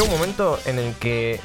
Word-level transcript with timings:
llega 0.00 0.12
un 0.12 0.18
momento 0.18 0.58
en 0.66 0.78
el 0.78 0.94
que 0.94 1.40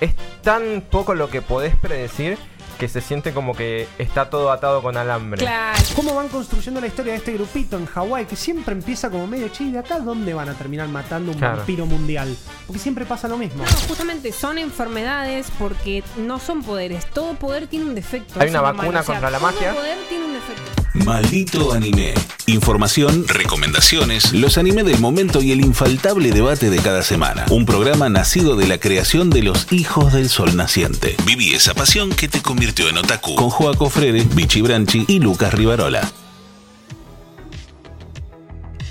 es 0.00 0.14
tan 0.42 0.82
poco 0.82 1.14
lo 1.14 1.30
que 1.30 1.42
podés 1.42 1.74
predecir 1.76 2.38
que 2.78 2.88
se 2.88 3.00
siente 3.00 3.32
como 3.32 3.54
que 3.54 3.88
está 3.98 4.30
todo 4.30 4.50
atado 4.52 4.82
con 4.82 4.96
alambre. 4.96 5.38
Claro. 5.40 5.78
¿Cómo 5.96 6.14
van 6.14 6.28
construyendo 6.28 6.80
la 6.80 6.86
historia 6.86 7.12
de 7.12 7.18
este 7.18 7.32
grupito 7.32 7.76
en 7.76 7.86
Hawái 7.86 8.26
que 8.26 8.36
siempre 8.36 8.72
empieza 8.74 9.10
como 9.10 9.26
medio 9.26 9.48
che, 9.48 9.64
¿y 9.64 9.72
de 9.72 9.80
acá 9.80 9.98
dónde 9.98 10.32
van 10.34 10.48
a 10.48 10.54
terminar 10.54 10.88
matando 10.88 11.32
un 11.32 11.38
Claro. 11.38 11.56
vampiro 11.58 11.86
mundial? 11.86 12.36
Porque 12.66 12.80
siempre 12.80 13.04
pasa 13.04 13.26
lo 13.28 13.36
mismo. 13.36 13.64
No, 13.64 13.70
justamente 13.88 14.32
son 14.32 14.58
enfermedades 14.58 15.48
porque 15.58 16.02
no 16.16 16.38
son 16.38 16.62
poderes. 16.62 17.06
Todo 17.10 17.34
poder 17.34 17.66
tiene 17.66 17.86
un 17.86 17.94
defecto. 17.94 18.40
Hay 18.40 18.50
una 18.50 18.60
vacuna 18.60 18.84
malo. 18.84 19.00
O 19.00 19.02
sea, 19.04 19.14
contra 19.14 19.30
la 19.30 19.38
todo 19.38 19.48
magia. 19.52 19.74
poder 19.74 19.98
tiene 20.08 20.24
un 20.26 20.32
defecto. 20.34 21.04
Maldito 21.04 21.72
anime. 21.72 22.14
Información, 22.46 23.26
recomendaciones, 23.28 24.32
los 24.32 24.56
anime 24.58 24.82
del 24.82 24.98
momento 24.98 25.42
y 25.42 25.52
el 25.52 25.60
infaltable 25.60 26.30
debate 26.32 26.70
de 26.70 26.78
cada 26.78 27.02
semana. 27.02 27.44
Un 27.50 27.66
programa 27.66 28.08
nacido 28.08 28.56
de 28.56 28.66
la 28.66 28.78
creación 28.78 29.30
de 29.30 29.42
los 29.42 29.70
hijos 29.72 30.12
del 30.12 30.28
sol 30.28 30.56
naciente. 30.56 31.16
Viví 31.26 31.54
esa 31.54 31.74
pasión 31.74 32.10
que 32.10 32.26
te 32.28 32.40
convirtió 32.40 32.67
en 32.76 32.98
otaku. 32.98 33.34
Con 33.34 33.48
Joaco 33.48 33.88
Frere, 33.88 34.22
Vichy 34.34 34.60
Branchi 34.60 35.04
y 35.08 35.20
Lucas 35.20 35.54
Rivarola. 35.54 36.02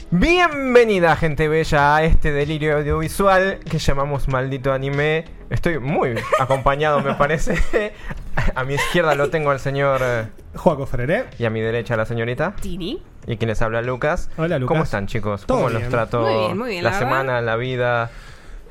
Bienvenida, 0.10 1.16
gente 1.16 1.48
bella, 1.48 1.96
a 1.98 2.04
este 2.04 2.32
delirio 2.32 2.78
audiovisual 2.78 3.60
que 3.70 3.78
llamamos 3.78 4.28
maldito 4.30 4.74
anime. 4.74 5.26
Estoy 5.50 5.80
muy 5.80 6.16
acompañado, 6.40 7.02
me 7.02 7.14
parece. 7.14 7.94
A 8.56 8.64
mi 8.64 8.74
izquierda 8.74 9.16
lo 9.16 9.30
tengo 9.30 9.52
al 9.52 9.60
señor 9.60 10.02
eh, 10.04 10.26
Joaco 10.56 10.86
Frere. 10.88 11.26
y 11.38 11.46
a 11.46 11.50
mi 11.50 11.62
derecha 11.62 11.96
la 11.96 12.06
señorita. 12.06 12.56
Tini. 12.60 13.02
Y 13.28 13.38
quien 13.38 13.50
les 13.50 13.62
habla 13.62 13.82
Lucas. 13.82 14.30
Hola, 14.38 14.58
Lucas. 14.58 14.70
¿Cómo 14.70 14.84
están, 14.84 15.06
chicos? 15.08 15.46
Todo 15.46 15.58
¿Cómo 15.60 15.70
bien. 15.70 15.82
los 15.82 15.90
trató 15.92 16.22
Muy 16.22 16.34
bien, 16.34 16.58
muy 16.58 16.70
bien, 16.72 16.84
la 16.84 16.94
semana, 16.98 17.42
la 17.42 17.56
vida? 17.58 18.10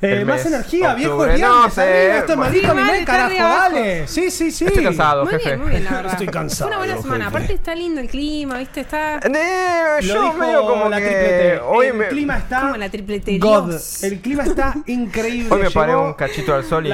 Eh, 0.03 0.19
El 0.19 0.27
más 0.27 0.45
energía, 0.45 0.95
viejo 0.95 1.13
octubre. 1.13 1.35
viernes, 1.37 1.57
No 1.57 1.71
sé, 1.71 1.83
amigo, 1.83 2.19
Esto 2.19 2.19
es 2.19 2.27
bueno. 2.27 2.43
maldito 2.43 2.65
Sí, 2.67 2.71
anime, 2.71 2.87
vale, 2.87 2.99
está 3.01 3.13
carajo, 3.13 3.35
dale. 3.73 4.09
Sí, 4.09 4.31
sí, 4.31 4.51
sí. 4.51 4.65
Estoy 4.67 4.85
cansado, 4.85 5.25
Muy 5.25 5.33
jefe. 5.33 5.45
bien, 5.49 5.61
muy 5.61 5.71
bien, 5.71 5.85
la 5.85 5.91
verdad. 5.93 6.13
Estoy 6.13 6.27
cansado, 6.27 6.69
Fue 6.71 6.77
una 6.77 6.87
buena 6.87 7.03
semana. 7.03 7.25
jefe. 7.25 7.37
Aparte 7.37 7.53
está 7.55 7.75
lindo 7.75 8.01
el 8.01 8.09
clima, 8.09 8.59
¿viste? 8.59 8.81
Está 8.83 9.17
Eh, 9.25 9.83
Lo 10.03 10.15
yo 10.15 10.23
dijo 10.25 10.35
medio 10.35 10.67
como 10.67 10.89
la 10.89 10.99
que 10.99 11.07
triple 11.07 11.29
T. 11.29 11.59
hoy 11.61 11.87
el 11.87 11.95
me, 11.95 12.09
clima 12.09 12.37
está 12.39 12.61
como 12.61 12.77
la 12.77 12.91
triplete 12.91 13.39
God. 13.39 13.75
El 14.03 14.21
clima 14.21 14.45
está 14.45 14.75
increíble. 14.87 15.49
hoy 15.51 15.63
me 15.63 15.71
paré 15.71 15.93
Llegó 15.93 16.05
un 16.07 16.15
cachito 16.15 16.55
al 16.55 16.65
sol 16.65 16.87
y 16.87 16.91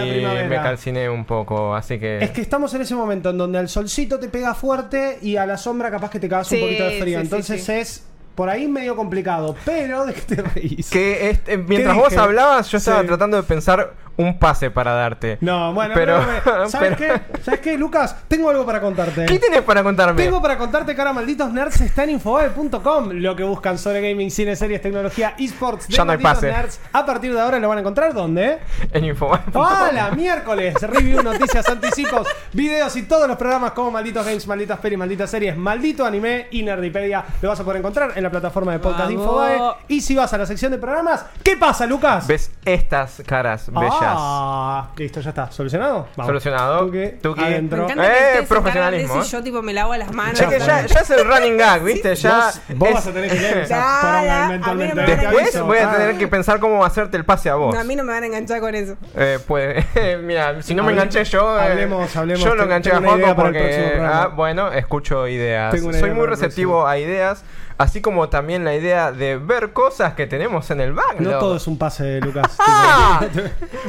me 0.48 0.56
calciné 0.56 1.08
un 1.08 1.24
poco, 1.24 1.74
así 1.74 1.98
que... 1.98 2.22
Es 2.22 2.30
que 2.30 2.40
estamos 2.40 2.72
en 2.74 2.82
ese 2.82 2.94
momento 2.94 3.30
en 3.30 3.38
donde 3.38 3.58
al 3.58 3.68
solcito 3.68 4.18
te 4.20 4.28
pega 4.28 4.54
fuerte 4.54 5.18
y 5.22 5.36
a 5.36 5.44
la 5.46 5.56
sombra 5.56 5.90
capaz 5.90 6.10
que 6.10 6.20
te 6.20 6.28
cagas 6.28 6.50
un 6.52 6.60
poquito 6.60 6.84
de 6.84 7.00
frío. 7.00 7.18
sí, 7.20 7.26
sí, 7.26 7.34
Entonces 7.34 7.64
sí. 7.64 7.72
es 7.72 8.02
por 8.34 8.48
ahí 8.48 8.68
medio 8.68 8.96
complicado. 8.96 9.54
Pero 9.64 10.06
¿de 10.06 10.14
qué 10.14 10.20
te 10.22 10.42
reís? 10.42 10.90
Que 10.90 11.30
este, 11.30 11.58
mientras 11.58 11.96
vos 11.96 12.16
hablabas, 12.16 12.70
yo 12.70 12.78
estaba 12.78 13.00
Sí. 13.02 13.06
tratando 13.06 13.36
de 13.36 13.42
pensar 13.42 13.92
un 14.16 14.38
pase 14.38 14.70
para 14.70 14.92
darte. 14.92 15.38
No, 15.40 15.72
bueno, 15.72 15.94
pero. 15.94 16.20
pero, 16.44 16.62
me- 16.64 16.68
¿sabes 16.70 16.96
pero- 16.96 17.20
qué? 17.32 17.40
¿Sabes 17.42 17.60
qué, 17.60 17.78
Lucas? 17.78 18.16
Tengo 18.28 18.50
algo 18.50 18.64
para 18.66 18.80
contarte. 18.80 19.26
¿Qué 19.26 19.38
tienes 19.38 19.62
para 19.62 19.82
contarme? 19.82 20.22
Tengo 20.22 20.40
para 20.42 20.58
contarte 20.58 20.94
que 20.94 21.00
ahora 21.00 21.12
Malditos 21.12 21.52
Nerds 21.52 21.80
está 21.80 22.04
en 22.04 22.10
infobae.com. 22.10 23.10
Lo 23.12 23.34
que 23.36 23.42
buscan 23.44 23.78
sobre 23.78 24.00
gaming, 24.08 24.30
cine, 24.30 24.54
series, 24.56 24.80
tecnología, 24.82 25.34
esports. 25.38 25.88
de 25.88 25.94
Ya 25.94 26.04
no 26.04 26.12
hay 26.12 26.18
Malditos 26.18 26.34
pase. 26.50 26.52
Nerds. 26.52 26.80
A 26.92 27.06
partir 27.06 27.32
de 27.34 27.40
ahora 27.40 27.58
lo 27.58 27.68
van 27.68 27.78
a 27.78 27.80
encontrar 27.80 28.12
¿dónde? 28.14 28.58
En 28.92 29.04
Info. 29.04 29.30
¡Hola! 29.54 30.10
Miércoles, 30.16 30.74
review, 30.82 31.22
noticias, 31.22 31.68
anticipos, 31.68 32.26
videos 32.52 32.94
y 32.96 33.02
todos 33.02 33.26
los 33.28 33.36
programas 33.36 33.72
como 33.72 33.90
Malditos 33.90 34.24
Games, 34.26 34.46
Malditas 34.46 34.78
Pelis, 34.80 34.98
Malditas 34.98 35.30
Series, 35.30 35.56
Maldito 35.56 36.04
Anime 36.04 36.48
y 36.50 36.62
Nerdipedia. 36.62 37.24
Lo 37.40 37.48
vas 37.48 37.60
a 37.60 37.64
poder 37.64 37.78
encontrar 37.78 38.12
en 38.16 38.22
la 38.22 38.30
plataforma 38.30 38.72
de 38.72 38.78
podcast 38.78 39.08
de 39.08 39.16
Vamos. 39.16 39.26
Infobae. 39.50 39.74
Y 39.88 40.00
si 40.00 40.14
vas 40.16 40.32
a 40.32 40.38
la 40.38 40.46
sección 40.46 40.70
de 40.72 40.78
programas, 40.78 41.24
¿qué 41.42 41.56
pasa, 41.56 41.86
Lucas? 41.86 42.26
¿Ves 42.26 42.50
estas 42.64 43.22
caras 43.26 43.70
bellas? 43.72 44.01
Ah, 44.08 44.88
listo, 44.96 45.20
ya 45.20 45.30
está. 45.30 45.50
¿Solucionado? 45.50 46.08
Vamos. 46.16 46.26
Solucionado. 46.28 46.86
Tuki, 46.86 47.08
Tuki. 47.22 47.40
Me 47.40 47.46
adentro. 47.46 47.84
encanta 47.84 48.06
Eh, 48.06 48.36
que 48.40 48.42
profesionalismo, 48.46 49.14
eso 49.14 49.22
¿eh? 49.22 49.38
yo 49.38 49.42
tipo 49.44 49.62
me 49.62 49.72
lavo 49.72 49.94
las 49.96 50.12
manos. 50.12 50.40
Es 50.40 50.46
que 50.46 50.58
ya, 50.58 50.86
ya 50.86 51.00
es 51.00 51.10
el 51.10 51.24
running 51.26 51.56
gag, 51.56 51.82
¿viste? 51.82 52.14
Ya. 52.14 52.46
Vos, 52.46 52.60
vos 52.76 52.88
es- 52.88 52.94
vas 52.94 53.06
a 53.06 53.12
tener 53.12 53.30
que 53.30 53.38
leer 53.40 53.58
esa 53.58 53.76
Ya, 53.76 53.98
poronga 54.00 54.24
ya, 54.24 54.44
a 54.44 54.74
mí 54.74 54.84
no 54.88 54.94
me 54.94 55.04
Después 55.16 55.60
voy 55.62 55.78
a 55.78 55.90
Ah. 55.92 55.96
tener 55.96 56.18
que 56.18 56.28
pensar 56.28 56.60
cómo 56.60 56.84
hacerte 56.84 57.16
el 57.16 57.24
pase 57.24 57.50
a 57.50 57.54
vos. 57.54 57.74
No, 57.74 57.80
a 57.80 57.84
mí 57.84 57.96
no 57.96 58.04
me 58.04 58.12
van 58.12 58.22
a 58.22 58.26
enganchar 58.26 58.60
con 58.60 58.74
eso. 58.74 58.96
Eh, 59.16 59.38
puede. 59.46 59.84
Mira, 60.22 60.62
si 60.62 60.74
no 60.74 60.82
me 60.82 60.92
enganché 60.92 61.24
yo. 61.24 61.58
eh, 61.58 61.62
hablemos, 61.62 62.14
hablemos. 62.16 62.42
Yo 62.44 62.54
lo 62.54 62.64
enganché 62.64 62.90
a 62.92 62.96
Joco 63.00 63.18
para 63.20 63.34
porque. 63.34 63.98
Ah, 64.00 64.30
bueno, 64.34 64.72
escucho 64.72 65.26
ideas. 65.28 65.72
Soy 65.78 66.10
muy 66.10 66.20
para 66.20 66.26
receptivo 66.30 66.86
a 66.86 66.98
ideas. 66.98 67.44
Así 67.78 68.00
como 68.00 68.28
también 68.28 68.64
la 68.64 68.74
idea 68.74 69.12
de 69.12 69.36
ver 69.38 69.72
cosas 69.72 70.14
que 70.14 70.26
tenemos 70.26 70.70
en 70.70 70.80
el 70.80 70.92
backlog. 70.92 71.32
No 71.32 71.38
todo 71.38 71.56
es 71.56 71.66
un 71.66 71.78
pase, 71.78 72.20
Lucas. 72.20 72.56
¡Ah! 72.58 73.24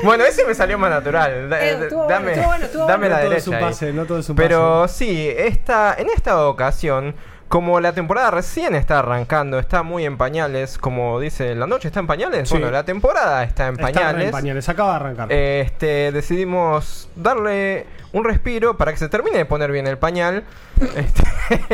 bueno, 0.04 0.24
ese 0.24 0.46
me 0.46 0.56
salió 0.56 0.78
más 0.78 0.90
natural. 0.90 1.50
Da- 1.50 1.64
Eh, 1.64 1.76
bueno, 1.90 2.08
dame 2.08 2.34
bueno, 2.46 2.68
dame 2.88 3.08
bueno. 3.08 3.10
la 3.10 3.10
No 3.10 3.16
todo 3.16 3.30
derecha. 3.30 3.38
es 3.38 3.48
un 3.48 3.54
ahí. 3.56 3.62
pase, 3.64 3.94
no 3.94 4.06
todo 4.06 4.20
es 4.20 4.30
un 4.30 4.36
Pero 4.36 4.82
pase. 4.84 4.94
sí, 5.06 5.30
esta, 5.36 5.96
en 5.98 6.10
esta 6.10 6.46
ocasión, 6.48 7.16
como 7.54 7.80
la 7.80 7.94
temporada 7.94 8.32
recién 8.32 8.74
está 8.74 8.98
arrancando, 8.98 9.60
está 9.60 9.84
muy 9.84 10.06
en 10.06 10.18
pañales, 10.18 10.80
como 10.80 11.20
dice 11.20 11.54
la 11.54 11.68
noche 11.68 11.90
está 11.90 12.00
en 12.00 12.08
pañales. 12.08 12.50
Sí. 12.50 12.56
Bueno, 12.56 12.72
la 12.72 12.84
temporada 12.84 13.44
está 13.44 13.68
en 13.68 13.74
Está 13.76 13.92
pañales. 13.92 14.26
en 14.26 14.32
pañales, 14.32 14.70
acaba 14.70 14.90
de 14.90 14.96
arrancar. 14.96 15.32
Este, 15.32 16.12
decidimos 16.12 17.10
darle 17.16 17.86
un 18.12 18.24
respiro 18.24 18.76
para 18.76 18.92
que 18.92 18.98
se 18.98 19.08
termine 19.08 19.38
de 19.38 19.46
poner 19.46 19.72
bien 19.72 19.86
el 19.86 20.00
pañal. 20.00 20.44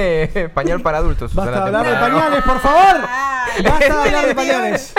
Este, 0.04 0.50
pañal 0.54 0.82
para 0.82 0.98
adultos. 0.98 1.34
Basta 1.34 1.52
de 1.52 1.58
hablar 1.60 1.86
de 1.88 1.94
pañales, 1.94 2.44
por 2.44 2.60
favor. 2.60 3.02
Basta 3.64 3.86
de 3.86 4.10
hablar 4.10 4.28
de 4.28 4.36
pañales. 4.36 4.94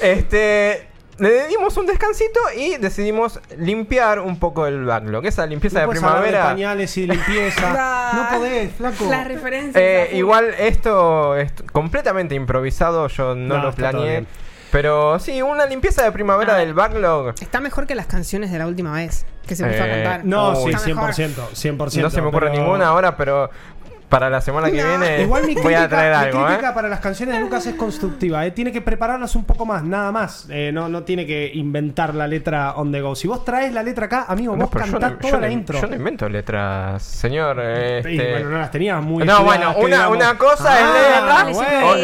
Este, 0.00 0.88
le 1.30 1.46
dimos 1.48 1.76
un 1.76 1.86
descansito 1.86 2.40
y 2.56 2.76
decidimos 2.76 3.40
limpiar 3.56 4.18
un 4.20 4.38
poco 4.38 4.66
el 4.66 4.84
backlog. 4.84 5.24
Esa 5.26 5.46
limpieza 5.46 5.80
No 5.86 5.92
de 5.92 5.98
hablar 5.98 6.12
de 6.14 6.18
primavera. 6.20 6.44
pañales 6.44 6.96
y 6.96 7.06
limpieza. 7.06 8.10
No 8.32 8.38
podés, 8.38 8.72
flaco. 8.72 9.06
Las 9.08 9.26
referencias. 9.26 9.76
Eh, 9.76 10.10
igual 10.14 10.54
esto 10.58 11.36
es 11.36 11.52
completamente 11.72 12.34
improvisado, 12.34 13.06
yo 13.08 13.34
no, 13.34 13.56
No, 13.58 13.62
lo 13.62 13.72
planeé. 13.72 14.26
Pero 14.70 15.18
sí, 15.18 15.42
una 15.42 15.66
limpieza 15.66 16.02
de 16.02 16.12
primavera 16.12 16.54
Ah. 16.54 16.58
del 16.58 16.72
backlog. 16.72 17.34
Está 17.42 17.60
mejor 17.60 17.86
que 17.86 17.94
las 17.94 18.06
canciones 18.06 18.50
de 18.50 18.58
la 18.58 18.66
última 18.66 18.92
vez 18.94 19.26
que 19.46 19.54
se 19.54 19.64
empezó 19.64 19.84
Eh, 19.84 19.90
a 19.90 19.94
cantar. 20.04 20.24
No, 20.24 20.56
sí, 20.56 20.70
Está 20.70 20.86
mejor. 20.86 21.10
100%. 21.12 21.50
100% 21.52 22.02
No 22.02 22.10
se 22.10 22.22
me 22.22 22.28
ocurre 22.28 22.48
pero- 22.50 22.62
ninguna 22.62 22.86
ahora, 22.88 23.16
pero 23.16 23.50
para 24.12 24.30
la 24.30 24.40
semana 24.42 24.68
que 24.70 24.74
viene 24.84 25.22
Igual 25.22 25.46
mi 25.46 25.54
voy 25.54 25.62
crítica, 25.62 25.82
a 25.84 25.88
traer 25.88 26.10
mi 26.16 26.24
algo, 26.26 26.46
crítica 26.46 26.70
¿eh? 26.70 26.74
para 26.74 26.88
las 26.88 27.00
canciones 27.00 27.34
de 27.34 27.40
Lucas 27.40 27.66
es 27.66 27.74
constructiva. 27.74 28.44
¿eh? 28.46 28.50
Tiene 28.52 28.70
que 28.70 28.80
prepararlas 28.82 29.34
un 29.34 29.44
poco 29.44 29.64
más, 29.66 29.82
nada 29.82 30.12
más. 30.12 30.46
Eh, 30.50 30.70
no, 30.72 30.88
no 30.88 31.02
tiene 31.02 31.26
que 31.26 31.50
inventar 31.54 32.14
la 32.14 32.26
letra 32.26 32.74
on 32.76 32.92
the 32.92 33.00
go. 33.00 33.16
Si 33.16 33.26
vos 33.26 33.44
traes 33.44 33.72
la 33.72 33.82
letra 33.82 34.06
acá, 34.06 34.26
amigo, 34.28 34.54
No, 34.56 34.66
vos 34.66 34.70
cantás 34.70 35.12
no, 35.12 35.18
toda 35.18 35.30
yo 35.32 35.40
la 35.40 35.50
intro. 35.50 35.80
yo 35.80 35.86
no 35.88 35.96
invento 35.96 36.28
letras, 36.28 37.02
señor. 37.02 37.56
Y, 37.58 37.62
Este... 38.12 38.30
bueno, 38.32 38.50
no 38.50 38.58
las 38.58 38.70
tenías 38.70 39.02
muy 39.02 39.24
No, 39.24 39.42
bueno, 39.44 39.74
una, 39.78 40.08
una 40.10 40.36
cosa 40.38 40.68
Ah, 40.68 40.78
es 40.78 41.52
leerla. 41.52 41.52
bueno. 41.54 41.88
o- 41.88 41.96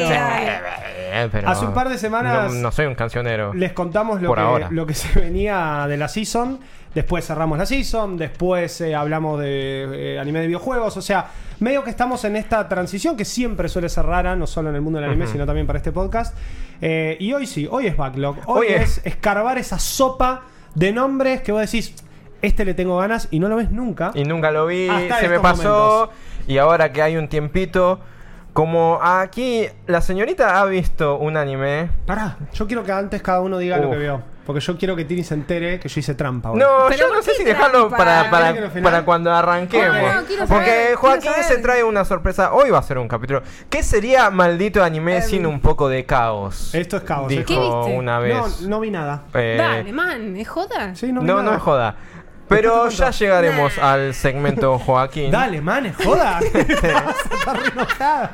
Eh, 1.11 1.29
pero 1.33 1.49
Hace 1.49 1.65
un 1.65 1.73
par 1.75 1.89
de 1.89 1.97
semanas 1.99 2.53
No, 2.53 2.61
no 2.61 2.73
soy 2.73 2.87
un 2.87 2.95
cancionero. 2.95 3.53
Les 3.55 3.73
contamos 3.73 4.21
lo 4.21 4.29
Por 4.29 4.39
que, 4.39 4.45
ahora. 4.45 4.69
lo 4.71 4.87
que 4.87 4.95
se 4.95 5.19
venía 5.21 5.87
de 5.89 5.97
la 5.97 6.09
season. 6.09 6.59
Después 6.95 7.27
cerramos 7.27 7.59
la 7.59 7.67
season. 7.67 8.17
Después 8.17 8.81
eh, 8.81 8.95
hablamos 8.95 9.41
de 9.41 10.15
eh, 10.15 10.19
anime 10.19 10.41
de 10.41 10.47
videojuegos. 10.49 10.97
O 10.97 11.03
sea, 11.03 11.27
medio 11.61 11.83
que 11.85 11.91
estamos 11.91 12.25
en 12.25 12.37
esta 12.37 12.69
transición 12.69 13.17
que 13.17 13.25
siempre 13.25 13.69
suele 13.69 13.89
ser 13.89 14.07
rara, 14.07 14.37
no 14.37 14.47
solo 14.47 14.69
en 14.71 14.75
el 14.77 14.81
mundo 14.81 15.01
del 15.01 15.09
anime, 15.11 15.27
sino 15.27 15.45
también 15.47 15.67
para 15.67 15.79
este 15.79 15.93
podcast. 15.93 16.37
Eh, 16.81 17.17
y 17.21 17.33
hoy 17.33 17.47
sí, 17.47 17.67
hoy 17.71 17.87
es 17.87 17.97
backlog. 17.97 18.37
Hoy, 18.47 18.61
Hoy 18.61 18.67
es 18.69 18.99
es- 18.99 19.07
escarbar 19.07 19.59
esa 19.59 19.79
sopa 19.79 20.43
de 20.75 20.93
nombres 20.93 21.41
que 21.43 21.51
vos 21.53 21.61
decís, 21.61 21.95
este 22.43 22.65
le 22.65 22.75
tengo 22.75 22.97
ganas 22.99 23.29
y 23.31 23.41
no 23.41 23.49
lo 23.49 23.57
ves 23.57 23.71
nunca. 23.71 24.13
Y 24.15 24.25
nunca 24.25 24.51
lo 24.51 24.67
vi, 24.67 24.89
Hasta 24.89 25.21
se 25.21 25.29
me 25.29 25.41
pasó. 25.41 26.11
Y 26.47 26.59
ahora 26.59 26.93
que 26.93 27.03
hay 27.03 27.17
un 27.17 27.29
tiempito, 27.29 28.01
como 28.53 28.99
aquí 29.03 29.67
la 29.87 30.01
señorita 30.01 30.61
ha 30.61 30.65
visto 30.67 31.17
un 31.19 31.37
anime. 31.37 31.91
Pará, 32.07 32.39
yo 32.55 32.67
quiero 32.67 32.85
que 32.85 32.93
antes 32.93 33.21
cada 33.23 33.41
uno 33.41 33.59
diga 33.59 33.79
lo 33.79 33.91
que 33.91 33.97
vio. 33.99 34.23
Porque 34.49 34.61
yo 34.63 34.79
quiero 34.79 34.97
que 34.97 35.05
Tini 35.05 35.23
se 35.25 35.35
entere 35.35 35.79
que 35.79 35.91
yo 35.91 36.01
hice 36.01 36.15
trampa. 36.15 36.53
hoy. 36.53 36.59
No, 36.59 36.87
Pero 36.89 37.01
yo 37.01 37.09
¿por 37.09 37.17
no 37.19 37.23
sé 37.23 37.35
si 37.35 37.45
dejarlo 37.45 37.91
para, 37.91 38.31
para, 38.83 39.05
cuando 39.05 39.31
arranquemos. 39.31 39.95
No, 39.95 40.47
Porque 40.49 40.65
saber, 40.71 40.95
Joaquín 40.95 41.33
se 41.47 41.59
trae 41.59 41.85
una 41.85 42.07
sorpresa. 42.07 42.55
Hoy 42.55 42.71
va 42.71 42.79
a 42.79 42.83
ser 42.83 42.97
un 42.97 43.09
capítulo. 43.09 43.43
¿Qué 43.69 43.83
sería 43.83 44.31
maldito 44.31 44.83
anime 44.83 45.17
Em, 45.19 45.23
sin 45.23 45.45
un 45.45 45.61
poco 45.61 45.91
de 45.91 46.07
caos? 46.07 46.75
Esto 46.75 46.97
es 46.97 47.03
caos, 47.03 47.29
Dijo. 47.29 47.45
¿Qué 47.45 47.59
viste? 47.59 47.95
una 47.99 48.17
No, 48.17 48.23
vez. 48.45 48.63
no 48.63 48.81
vi 48.81 48.91
nada. 48.91 49.25
Eh, 49.35 49.57
Dale, 49.59 49.93
man, 49.93 50.35
¿es 50.39 50.49
joda? 50.49 50.95
Sí, 50.95 51.13
no, 51.13 51.21
vi 51.21 51.27
no, 51.27 51.35
nada. 51.43 51.51
no 51.51 51.55
es 51.55 51.63
joda. 51.63 51.97
Pero 52.49 52.89
ya 52.89 53.11
llegaremos 53.11 53.77
Nah. 53.77 53.93
al 53.93 54.15
segmento 54.15 54.79
Joaquín. 54.79 55.31
Dale, 55.31 55.61
man, 55.61 55.87
es 55.87 55.97
joda. 55.97 56.41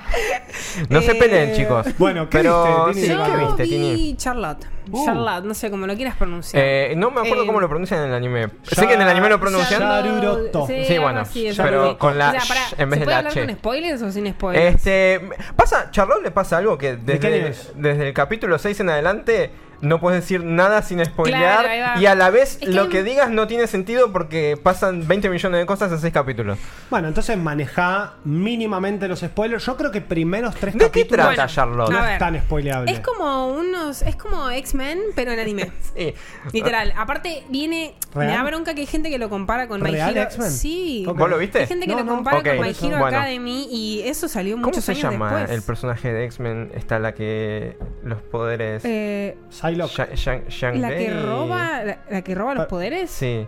No 0.88 1.00
se 1.02 1.12
Eh, 1.12 1.14
peleen, 1.16 1.54
chicos. 1.54 1.86
Bueno, 1.98 2.28
¿qué 2.28 2.38
Pero 2.38 2.86
viste, 2.86 3.02
Tini? 3.02 3.06
sí, 3.06 3.12
Yo 3.12 3.24
¿qué 3.24 3.36
viste, 3.44 3.64
Tini? 3.64 4.16
Charlotte. 4.16 4.66
Uh. 4.90 5.04
Charlotte, 5.04 5.44
no 5.44 5.54
sé 5.54 5.70
cómo 5.70 5.86
lo 5.86 5.94
quieras 5.94 6.16
pronunciar. 6.16 6.62
Eh, 6.64 6.94
no 6.96 7.10
me 7.10 7.20
acuerdo 7.20 7.44
Eh, 7.44 7.46
cómo 7.46 7.60
lo 7.60 7.68
pronuncian 7.68 8.00
en 8.00 8.08
el 8.08 8.14
anime. 8.14 8.48
Ya- 8.64 8.76
sé 8.76 8.86
que 8.86 8.94
en 8.94 9.02
el 9.02 9.08
anime 9.08 9.28
lo 9.28 9.40
pronuncian. 9.40 9.80
Yaruroto. 9.80 10.66
Sí, 10.66 10.98
bueno, 10.98 11.22
pero 11.56 11.90
sí. 11.90 11.96
con 11.96 12.18
la 12.18 12.28
O 12.28 12.32
sea, 12.32 12.40
pará, 12.48 12.60
sh 12.68 12.74
en 12.78 12.90
vez 12.90 12.98
¿se 12.98 13.00
de 13.00 13.04
puede 13.04 13.06
la 13.14 13.18
hablar 13.18 13.32
che. 13.32 13.40
con 13.46 13.54
spoilers 13.56 14.02
o 14.02 14.10
sin 14.12 14.30
spoilers? 14.32 14.74
Este, 14.76 15.20
pasa, 15.56 15.90
Charlotte 15.90 16.22
le 16.22 16.30
pasa 16.30 16.58
algo 16.58 16.76
que 16.76 16.96
desde, 16.96 17.54
desde 17.76 18.08
el 18.08 18.14
capítulo 18.14 18.58
6 18.58 18.80
en 18.80 18.90
adelante 18.90 19.50
no 19.84 20.00
puedes 20.00 20.20
decir 20.22 20.42
nada 20.44 20.82
sin 20.82 21.04
spoilear 21.04 21.64
Claro, 21.64 22.00
y 22.00 22.06
a 22.06 22.14
la 22.14 22.30
vez 22.30 22.52
Es 22.60 22.68
que 22.68 22.74
lo 22.74 22.82
hay- 22.82 22.88
que 22.88 23.02
digas 23.02 23.30
no 23.30 23.46
tiene 23.46 23.66
sentido 23.66 24.12
porque 24.12 24.58
pasan 24.62 25.06
20 25.06 25.28
millones 25.30 25.60
de 25.60 25.66
cosas 25.66 25.92
en 25.92 25.98
6 25.98 26.12
capítulos. 26.12 26.58
Bueno, 26.90 27.08
entonces 27.08 27.36
maneja 27.38 28.14
mínimamente 28.24 29.08
los 29.08 29.20
spoilers. 29.20 29.64
Yo 29.64 29.76
creo 29.76 29.90
que 29.90 30.00
primeros 30.00 30.54
tres 30.56 30.74
¿De 30.74 30.78
qué 30.80 30.84
capítulos 30.86 31.26
trata 31.26 31.42
Bueno, 31.42 31.52
Charlotte? 31.52 31.90
no 31.90 32.04
es 32.04 32.18
tan 32.18 32.38
spoileable. 32.40 32.92
Es 32.92 33.00
como 33.00 33.48
unos. 33.48 34.02
Es 34.02 34.16
como 34.16 34.50
X-Men, 34.50 35.00
pero 35.14 35.32
en 35.32 35.40
anime. 35.40 35.70
Sí. 35.94 36.12
Literal. 36.52 36.92
Aparte, 36.96 37.44
viene. 37.50 37.94
Me 38.16 38.26
da 38.26 38.42
bronca 38.42 38.74
que 38.74 38.80
hay 38.80 38.86
gente 38.86 39.10
que 39.10 39.18
lo 39.18 39.28
compara 39.28 39.68
con 39.68 39.80
My 39.80 39.90
¿Real 39.92 40.10
Hero. 40.16 40.22
X-Men? 40.22 40.50
Sí. 40.50 41.04
¿Vos 41.06 41.30
lo 41.30 41.38
viste? 41.38 41.60
Hay 41.60 41.66
gente 41.66 41.86
que 41.86 41.92
No, 41.92 41.98
lo 41.98 42.04
no. 42.04 42.14
compara 42.16 42.38
Ok. 42.38 42.44
con 42.46 42.60
My. 42.60 42.68
Hero 42.70 42.98
Bueno. 42.98 43.06
Academy 43.06 43.68
y 43.70 44.02
eso 44.04 44.26
salió 44.28 44.56
¿Cómo 44.56 44.66
muchos 44.66 44.84
se 44.84 44.92
años 44.92 45.04
llama 45.04 45.30
después. 45.36 45.50
el 45.58 45.62
personaje 45.62 46.12
de 46.12 46.24
X-Men? 46.24 46.72
Está 46.74 46.98
la 46.98 47.14
que 47.14 47.76
los 48.02 48.20
poderes 48.22 48.82
Eh, 48.84 49.36
Psylocke. 49.74 49.92
Sha- 49.92 50.14
Shang- 50.14 50.48
Shang 50.48 50.80
la 50.80 50.88
que 50.90 51.10
roba. 51.10 51.84
La, 51.84 51.98
la 52.10 52.22
que 52.22 52.34
roba 52.34 52.54
los 52.54 52.64
Ah, 52.64 52.68
poderes. 52.68 53.10
Sí. 53.10 53.46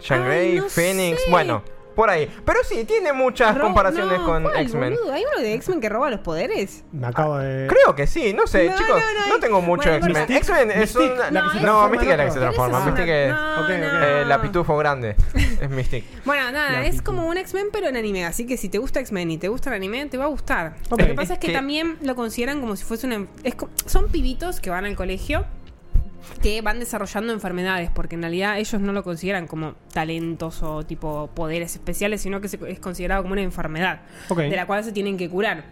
Shang 0.00 0.22
Ay, 0.22 0.26
Grey, 0.28 0.56
no 0.60 0.68
Phoenix, 0.68 1.22
sé. 1.24 1.30
bueno, 1.30 1.62
por 1.98 2.10
ahí. 2.10 2.30
Pero 2.44 2.60
sí, 2.62 2.84
tiene 2.84 3.12
muchas 3.12 3.56
Ro- 3.58 3.64
comparaciones 3.64 4.20
no, 4.20 4.24
con 4.24 4.42
¿cuál, 4.44 4.56
X-Men. 4.60 4.94
¿Hay 5.12 5.24
uno 5.34 5.42
de 5.42 5.54
X-Men 5.54 5.80
que 5.80 5.88
roba 5.88 6.10
los 6.10 6.20
poderes? 6.20 6.84
Me 6.92 7.08
acabo 7.08 7.38
de. 7.38 7.66
Creo 7.66 7.96
que 7.96 8.06
sí, 8.06 8.32
no 8.34 8.46
sé, 8.46 8.68
No, 8.68 8.76
chicos. 8.76 9.00
no, 9.00 9.20
no 9.20 9.26
No, 9.26 9.34
hay- 9.34 9.40
tengo 9.40 9.60
mucho 9.60 9.88
Bueno, 9.90 10.06
X-Men. 10.06 10.36
X-Men 10.36 10.70
es 10.70 10.94
un. 10.94 11.10
No, 11.64 11.88
Mystique 11.88 12.12
es 12.12 12.18
la 12.18 12.24
que 12.26 12.30
se 12.30 12.38
transforma. 12.38 12.84
Mystique 12.84 13.26
es. 13.30 13.34
eh, 13.68 14.24
la 14.28 14.40
pitufo 14.40 14.76
grande. 14.76 15.16
es 15.60 15.68
Mystique. 15.70 16.06
Bueno, 16.24 16.52
nada, 16.52 16.70
La 16.70 16.86
es 16.86 17.02
como 17.02 17.26
un 17.26 17.36
X-Men 17.36 17.66
pero 17.72 17.88
en 17.88 17.96
anime, 17.96 18.24
así 18.26 18.46
que 18.46 18.56
si 18.56 18.68
te 18.68 18.78
gusta 18.78 19.00
X-Men 19.00 19.32
y 19.32 19.38
te 19.38 19.48
gusta 19.48 19.70
el 19.70 19.74
anime, 19.74 20.06
te 20.06 20.18
va 20.18 20.26
a 20.26 20.28
gustar. 20.28 20.76
Lo 20.90 20.96
que 20.96 21.14
pasa 21.14 21.32
es 21.34 21.38
que 21.40 21.48
Que- 21.48 21.52
también 21.52 21.96
lo 22.02 22.14
consideran 22.14 22.60
como 22.60 22.76
si 22.76 22.84
fuese 22.84 23.08
una... 23.08 23.26
es 23.42 23.56
co- 23.56 23.70
son 23.86 24.08
pibitos 24.08 24.60
que 24.60 24.70
van 24.70 24.84
al 24.84 24.94
colegio 24.94 25.44
que 26.42 26.60
van 26.62 26.78
desarrollando 26.78 27.32
enfermedades, 27.32 27.90
porque 27.94 28.14
en 28.14 28.22
realidad 28.22 28.58
ellos 28.58 28.80
no 28.80 28.92
lo 28.92 29.02
consideran 29.02 29.46
como 29.46 29.74
talentos 29.92 30.62
o 30.62 30.84
tipo 30.84 31.28
poderes 31.34 31.72
especiales, 31.74 32.20
sino 32.22 32.40
que 32.40 32.48
se- 32.48 32.58
es 32.70 32.78
considerado 32.80 33.22
como 33.22 33.32
una 33.32 33.42
enfermedad 33.42 34.02
de 34.36 34.54
la 34.56 34.66
cual 34.66 34.84
se 34.84 34.92
tienen 34.92 35.16
que 35.16 35.28
curar. 35.28 35.64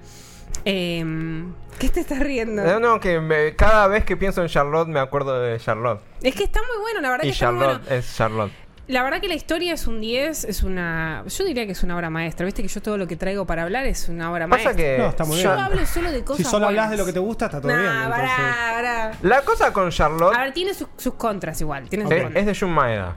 Em, 0.64 1.52
¿Qué 1.78 1.88
te 1.90 2.00
estás 2.00 2.18
riendo? 2.20 2.62
No, 2.64 2.80
no, 2.80 2.98
que 3.00 3.20
me- 3.20 3.54
cada 3.54 3.86
vez 3.88 4.04
que 4.04 4.16
pienso 4.16 4.42
en 4.42 4.48
Charlotte 4.48 4.88
me 4.88 4.98
acuerdo 5.00 5.40
de 5.40 5.58
Charlotte. 5.58 6.00
Es 6.22 6.34
que 6.34 6.44
está 6.44 6.60
muy 6.60 6.80
bueno, 6.82 7.00
la 7.00 7.10
verdad 7.10 7.22
que 7.22 7.28
Y 7.28 7.32
está 7.32 7.52
muy 7.52 7.60
Charlotte 7.60 7.82
bueno. 7.82 7.96
es 7.96 8.16
Charlotte. 8.16 8.52
La 8.88 9.02
verdad 9.02 9.20
que 9.20 9.26
la 9.26 9.34
historia 9.34 9.74
es 9.74 9.88
un 9.88 10.00
10, 10.00 10.44
es 10.44 10.62
una... 10.62 11.24
Yo 11.26 11.44
diría 11.44 11.66
que 11.66 11.72
es 11.72 11.82
una 11.82 11.96
obra 11.96 12.08
maestra. 12.08 12.46
Viste 12.46 12.62
que 12.62 12.68
yo 12.68 12.80
todo 12.80 12.96
lo 12.96 13.08
que 13.08 13.16
traigo 13.16 13.44
para 13.44 13.62
hablar 13.64 13.84
es 13.86 14.08
una 14.08 14.30
obra 14.30 14.46
Pasa 14.46 14.64
maestra. 14.64 14.76
que. 14.76 14.98
No, 14.98 15.08
está 15.08 15.24
muy 15.24 15.36
Yo 15.42 15.52
bien. 15.52 15.64
hablo 15.64 15.86
solo 15.86 16.12
de 16.12 16.22
cosas 16.22 16.44
Si 16.46 16.50
solo 16.50 16.66
hablas 16.68 16.90
de 16.90 16.96
lo 16.96 17.04
que 17.04 17.12
te 17.12 17.18
gusta, 17.18 17.46
está 17.46 17.60
todo 17.60 17.72
Nah, 17.72 17.78
bien. 17.80 17.92
entonces- 17.92 18.20
pará, 18.30 18.72
pará. 18.74 19.12
La 19.22 19.42
cosa 19.42 19.72
con 19.72 19.90
Charlotte 19.90 20.36
A 20.36 20.42
ver, 20.44 20.52
tiene 20.54 20.72
sus, 20.72 20.86
sus 20.96 21.14
contras 21.14 21.60
igual. 21.60 21.88
Tiene 21.88 22.04
sus 22.04 22.12
es, 22.12 22.22
contras. 22.22 22.40
es 22.40 22.46
de 22.46 22.54
Jun 22.66 22.74
Maeda. 22.74 23.16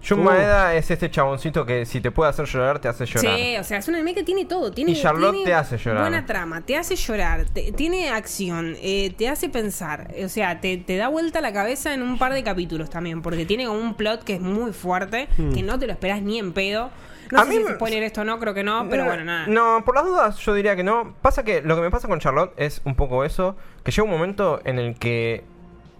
Uh. 0.00 0.16
Maeda 0.16 0.74
es 0.76 0.90
este 0.90 1.10
chaboncito 1.10 1.66
que 1.66 1.84
si 1.84 2.00
te 2.00 2.10
puede 2.10 2.30
hacer 2.30 2.46
llorar, 2.46 2.78
te 2.78 2.88
hace 2.88 3.04
llorar. 3.04 3.36
Sí, 3.36 3.56
o 3.58 3.64
sea, 3.64 3.78
es 3.78 3.88
un 3.88 3.94
anime 3.96 4.14
que 4.14 4.22
tiene 4.22 4.44
todo. 4.44 4.70
Tiene, 4.70 4.92
Y 4.92 5.00
Charlotte 5.02 5.32
tiene 5.32 5.46
te 5.46 5.54
hace 5.54 5.76
llorar. 5.76 6.02
Buena 6.02 6.24
trama, 6.24 6.60
te 6.60 6.76
hace 6.76 6.94
llorar, 6.96 7.46
te- 7.46 7.72
tiene 7.72 8.08
acción, 8.10 8.76
eh, 8.80 9.12
te 9.18 9.28
hace 9.28 9.48
pensar. 9.48 10.14
O 10.24 10.28
sea, 10.28 10.60
te, 10.60 10.76
te 10.76 10.96
da 10.96 11.08
vuelta 11.08 11.40
la 11.40 11.52
cabeza 11.52 11.92
en 11.94 12.02
un 12.02 12.16
par 12.18 12.32
de 12.32 12.42
capítulos 12.44 12.90
también, 12.90 13.22
porque 13.22 13.44
tiene 13.44 13.66
como 13.66 13.80
un 13.80 13.94
plot 13.94 14.22
que 14.24 14.34
es 14.34 14.40
muy 14.40 14.72
fuerte, 14.72 15.28
que 15.54 15.62
no 15.62 15.78
te 15.78 15.86
lo 15.86 15.92
esperás 15.92 16.22
ni 16.22 16.38
en 16.38 16.52
pedo. 16.52 16.90
No 17.30 17.40
A 17.40 17.44
sé 17.44 17.50
mí 17.50 17.56
si 17.66 17.72
spoiler 17.74 18.02
esto 18.04 18.22
o 18.22 18.24
no, 18.24 18.38
creo 18.38 18.54
que 18.54 18.62
no, 18.64 18.86
pero 18.88 19.02
Eh, 19.02 19.06
bueno, 19.06 19.24
nada. 19.24 19.46
No, 19.48 19.82
por 19.84 19.94
las 19.96 20.04
dudas 20.06 20.38
yo 20.38 20.54
diría 20.54 20.76
que 20.76 20.84
no. 20.84 21.14
Pasa 21.20 21.42
que 21.44 21.60
lo 21.60 21.76
que 21.76 21.82
me 21.82 21.90
pasa 21.90 22.08
con 22.08 22.20
Charlotte 22.20 22.54
es 22.56 22.80
un 22.84 22.94
poco 22.94 23.22
eso, 23.24 23.54
que 23.84 23.90
llega 23.90 24.04
un 24.04 24.10
momento 24.10 24.60
en 24.64 24.78
el 24.78 24.94
que 24.98 25.44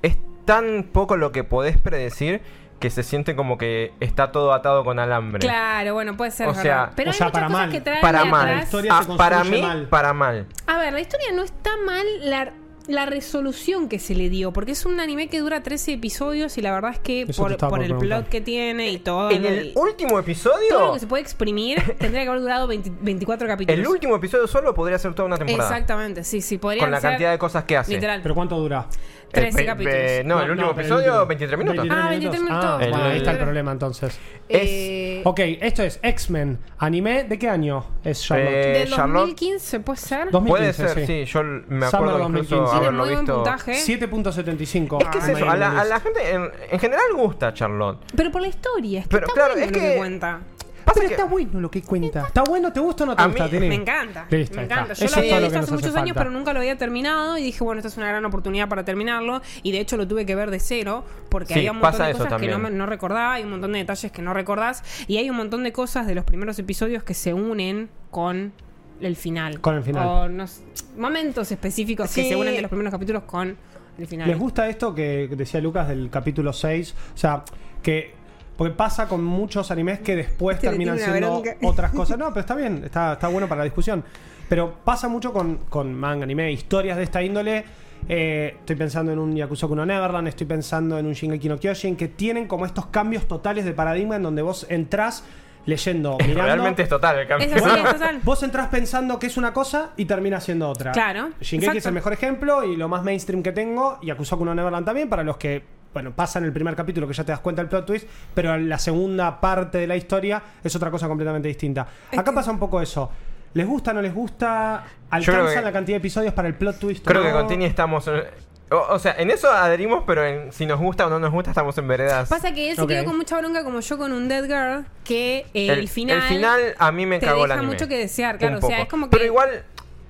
es 0.01 0.17
tan 0.47 0.85
poco 0.91 1.19
lo 1.19 1.31
que 1.33 1.45
podés 1.45 1.77
predecir 1.77 2.41
que 2.79 2.91
se 2.91 3.03
siente 3.03 3.35
como 3.35 3.59
que 3.59 3.93
está 4.01 4.31
todo 4.33 4.53
atado 4.53 4.85
con 4.85 4.99
alambre. 4.99 5.41
Claro, 5.41 5.95
bueno, 5.95 6.17
puede 6.17 6.31
ser. 6.31 6.47
O 6.47 6.51
verdad. 6.51 6.63
sea- 6.63 6.93
pero 6.95 7.11
o 7.11 7.13
hay 7.13 7.19
muchas 7.19 7.33
para 7.33 7.47
cosas 7.47 7.61
mal. 7.61 7.71
que 7.73 7.81
traen 7.81 8.01
Para 8.01 8.25
mal. 8.25 8.47
La 8.57 8.63
historia 8.63 8.93
Ah, 8.99 9.03
se 9.05 9.17
para 9.17 9.45
mí, 9.45 9.61
mal. 9.63 9.89
para 9.89 10.13
mal. 10.13 10.47
A 10.67 10.79
ver, 10.79 10.93
la 10.93 11.01
historia 11.01 11.33
no 11.35 11.43
está 11.43 11.71
mal, 11.85 12.07
la, 12.23 12.53
la 12.87 13.05
resolución 13.05 13.89
que 13.91 13.99
se 13.99 14.15
le 14.15 14.31
dio, 14.31 14.53
porque 14.53 14.73
es 14.73 14.87
un 14.87 14.99
anime 15.01 15.29
que 15.29 15.41
dura 15.41 15.63
13 15.63 15.93
episodios 15.93 16.57
y 16.57 16.63
la 16.63 16.73
verdad 16.73 16.93
es 16.93 16.99
que 17.01 17.23
Eso 17.23 17.43
por, 17.43 17.53
estaba 17.53 17.69
por 17.69 17.79
por 17.81 17.85
el 17.85 17.91
preguntar. 17.91 18.19
plot 18.21 18.31
que 18.31 18.41
tiene 18.41 18.91
y 18.91 18.99
todo, 18.99 19.31
En 19.31 19.45
el 19.45 19.73
último 19.75 20.09
todo 20.11 20.17
lo 20.19 20.23
episodio, 20.23 20.93
que 20.95 21.01
se 21.01 21.07
puede 21.07 21.23
exprimir 21.23 21.83
tendría 21.99 22.23
que 22.23 22.29
haber 22.31 22.41
durado 22.41 22.67
20 22.67 22.91
24 23.03 23.47
capítulos. 23.47 23.79
el 23.79 23.87
último 23.87 24.17
episodio 24.17 24.47
solo 24.47 24.73
podría 24.73 24.99
ser 24.99 25.13
toda 25.15 25.27
una 25.27 25.37
temporada. 25.37 25.69
Exactamente, 25.69 26.25
sí, 26.25 26.41
sí, 26.41 26.57
podría 26.57 26.83
Con 26.85 26.91
la 26.91 27.01
ser 27.01 27.11
cantidad 27.11 27.31
de 27.33 27.39
cosas 27.39 27.65
que 27.65 27.77
hace. 27.77 27.93
Literal. 27.93 28.21
¿Pero 28.23 28.35
cuánto 28.35 28.57
dura? 28.57 28.87
13 29.31 29.49
Eh, 29.49 29.53
ve- 29.63 29.67
capítulos. 29.67 29.97
no, 30.25 30.43
el 30.43 30.51
último 30.51 30.69
no, 30.69 30.75
pero 30.75 30.87
el 30.87 30.93
episodio, 30.93 31.13
último. 31.13 31.27
23 31.27 31.59
minutos. 31.59 31.77
23 31.77 32.05
Ah, 32.05 32.09
23 32.11 32.43
minutos. 32.43 32.65
Ah, 32.65 32.77
bueno, 32.79 33.05
ahí 33.05 33.17
está 33.19 33.31
el 33.33 33.39
problema 33.39 33.73
entonces. 33.73 34.19
Eh, 34.49 35.23
Ok, 35.25 35.41
esto 35.61 35.83
es 35.83 35.99
X-Men. 36.03 36.59
¿Anime 36.79 37.25
de 37.25 37.39
qué 37.39 37.49
año 37.49 37.85
es 38.05 38.23
Charlotte? 38.23 38.49
Eh, 38.55 38.79
del 38.79 38.89
Charlotte- 38.91 39.21
2015, 39.27 39.81
¿puede 39.81 39.99
ser? 39.99 40.31
2015, 40.31 40.83
Puede 40.83 40.95
ser, 40.95 41.07
sí. 41.07 41.25
Yo 41.25 41.41
l- 41.41 41.63
me 41.69 41.87
acuerdo 41.87 42.21
incluso 42.29 42.57
2015. 42.57 42.57
Tiene 42.65 42.77
haberlo 42.79 42.99
muy 43.05 43.09
buen 43.15 43.21
visto. 43.25 43.35
puntaje. 43.35 43.75
7.75. 43.75 44.99
Es 45.01 45.09
que 45.09 45.19
es 45.19 45.25
Ah, 45.25 45.33
eso, 45.33 45.51
a 45.51 45.57
la, 45.57 45.81
a 45.81 45.85
la 45.85 46.01
gente 46.01 46.31
en, 46.31 46.51
en 46.71 46.79
general 46.79 47.05
gusta 47.15 47.53
Charlotte. 47.53 47.99
Pero 48.17 48.31
por 48.31 48.41
la 48.41 48.49
historia, 48.49 49.01
es 49.01 49.07
que 49.07 49.11
Pero 49.11 49.27
está 49.27 49.35
claro, 49.35 49.55
bueno 49.55 49.67
es 49.67 49.73
lo 49.73 49.79
que 49.81 49.91
que- 49.93 49.97
cuenta. 49.99 50.41
Pasa 50.89 51.01
Pero 51.01 51.09
que- 51.09 51.15
está 51.15 51.25
bueno 51.27 51.61
lo 51.61 51.71
que 51.71 51.83
cuenta. 51.83 52.27
¿Está 52.27 52.43
bueno? 52.43 52.73
¿Te 52.73 52.81
gusta 52.81 53.05
o 53.05 53.07
no 53.07 53.17
te 53.17 53.23
A 53.23 53.27
gusta, 53.27 53.47
mí? 53.49 53.61
Me 53.61 53.75
encanta. 53.75 54.27
Listo, 54.31 54.57
me 54.57 54.63
encanta. 54.65 54.95
Yo 54.95 55.05
Eso 55.05 55.15
lo 55.17 55.21
había 55.21 55.37
lo 55.41 55.47
visto 55.47 55.59
hace 55.59 55.73
muchos 55.73 55.97
años, 55.97 56.17
pero 56.17 56.31
nunca 56.31 56.53
lo 56.53 56.61
había 56.61 56.77
terminado. 56.79 57.37
Y 57.39 57.43
dije, 57.43 57.63
bueno, 57.63 57.81
esta 57.81 57.89
es 57.89 57.97
una 57.97 58.09
gran 58.09 58.25
oportunidad 58.25 58.69
para 58.69 58.85
terminarlo. 58.85 59.43
Y 59.63 59.73
de 59.73 59.81
hecho 59.81 59.97
lo 59.97 60.09
tuve 60.09 60.25
que 60.27 60.35
ver 60.35 60.51
de 60.51 60.61
cero, 60.61 61.05
porque 61.29 61.55
Sí, 61.55 61.61
había 61.61 61.73
un 61.73 61.79
montón 61.79 61.93
pasa 61.93 62.07
de 62.07 62.13
cosas 62.15 62.41
que 62.41 62.49
no, 62.49 62.87
recordaba, 62.87 63.35
hay 63.35 63.45
un 63.45 63.51
montón 63.51 63.73
de 63.73 63.79
detalles 63.81 64.11
que 64.11 64.23
no 64.23 64.33
recordás. 64.35 64.83
Y 65.07 65.19
hay 65.19 65.29
un 65.31 65.37
montón 65.37 65.63
de 65.65 65.73
cosas 65.73 66.07
de 66.07 66.15
los 66.15 66.25
primeros 66.25 66.59
episodios 66.59 67.03
que 67.03 67.15
se 67.15 67.35
unen 67.35 67.91
con 68.11 68.53
el 69.01 69.17
final. 69.17 69.61
Con 69.61 69.77
el 69.77 69.83
final. 69.83 70.07
O 70.07 70.29
no 70.29 70.47
sé, 70.47 70.63
momentos 70.97 71.53
específicos 71.53 72.13
que 72.13 72.25
se 72.29 72.35
unen 72.37 72.55
de 72.55 72.63
los 72.63 72.69
primeros 72.71 72.91
capítulos 72.93 73.23
con 73.25 73.57
el 73.99 74.07
final. 74.07 74.29
¿Les 74.29 74.39
gusta 74.39 74.69
esto 74.69 74.95
que 74.95 75.29
decía 75.37 75.61
Lucas 75.61 75.89
del 75.89 76.09
capítulo 76.11 76.53
6? 76.53 76.95
O 77.15 77.19
sea, 77.19 77.45
que. 77.83 78.17
Porque 78.59 78.75
pasa 78.75 79.07
con 79.07 79.23
muchos 79.23 79.71
animes 79.71 80.01
que 80.01 80.17
después 80.17 80.57
Este 80.57 80.67
terminan 80.67 80.99
siendo 80.99 81.41
bronca. 81.41 81.57
otras 81.63 81.93
cosas. 81.93 82.19
No, 82.19 82.31
pero 82.31 82.41
está 82.41 82.57
bien, 82.57 82.83
está, 82.85 83.13
está 83.13 83.29
bueno 83.29 83.49
para 83.49 83.61
la 83.61 83.65
discusión. 83.65 84.03
Pero 84.49 84.75
pasa 84.85 85.07
mucho 85.07 85.33
con, 85.33 85.59
con 85.69 85.95
manga, 85.95 86.25
anime, 86.25 86.51
historias 86.51 86.97
de 86.97 87.05
esta 87.05 87.23
índole. 87.23 87.65
Eh, 88.09 88.57
estoy 88.59 88.75
pensando 88.75 89.13
en 89.13 89.21
un 89.21 89.37
Yakusoku 89.37 89.77
no 89.77 89.87
Neverland, 89.87 90.27
estoy 90.27 90.49
pensando 90.49 90.99
en 90.99 91.07
un 91.07 91.13
Shingeki 91.13 91.49
no 91.49 91.57
Kyojin, 91.61 91.95
que 91.95 92.09
tienen 92.09 92.49
como 92.49 92.67
estos 92.67 92.87
cambios 92.87 93.29
totales 93.29 93.65
de 93.65 93.73
paradigma 93.75 94.17
en 94.17 94.25
donde 94.25 94.43
vos 94.43 94.67
entrás 94.69 95.23
leyendo, 95.65 96.17
mirando. 96.19 96.43
Realmente 96.43 96.83
es 96.83 96.89
total 96.89 97.21
el 97.21 97.29
cambio. 97.29 97.47
Es 97.47 97.63
así, 97.63 97.79
es 97.79 97.93
total. 97.93 98.21
Vos 98.25 98.43
entrás 98.43 98.67
pensando 98.69 99.21
que 99.21 99.29
es 99.29 99.37
una 99.37 99.53
cosa 99.53 99.91
y 99.97 100.07
termina 100.07 100.41
siendo 100.41 100.69
otra. 100.69 100.91
Claro, 100.91 101.31
Shingeki 101.41 101.57
exacto. 101.57 101.79
es 101.79 101.87
el 101.87 101.93
mejor 101.93 102.13
ejemplo 102.13 102.65
y 102.65 102.77
lo 102.77 102.89
más 102.89 103.05
mainstream 103.05 103.45
que 103.45 103.53
tengo. 103.53 104.01
Y 104.03 104.11
Akusoku 104.11 104.45
no 104.45 104.53
Neverland 104.53 104.85
también, 104.85 105.09
para 105.09 105.23
los 105.23 105.37
que, 105.37 105.63
bueno, 105.99 106.13
pasan 106.15 106.45
el 106.45 106.53
primer 106.53 106.77
capítulo 106.77 107.09
que 107.09 107.13
ya 107.13 107.25
te 107.25 107.33
das 107.33 107.41
cuenta 107.41 107.61
del 107.61 107.69
plot 107.69 107.85
twist, 107.87 108.07
pero 108.33 108.57
la 108.57 108.79
segunda 108.79 109.41
parte 109.41 109.79
de 109.79 109.87
la 109.89 109.97
historia 109.97 110.41
es 110.63 110.75
otra 110.77 110.93
cosa 110.93 111.09
completamente 111.09 111.49
distinta. 111.49 111.89
Es 112.13 112.17
Acá 112.19 112.31
que- 112.31 112.37
pasa 112.37 112.53
un 112.53 112.59
poco 112.61 112.81
eso. 112.81 113.11
¿Les 113.55 113.67
gusta, 113.67 113.93
no 113.93 114.01
les 114.01 114.15
gusta? 114.15 114.85
¿Alcanzan 115.11 115.57
que- 115.57 115.63
la 115.63 115.73
cantidad 115.73 115.95
de 115.97 115.99
episodios 115.99 116.33
para 116.35 116.47
el 116.47 116.55
plot 116.55 116.79
twist? 116.79 117.05
Creo 117.05 117.23
No. 117.23 117.27
que 117.27 117.33
con 117.33 117.49
Tini 117.49 117.65
estamos. 117.65 118.07
en- 118.07 118.23
O, 118.71 118.77
o 118.95 118.99
sea, 119.01 119.17
en 119.19 119.31
eso 119.31 119.51
adherimos, 119.51 120.05
pero 120.07 120.25
en 120.25 120.53
si 120.53 120.67
nos 120.67 120.79
gusta 120.79 121.07
o 121.07 121.11
no 121.11 121.19
nos 121.19 121.33
gusta, 121.33 121.51
estamos 121.51 121.77
en 121.79 121.89
veredas. 121.89 122.29
Pasa 122.29 122.53
que 122.53 122.71
él 122.71 122.77
se 122.77 122.87
quedó 122.87 123.05
con 123.07 123.17
mucha 123.17 123.39
bronca 123.39 123.65
como 123.65 123.81
yo 123.81 123.99
con 123.99 124.13
un 124.13 124.29
Dead 124.29 124.45
Girl, 124.45 124.85
que 125.05 125.47
eh, 125.55 125.69
el, 125.71 125.89
final... 125.89 126.19
el 126.19 126.23
final 126.25 126.61
a 126.79 126.93
mí 126.93 127.07
me 127.07 127.19
te 127.19 127.27
cagó 127.27 127.45
el 127.45 127.49
deja 127.49 127.59
anime. 127.61 127.73
mucho 127.75 127.89
que 127.89 127.97
desear, 127.99 128.37
claro, 128.39 128.59
o 128.59 128.61
sea, 128.61 128.83
es 128.83 128.89
como 128.89 129.09
Pero 129.11 129.23
que- 129.23 129.27
igual, 129.27 129.65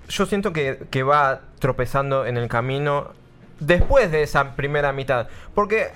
yo 0.09 0.27
siento 0.27 0.53
que, 0.53 0.81
que 0.91 1.03
va 1.05 1.41
tropezando 1.61 2.27
en 2.27 2.37
el 2.37 2.49
camino 2.49 3.13
después 3.61 4.11
de 4.11 4.23
esa 4.23 4.55
primera 4.57 4.93
mitad. 4.93 5.29
Porque 5.55 5.89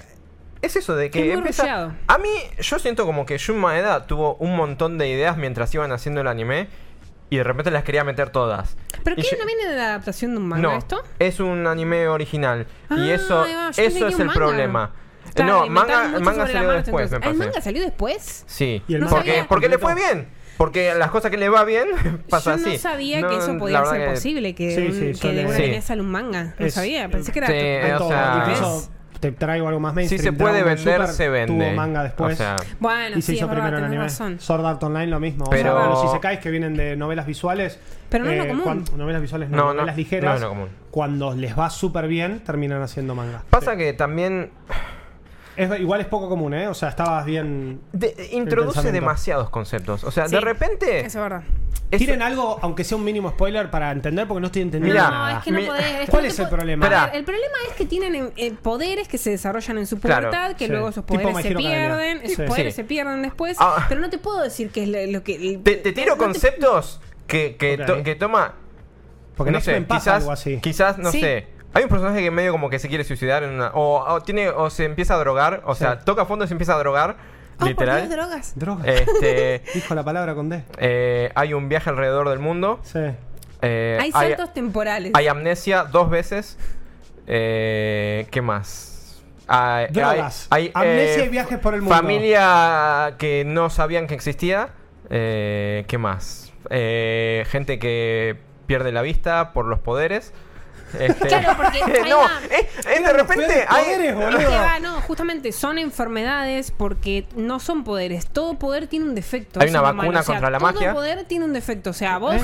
es 0.61 0.77
eso 0.77 0.95
de 0.95 1.11
que 1.11 1.33
Es 1.33 1.39
empieza-. 1.39 1.95
A 2.07 2.19
mí, 2.19 2.29
yo 2.59 2.79
siento 2.79 3.05
como 3.07 3.27
que 3.27 3.39
Jun 3.39 3.59
Maeda 3.59 4.07
tuvo 4.07 4.37
un 4.37 4.57
montón 4.57 4.99
de 4.99 5.09
ideas 5.09 5.37
mientras 5.37 5.75
iban 5.75 5.93
haciendo 5.93 6.21
el 6.21 6.29
anime 6.29 6.69
y 7.31 7.37
de 7.39 7.45
repente 7.45 7.71
las 7.71 7.83
quería 7.85 8.05
meter 8.05 8.31
todas. 8.31 8.77
¿Pero 9.03 9.17
qué? 9.17 9.23
yo- 9.23 9.39
¿No 9.41 9.47
viene 9.47 9.67
de 9.69 9.77
la 9.77 9.87
adaptación 9.87 10.33
de 10.33 10.37
un 10.39 10.49
manga 10.49 10.63
no, 10.63 10.77
esto? 10.79 11.03
es 11.19 11.41
un 11.41 11.67
anime 11.67 12.07
original. 12.09 12.67
y 12.91 13.11
Ah, 13.11 13.15
eso, 13.15 13.37
va, 13.39 13.71
eso 13.71 14.07
es 14.07 14.19
el 14.19 14.27
manga. 14.27 14.33
problema. 14.35 14.93
Claro, 15.35 15.61
no, 15.61 15.67
manga, 15.69 16.19
manga 16.21 16.47
salió 16.47 16.73
después, 16.73 17.11
me 17.11 17.17
entonces. 17.17 17.17
¿El 17.17 17.21
parece. 17.21 17.39
manga 17.39 17.61
salió 17.63 17.83
después? 17.83 18.45
Sí, 18.47 18.83
Y 18.87 18.95
el 18.95 19.01
No 19.01 19.09
porque, 19.09 19.47
porque 19.49 19.69
le 19.69 19.79
fue 19.79 19.95
bien. 19.95 20.29
Porque 20.59 20.93
las 20.95 21.11
cosas 21.11 21.31
que 21.31 21.37
le 21.37 21.49
va 21.49 21.65
bien, 21.65 21.89
pasa 22.31 22.57
Yo 22.57 22.63
no 22.63 22.69
así. 22.69 22.79
sabía 22.79 23.21
No, 23.21 23.29
que 23.29 23.37
eso 23.39 23.59
podía 23.59 23.85
ser 23.85 24.01
que- 24.07 24.11
posible, 24.15 24.55
que, 24.55 24.75
Sí, 24.75 24.81
un- 24.87 24.93
sí, 24.93 24.99
que 25.21 25.33
de 25.33 25.45
suele- 25.47 25.47
un 25.47 25.75
Sí. 25.75 25.83
sale 25.83 26.01
un 26.03 26.11
manga. 26.11 26.55
No 26.59 26.67
Es- 26.67 26.75
sabía, 26.75 27.09
pensé 27.09 27.33
que 27.33 27.39
era... 27.41 27.49
Sí, 27.49 27.55
Hay 27.55 27.91
o 27.93 27.99
todo, 27.99 28.09
sea- 28.11 28.45
incluso 28.47 28.91
te 29.21 29.31
traigo 29.31 29.69
algo 29.69 29.79
más 29.79 29.93
Si 29.93 29.97
mainstream. 29.97 30.23
se 30.25 30.33
puede 30.33 30.55
Dragon 30.63 30.75
vender, 30.75 30.95
Super 31.01 31.15
se 31.15 31.29
vende. 31.29 31.65
Tuvo 31.67 31.77
manga 31.77 32.03
después. 32.03 32.35
O 32.35 32.37
sea, 32.37 32.57
Bueno, 32.81 33.17
y 33.19 33.23
se 33.23 33.33
sí, 33.33 33.37
hizo 33.37 33.45
es 33.45 33.51
verdad, 33.51 33.63
primero 33.67 33.79
en 33.79 33.85
anime. 33.85 34.03
razón. 34.03 34.41
Sword 34.41 34.67
Art 34.67 34.83
Online 34.83 35.07
lo 35.07 35.21
mismo. 35.21 35.45
Pero- 35.49 35.77
O 35.77 35.81
sea, 35.81 35.89
los 35.91 36.05
isekais 36.07 36.41
que 36.41 36.51
vienen 36.51 36.75
de 36.75 36.97
novelas 36.97 37.25
visuales. 37.27 37.79
Pero 38.09 38.25
no 38.25 38.31
es 38.33 38.39
lo 38.39 38.49
común. 38.49 38.63
cuan- 38.65 38.85
novelas 38.97 39.23
visuales 39.23 39.49
no, 39.49 39.57
No, 39.57 39.63
no, 39.63 39.75
novelas 39.75 39.95
no 39.95 39.99
ligeras. 39.99 40.35
es 40.35 40.41
lo 40.41 40.49
común. 40.49 40.69
Cuando 40.91 41.35
les 41.35 41.57
va 41.57 41.71
súper 41.71 42.09
bien, 42.09 42.41
terminan 42.41 42.83
haciendo 42.83 43.15
manga. 43.15 43.43
pasa 43.49 43.77
que 43.77 43.93
también 43.93 44.51
Es, 45.57 45.81
igual 45.81 46.01
es 46.01 46.07
poco 46.07 46.29
común, 46.29 46.55
¿eh? 46.55 46.69
O 46.69 46.75
sea, 46.75 46.89
estabas 46.89 47.25
bien. 47.27 47.81
de- 47.93 48.31
introduce 48.33 48.91
demasiados 48.91 49.51
conceptos. 49.51 50.03
O 50.05 50.11
sea, 50.11 50.27
Sí, 50.29 50.35
de 50.35 50.41
repente. 50.41 51.01
Eso 51.01 51.07
es 51.19 51.23
verdad. 51.23 51.43
es- 51.91 51.99
Tiren 51.99 52.23
algo, 52.23 52.59
aunque 52.63 52.85
sea 52.85 52.97
un 52.97 53.05
mínimo 53.05 53.29
spoiler, 53.31 53.71
para 53.71 53.91
entender, 53.91 54.27
porque 54.27 54.41
no 54.41 54.47
estoy 54.47 54.63
entendiendo 54.63 54.95
Mirá, 54.99 55.11
no, 55.11 55.19
nada. 55.25 55.39
es 55.39 55.45
que 55.45 55.51
no 55.51 55.61
Mi- 55.61 55.67
podés. 55.67 55.85
es 55.85 56.01
que 56.07 56.11
¿Cuál 56.11 56.23
no 56.23 56.29
es 56.29 56.39
el 56.39 56.49
problema? 56.49 56.89
Ver, 56.89 57.17
el 57.17 57.25
problema 57.25 57.55
es 57.69 57.75
que 57.77 57.85
tienen 57.85 58.33
eh, 58.37 58.53
poderes 58.63 59.09
que 59.09 59.19
se 59.19 59.29
desarrollan 59.31 59.77
en 59.77 59.87
su 59.87 60.01
Claro, 60.01 60.31
pubertad, 60.31 60.57
que 60.57 60.65
sí. 60.67 60.71
luego 60.73 60.89
esos 60.89 61.05
poderes 61.05 61.37
se 61.43 61.55
pierden, 61.55 62.19
esos 62.23 62.37
Sí. 62.37 62.43
poderes 62.47 62.75
Sí. 62.75 62.77
se 62.81 62.85
pierden 62.85 63.21
después, 63.21 63.59
Ah. 63.61 63.85
pero 63.91 64.01
no 64.01 64.09
te 64.09 64.17
puedo 64.17 64.41
decir 64.41 64.71
que 64.71 64.85
es 64.85 64.89
lo, 64.89 65.19
lo 65.19 65.23
que... 65.23 65.61
Te, 65.63 65.77
te 65.77 65.93
tiro 65.93 66.13
no 66.13 66.13
te- 66.15 66.25
conceptos 66.25 67.01
que, 67.27 67.57
que, 67.57 67.77
to- 67.79 68.03
que 68.03 68.15
toma. 68.15 68.55
Porque 69.37 69.51
no 69.51 69.61
sé, 69.61 69.81
pasa 69.83 69.99
quizás, 70.01 70.15
algo 70.23 70.33
así. 70.33 70.61
quizás, 70.61 70.99
no 70.99 71.11
Sí. 71.11 71.21
sé. 71.21 71.47
Hay 71.75 71.85
un 71.85 71.89
personaje 71.89 72.21
que 72.23 72.31
medio 72.31 72.53
como 72.53 72.69
que 72.71 72.79
se 72.79 72.89
quiere 72.89 73.05
suicidar 73.05 73.43
en 73.43 73.51
una. 73.51 73.69
O, 73.75 73.99
o 74.05 74.21
tiene, 74.21 74.49
o 74.51 74.69
se 74.71 74.85
empieza 74.85 75.15
a 75.15 75.19
drogar. 75.19 75.63
O 75.65 75.75
sea, 75.75 76.01
toca 76.01 76.25
fondo 76.27 76.45
y 76.45 76.49
se 76.49 76.55
empieza 76.55 76.75
a 76.75 76.79
drogar. 76.79 77.17
Ah, 77.59 77.65
literal. 77.67 77.99
Dios, 78.09 78.11
drogas. 78.17 78.53
Droga. 78.59 78.85
Este. 78.87 79.63
Dijo 79.75 79.95
la 79.95 80.03
palabra 80.05 80.35
con 80.35 80.49
D. 80.49 80.63
eh, 80.79 81.31
hay 81.35 81.55
un 81.55 81.69
viaje 81.69 81.89
alrededor 81.91 82.29
del 82.29 82.39
mundo. 82.41 82.81
Sí. 82.83 82.99
eh, 83.63 83.99
Hay 84.01 84.13
saltos 84.13 84.53
temporales. 84.53 85.13
hay 85.15 85.29
amnesia 85.29 85.85
dos 85.85 86.11
veces. 86.11 86.59
Eh, 87.27 88.27
¿Qué 88.31 88.43
más? 88.43 89.23
Hay, 89.47 89.87
Drogas. 89.91 90.47
hay- 90.51 90.71
hay, 90.75 90.91
Amnesia 90.91 91.23
eh, 91.25 91.27
y 91.27 91.29
viajes 91.29 91.59
por 91.59 91.75
el 91.75 91.83
mundo. 91.83 91.95
Familia 91.95 93.15
que 93.19 93.45
no 93.47 93.71
sabían 93.71 94.07
que 94.07 94.15
existía. 94.15 94.71
Eh, 95.11 95.85
¿Qué 95.89 95.99
más? 95.99 96.53
Eh, 96.71 97.45
gente 97.49 97.79
que 97.79 98.37
pierde 98.67 98.93
la 98.93 99.03
vista 99.03 99.53
por 99.53 99.67
los 99.67 99.79
poderes. 99.79 100.33
Este, 100.99 101.29
Claro, 101.29 101.55
porque 101.57 101.83
ahí 102.03 102.11
no, 102.11 102.19
va. 102.19 102.31
eh, 102.51 102.69
eh, 102.97 103.03
de 103.03 103.13
repente 103.13 103.65
hay. 103.69 103.85
poderes, 103.85 104.15
boludo. 104.15 104.39
Es 104.39 104.47
que 104.47 104.55
va, 104.55 104.79
no, 104.81 105.01
justamente 105.03 105.53
son 105.53 105.79
enfermedades 105.79 106.71
porque 106.71 107.27
no 107.37 107.61
son 107.61 107.85
poderes. 107.85 108.27
Todo 108.27 108.55
poder 108.59 108.87
tiene 108.87 109.07
un 109.07 109.15
defecto. 109.15 109.61
Hay 109.61 109.71
una 109.71 109.83
malo. 109.83 109.97
vacuna 109.99 110.21
O 110.21 110.23
sea, 110.23 110.35
contra 110.35 110.51
la 110.51 110.59
todo 110.59 110.73
magia. 110.73 110.93
poder 110.93 111.25
tiene 111.25 111.45
un 111.45 111.53
defecto. 111.53 111.91
O 111.91 111.95
sea, 111.95 112.19
vos. 112.19 112.35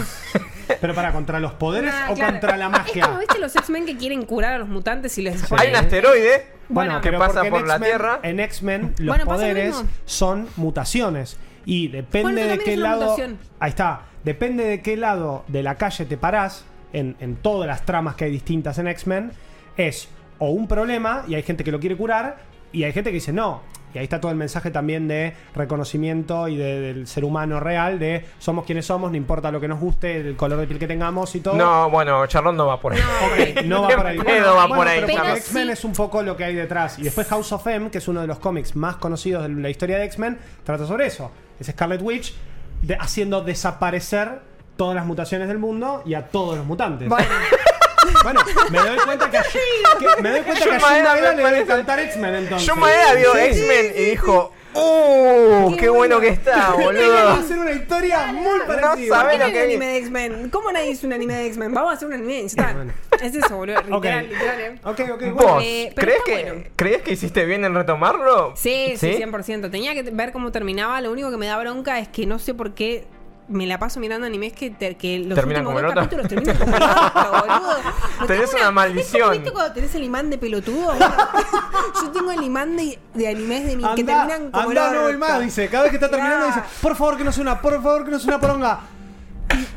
Pero 0.81 0.95
para 0.95 1.13
contra 1.13 1.41
los 1.41 1.53
poderes 1.55 1.93
Ah, 1.95 2.09
o 2.11 2.15
claro. 2.15 2.33
contra 2.33 2.57
la 2.57 2.67
Es 2.67 2.71
magia. 2.73 3.07
como, 3.07 3.19
¿viste 3.21 3.39
los 3.39 3.57
X-Men 3.57 3.87
que 3.87 3.97
quieren 3.97 4.25
curar 4.25 4.53
a 4.55 4.59
los 4.59 4.69
mutantes 4.69 5.17
y 5.19 5.23
les 5.23 5.51
Hay 5.53 5.71
un 5.71 5.77
asteroide 5.77 6.47
Bueno, 6.69 7.01
que 7.01 7.13
pasa 7.13 7.43
por 7.45 7.67
la 7.67 7.79
Tierra. 7.81 8.21
En 8.23 8.39
X-Men 8.41 8.95
los 8.99 9.17
Bueno, 9.17 9.25
pasa 9.25 9.47
lo 9.49 9.53
poderes 9.55 9.85
son 10.05 10.49
mutaciones. 10.57 11.39
Y 11.65 11.89
depende 11.89 12.33
Bueno, 12.33 12.49
de 12.51 12.59
qué 12.59 12.77
lado. 12.77 13.03
mutación. 13.05 13.39
Ahí 13.61 13.71
está. 13.71 14.03
Depende 14.25 14.65
de 14.65 14.83
qué 14.83 14.97
lado 14.97 15.45
de 15.49 15.63
la 15.63 15.77
calle 15.77 16.05
te 16.05 16.17
parás. 16.17 16.65
En, 16.93 17.17
en 17.21 17.37
todas 17.37 17.67
las 17.67 17.85
tramas 17.85 18.15
que 18.15 18.25
hay 18.25 18.31
distintas 18.31 18.79
en 18.79 18.89
X-Men. 18.89 19.33
Es 19.77 20.09
o 20.39 20.51
un 20.51 20.67
problema 20.69 21.25
y 21.29 21.35
hay 21.35 21.43
gente 21.43 21.65
que 21.65 21.71
lo 21.73 21.81
quiere 21.81 21.97
curar. 21.97 22.39
Y 22.73 22.85
hay 22.85 22.93
gente 22.93 23.11
que 23.11 23.15
dice 23.15 23.33
no. 23.33 23.63
Y 23.95 23.99
ahí 23.99 24.05
está 24.05 24.21
todo 24.21 24.31
el 24.31 24.37
mensaje 24.37 24.71
también 24.71 25.09
de 25.09 25.33
reconocimiento 25.55 26.47
y 26.49 26.57
de- 26.57 26.81
del 26.81 27.07
ser 27.07 27.25
humano 27.25 27.59
real. 27.61 27.99
De 27.99 28.27
somos 28.39 28.67
quienes 28.67 28.85
somos, 28.85 29.11
no 29.11 29.17
importa 29.17 29.51
lo 29.51 29.61
que 29.61 29.69
nos 29.69 29.81
guste, 29.81 30.17
el 30.21 30.37
color 30.37 30.59
de 30.59 30.67
piel 30.67 30.79
que 30.79 30.87
tengamos 30.87 31.35
y 31.35 31.41
todo. 31.41 31.55
No, 31.57 31.89
bueno, 31.89 32.27
Charlón 32.27 32.57
no 32.57 32.67
va 32.67 32.79
por 32.81 32.93
ahí. 32.93 33.01
No 33.65 33.83
va 33.83 33.89
por 33.97 34.07
ahí. 34.07 34.19
Va 34.19 34.69
por 34.69 34.87
ahí, 34.89 35.03
pero. 35.07 35.35
X-Men 35.37 35.67
sí. 35.67 35.73
es 35.73 35.85
un 35.85 35.93
poco 35.95 36.23
lo 36.23 36.37
que 36.37 36.45
hay 36.45 36.55
detrás. 36.55 36.99
Y 36.99 37.03
después 37.05 37.27
House 37.29 37.51
of 37.53 37.67
M, 37.67 37.91
que 37.91 37.99
es 37.99 38.09
uno 38.09 38.21
de 38.21 38.27
los 38.27 38.39
cómics 38.39 38.77
más 38.77 38.97
conocidos 38.97 39.45
de 39.45 39.49
la 39.49 39.71
historia 39.71 39.97
de 39.99 40.05
X-Men, 40.05 40.39
trata 40.65 40.85
sobre 40.87 41.07
eso. 41.07 41.31
Es 41.59 41.69
Scarlet 41.69 42.03
Witch 42.03 42.35
de- 42.83 42.97
haciendo 42.97 43.41
desaparecer 43.41 44.41
todas 44.79 44.95
las 44.95 45.05
mutaciones 45.05 45.49
del 45.49 45.59
mundo 45.59 46.03
y 46.07 46.15
a 46.15 46.29
todos 46.29 46.57
los 46.57 46.65
mutantes. 46.65 47.09
Bueno, 47.09 47.29
Bueno, 48.23 48.41
me 48.71 48.79
doy 48.79 48.97
cuenta 49.05 49.31
que, 49.31 49.37
a- 49.39 49.43
que- 49.99 50.23
me 50.23 50.31
doy 50.31 50.41
cuenta 50.41 50.65
que 50.65 50.71
a 50.75 50.79
Shun 50.79 50.81
Maeda 50.81 51.15
me 51.15 51.21
le 51.21 51.65
debe 51.65 52.03
X-Men 52.05 52.35
entonces. 52.37 52.69
John 52.69 52.81
Maeda 52.81 53.13
vio 53.15 53.33
Sí. 53.35 53.39
X-Men 53.41 53.87
y 53.97 54.05
dijo: 54.11 54.53
¡Uh! 54.75 55.77
¡Qué, 55.77 55.89
bueno 55.91 56.21
que 56.21 56.29
está, 56.29 56.57
Va 56.57 56.67
a 56.69 56.77
boludo! 56.77 57.43
ser 57.43 57.59
una 57.59 57.73
historia 57.73 58.27
muy 58.33 58.61
parecida. 58.67 59.15
sabe 59.17 59.33
¿Qué 59.33 59.39
lo 59.39 59.45
es 59.47 59.53
que 59.53 59.59
un 59.59 59.65
anime 59.65 59.87
de 59.87 59.97
X-Men? 59.99 60.51
¿Cómo 60.51 60.73
nadie 60.73 60.91
hizo 60.91 61.07
un 61.07 61.13
anime 61.13 61.35
de 61.35 61.47
X-Men? 61.47 61.75
Vamos 61.75 61.91
a 61.91 61.95
hacer 61.97 62.09
un 62.09 62.15
anime. 62.15 62.41
está. 62.41 62.73
Bueno. 62.73 62.93
Es 63.21 63.35
eso, 63.35 63.57
boludo. 63.57 63.83
Literal, 63.83 64.25
Ok. 64.25 64.31
literal. 64.33 64.61
eh. 64.61 64.81
Ok, 64.85 65.01
ok, 65.01 65.21
bueno. 65.21 65.35
¿Vos 65.55 65.63
Eh, 65.67 65.93
crees 65.95 66.23
que, 66.25 66.43
bueno. 66.45 66.65
crees 66.77 67.03
que 67.03 67.13
hiciste 67.13 67.45
bien 67.45 67.65
en 67.65 67.75
retomarlo? 67.75 68.55
Sí, 68.57 68.95
sí, 68.97 69.17
100%. 69.19 69.71
Tenía 69.71 69.93
que 69.95 70.03
ver 70.05 70.33
cómo 70.33 70.51
terminaba. 70.53 71.01
Lo 71.01 71.11
único 71.13 71.31
que 71.31 71.37
me 71.37 71.47
da 71.47 71.59
bronca 71.59 71.99
es 71.99 72.09
que 72.09 72.27
no 72.27 72.39
sé 72.39 72.55
por 72.55 72.75
qué 72.75 73.07
me 73.49 73.67
la 73.67 73.79
paso 73.79 73.99
mirando 74.01 74.27
animes 74.27 74.53
que, 74.53 74.71
te- 74.71 74.97
que 74.97 75.21
los 75.21 75.35
Terminan 75.35 75.67
últimos 75.67 75.83
como 75.83 75.95
dos 75.95 76.07
el 76.09 76.19
otro. 76.19 76.21
capítulos 76.23 76.29
terminan 76.29 76.57
como 76.59 76.77
el 76.77 76.83
otro, 76.83 77.31
boludo. 77.59 77.79
No 78.21 78.27
Tenés 78.27 78.51
tengo 78.51 78.63
una 78.63 78.71
maldición. 78.71 79.21
¿Es 79.21 79.23
como, 79.23 79.33
¿Viste 79.33 79.53
cuando 79.53 79.73
tenés 79.73 79.95
el 79.95 80.05
imán 80.05 80.31
de 80.31 80.39
pelotudo? 80.39 80.85
Bueno, 80.87 81.07
yo 82.03 82.11
tengo 82.11 82.31
el 82.33 82.43
imán 82.43 82.77
de, 82.77 82.99
de 83.15 83.29
animes 83.29 83.67
de 83.67 83.77
mi, 83.77 83.83
que 83.83 83.89
Anda, 84.03 84.27
terminan 84.27 84.51
como 84.51 84.69
anda, 84.71 84.89
el 84.91 84.95
no 84.97 85.03
voy 85.03 85.17
más, 85.17 85.41
dice. 85.41 85.69
Cada 85.69 85.85
vez 85.85 85.91
que 85.91 85.97
está 85.97 86.11
terminando 86.11 86.47
dice, 86.47 86.63
por 86.83 86.95
favor 86.97 87.17
que 87.17 87.25
no 87.25 87.33
sea 87.33 87.43
una, 87.43 87.61
por 87.61 87.75
favor 87.83 88.05
que 88.05 88.11
no 88.11 88.19
sea 88.19 88.29
una 88.37 88.41
poronga. 88.41 88.81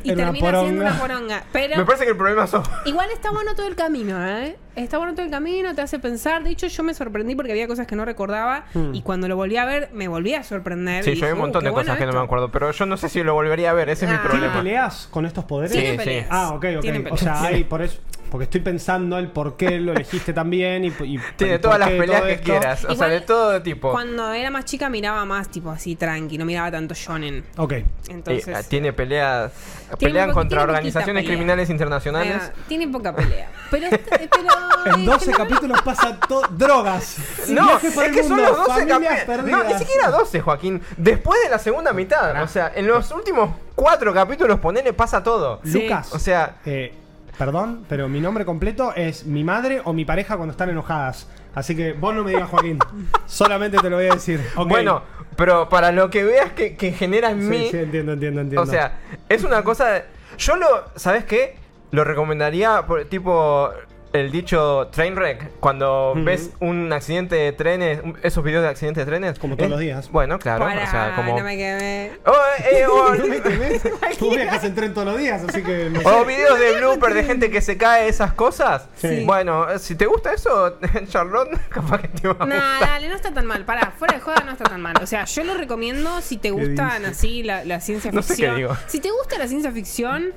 Y 0.04 0.14
termina 0.14 0.60
siendo 0.60 0.80
una 0.82 0.98
poronga. 0.98 1.44
Pero 1.52 1.76
Me 1.76 1.84
parece 1.84 2.04
que 2.04 2.10
el 2.10 2.16
problema 2.16 2.46
sos. 2.46 2.68
Igual 2.86 3.08
está 3.12 3.30
bueno 3.30 3.54
todo 3.54 3.66
el 3.68 3.76
camino, 3.76 4.26
¿eh? 4.26 4.56
Está 4.74 4.98
bueno 4.98 5.12
todo 5.14 5.24
el 5.24 5.30
camino, 5.30 5.74
te 5.74 5.82
hace 5.82 5.98
pensar. 5.98 6.42
De 6.42 6.50
hecho, 6.50 6.66
yo 6.66 6.82
me 6.82 6.92
sorprendí 6.94 7.34
porque 7.36 7.52
había 7.52 7.66
cosas 7.68 7.86
que 7.86 7.94
no 7.94 8.04
recordaba. 8.04 8.64
Hmm. 8.74 8.94
Y 8.94 9.02
cuando 9.02 9.28
lo 9.28 9.36
volví 9.36 9.56
a 9.58 9.64
ver, 9.64 9.90
me 9.92 10.08
volví 10.08 10.34
a 10.34 10.42
sorprender. 10.42 11.04
Sí, 11.04 11.10
y 11.10 11.14
yo 11.14 11.20
dije, 11.26 11.32
un 11.34 11.38
montón 11.40 11.62
"Uh, 11.62 11.64
de 11.66 11.70
qué 11.70 11.74
cosas 11.74 11.86
bueno 11.86 11.98
que 11.98 12.06
no 12.06 12.12
me 12.12 12.18
esto". 12.18 12.24
acuerdo, 12.24 12.50
pero 12.50 12.70
yo 12.72 12.86
no 12.86 12.96
sé 12.96 13.08
si 13.08 13.22
lo 13.22 13.34
volvería 13.34 13.70
a 13.70 13.74
ver, 13.74 13.90
ese 13.90 14.06
es 14.06 14.10
mi 14.10 14.16
Ah. 14.16 14.20
¿Tiene 14.22 14.30
problema. 14.48 14.56
peleas 14.58 15.08
con 15.10 15.26
estos 15.26 15.44
poderes? 15.44 15.72
Tiene 15.72 15.86
Sí, 15.90 15.92
sí. 15.92 15.98
peleas. 15.98 16.26
Ah, 16.30 16.48
ok, 16.54 16.64
ok. 16.76 16.80
Tiene 16.80 17.04
O 17.10 17.16
sea, 17.16 17.42
hay 17.42 17.64
por 17.64 17.82
eso. 17.82 17.98
Porque 18.32 18.44
estoy 18.44 18.62
pensando 18.62 19.18
el 19.18 19.28
por 19.28 19.58
qué 19.58 19.78
lo 19.78 19.92
elegiste 19.92 20.32
también 20.32 20.84
y, 20.86 20.88
y 21.04 21.18
Tiene 21.36 21.58
todas 21.58 21.78
las 21.78 21.90
peleas 21.90 22.22
que 22.22 22.32
esto. 22.32 22.44
quieras, 22.44 22.84
o 22.86 22.94
sea, 22.94 23.08
de 23.08 23.20
todo 23.20 23.60
tipo. 23.60 23.92
Cuando 23.92 24.32
era 24.32 24.50
más 24.50 24.64
chica 24.64 24.88
miraba 24.88 25.24
más 25.26 25.50
tipo 25.50 25.70
así 25.70 25.96
tranqui, 25.96 26.38
no 26.38 26.46
miraba 26.46 26.70
tanto 26.70 26.94
shonen. 26.94 27.44
Ok. 27.58 27.74
Entonces, 28.08 28.48
Eh, 28.48 28.64
tiene 28.68 28.92
peleas. 28.94 29.52
Tiene 29.98 30.14
Pelean 30.14 30.32
contra 30.32 30.62
organizaciones 30.62 31.22
pelea. 31.24 31.36
criminales 31.36 31.68
internacionales. 31.68 32.42
eh, 32.42 32.52
tiene 32.66 32.88
poca 32.88 33.14
pelea. 33.14 33.50
Pero, 33.70 33.88
pero 34.08 34.96
En 34.96 35.04
12 35.04 35.32
capítulos 35.32 35.82
pasa 35.82 36.18
todo. 36.26 36.42
Drogas. 36.50 37.18
No, 37.48 37.76
es 37.78 38.12
que 38.12 38.24
son 38.24 38.40
los 38.40 38.56
12 38.56 38.70
familias 38.86 39.24
capítulos. 39.24 39.50
No, 39.50 39.64
ni 39.64 39.74
siquiera 39.74 40.08
12, 40.10 40.40
Joaquín. 40.40 40.80
Después 40.96 41.38
de 41.44 41.50
la 41.50 41.58
segunda 41.58 41.92
mitad. 41.92 42.42
O 42.42 42.48
sea, 42.48 42.72
en 42.74 42.86
los 42.86 43.10
últimos 43.10 43.50
cuatro 43.74 44.14
capítulos, 44.14 44.58
ponele, 44.58 44.94
pasa 44.94 45.22
todo. 45.22 45.60
Sí. 45.64 45.82
Lucas. 45.82 46.14
O 46.14 46.18
sea, 46.18 46.56
eh, 46.64 46.94
perdón, 47.38 47.84
pero 47.88 48.08
mi 48.08 48.20
nombre 48.20 48.44
completo 48.44 48.92
es 48.94 49.26
mi 49.26 49.44
madre 49.44 49.80
o 49.84 49.92
mi 49.92 50.04
pareja 50.04 50.36
cuando 50.36 50.52
están 50.52 50.70
enojadas. 50.70 51.28
Así 51.54 51.76
que 51.76 51.92
vos 51.92 52.14
no 52.14 52.24
me 52.24 52.30
digas 52.30 52.48
Joaquín. 52.48 52.78
Solamente 53.26 53.78
te 53.78 53.90
lo 53.90 53.96
voy 53.96 54.06
a 54.06 54.14
decir. 54.14 54.40
Bueno, 54.66 55.02
pero 55.36 55.68
para 55.68 55.92
lo 55.92 56.08
que 56.10 56.24
veas 56.24 56.52
que, 56.52 56.76
que 56.76 56.92
genera 56.92 57.30
en 57.30 57.42
Sí, 57.42 57.48
mí. 57.48 57.68
sí, 57.70 57.76
entiendo, 57.78 58.12
entiendo, 58.12 58.40
entiendo. 58.40 58.62
O 58.62 58.66
sea, 58.66 58.98
es 59.28 59.44
una 59.44 59.62
cosa. 59.62 60.04
Yo 60.38 60.56
lo. 60.56 60.66
¿Sabes 60.96 61.24
qué? 61.24 61.56
Lo 61.90 62.04
recomendaría 62.04 62.86
por 62.86 63.04
tipo. 63.04 63.70
El 64.12 64.30
dicho 64.30 64.88
Trainwreck, 64.92 65.58
cuando 65.58 66.12
Ujú. 66.12 66.24
ves 66.24 66.50
un 66.60 66.92
accidente 66.92 67.34
de 67.34 67.52
trenes, 67.52 68.00
un- 68.04 68.18
esos 68.22 68.44
videos 68.44 68.62
de 68.62 68.68
accidentes 68.68 69.06
de 69.06 69.10
trenes. 69.10 69.38
Como 69.38 69.56
todos 69.56 69.66
es- 69.66 69.70
los 69.70 69.80
días. 69.80 70.10
Bueno, 70.10 70.38
claro. 70.38 70.66
O 70.66 70.90
sea, 70.90 71.14
como. 71.16 71.38
no 71.38 71.42
me 71.44 71.56
quemé. 71.56 72.10
Oh, 72.26 72.32
eh, 72.70 72.84
oh, 72.86 73.14
No 73.18 73.26
me 73.26 73.40
quemés. 73.40 73.80
Tú 74.18 74.30
viajas 74.34 74.64
en 74.64 74.74
tren 74.74 74.92
todos 74.92 75.06
los 75.06 75.16
días, 75.18 75.42
así 75.48 75.62
que. 75.62 75.88
no 75.88 76.00
sé. 76.00 76.06
O 76.08 76.24
videos 76.26 76.58
de 76.58 76.72
blooper 76.78 77.14
de 77.14 77.24
gente 77.24 77.50
que 77.50 77.62
se 77.62 77.78
cae 77.78 78.06
esas 78.08 78.34
cosas. 78.34 78.86
Sí. 78.96 79.24
Bueno, 79.24 79.70
eh, 79.70 79.78
si 79.78 79.94
te 79.94 80.04
gusta 80.04 80.34
eso, 80.34 80.76
Charlotte, 81.08 81.58
capaz 81.70 82.02
que 82.02 82.08
te 82.08 82.28
va 82.28 82.36
a 82.38 82.46
Nah, 82.46 82.54
gustar. 82.72 82.88
dale, 82.90 83.08
no 83.08 83.14
está 83.14 83.32
tan 83.32 83.46
mal. 83.46 83.64
Pará, 83.64 83.94
fuera 83.98 84.14
de 84.16 84.20
joda 84.20 84.42
no 84.44 84.52
está 84.52 84.64
tan 84.64 84.82
mal. 84.82 84.94
O 85.02 85.06
sea, 85.06 85.24
yo 85.24 85.42
lo 85.44 85.54
recomiendo 85.54 86.20
si 86.20 86.36
te 86.36 86.50
gustan 86.50 86.98
dice? 87.00 87.10
así 87.12 87.42
la, 87.44 87.64
la 87.64 87.80
ciencia 87.80 88.12
No 88.12 88.20
sé 88.20 88.34
ficción. 88.34 88.56
qué 88.56 88.60
digo. 88.62 88.76
Si 88.88 89.00
te 89.00 89.10
gusta 89.10 89.38
la 89.38 89.48
ciencia 89.48 89.72
ficción, 89.72 90.32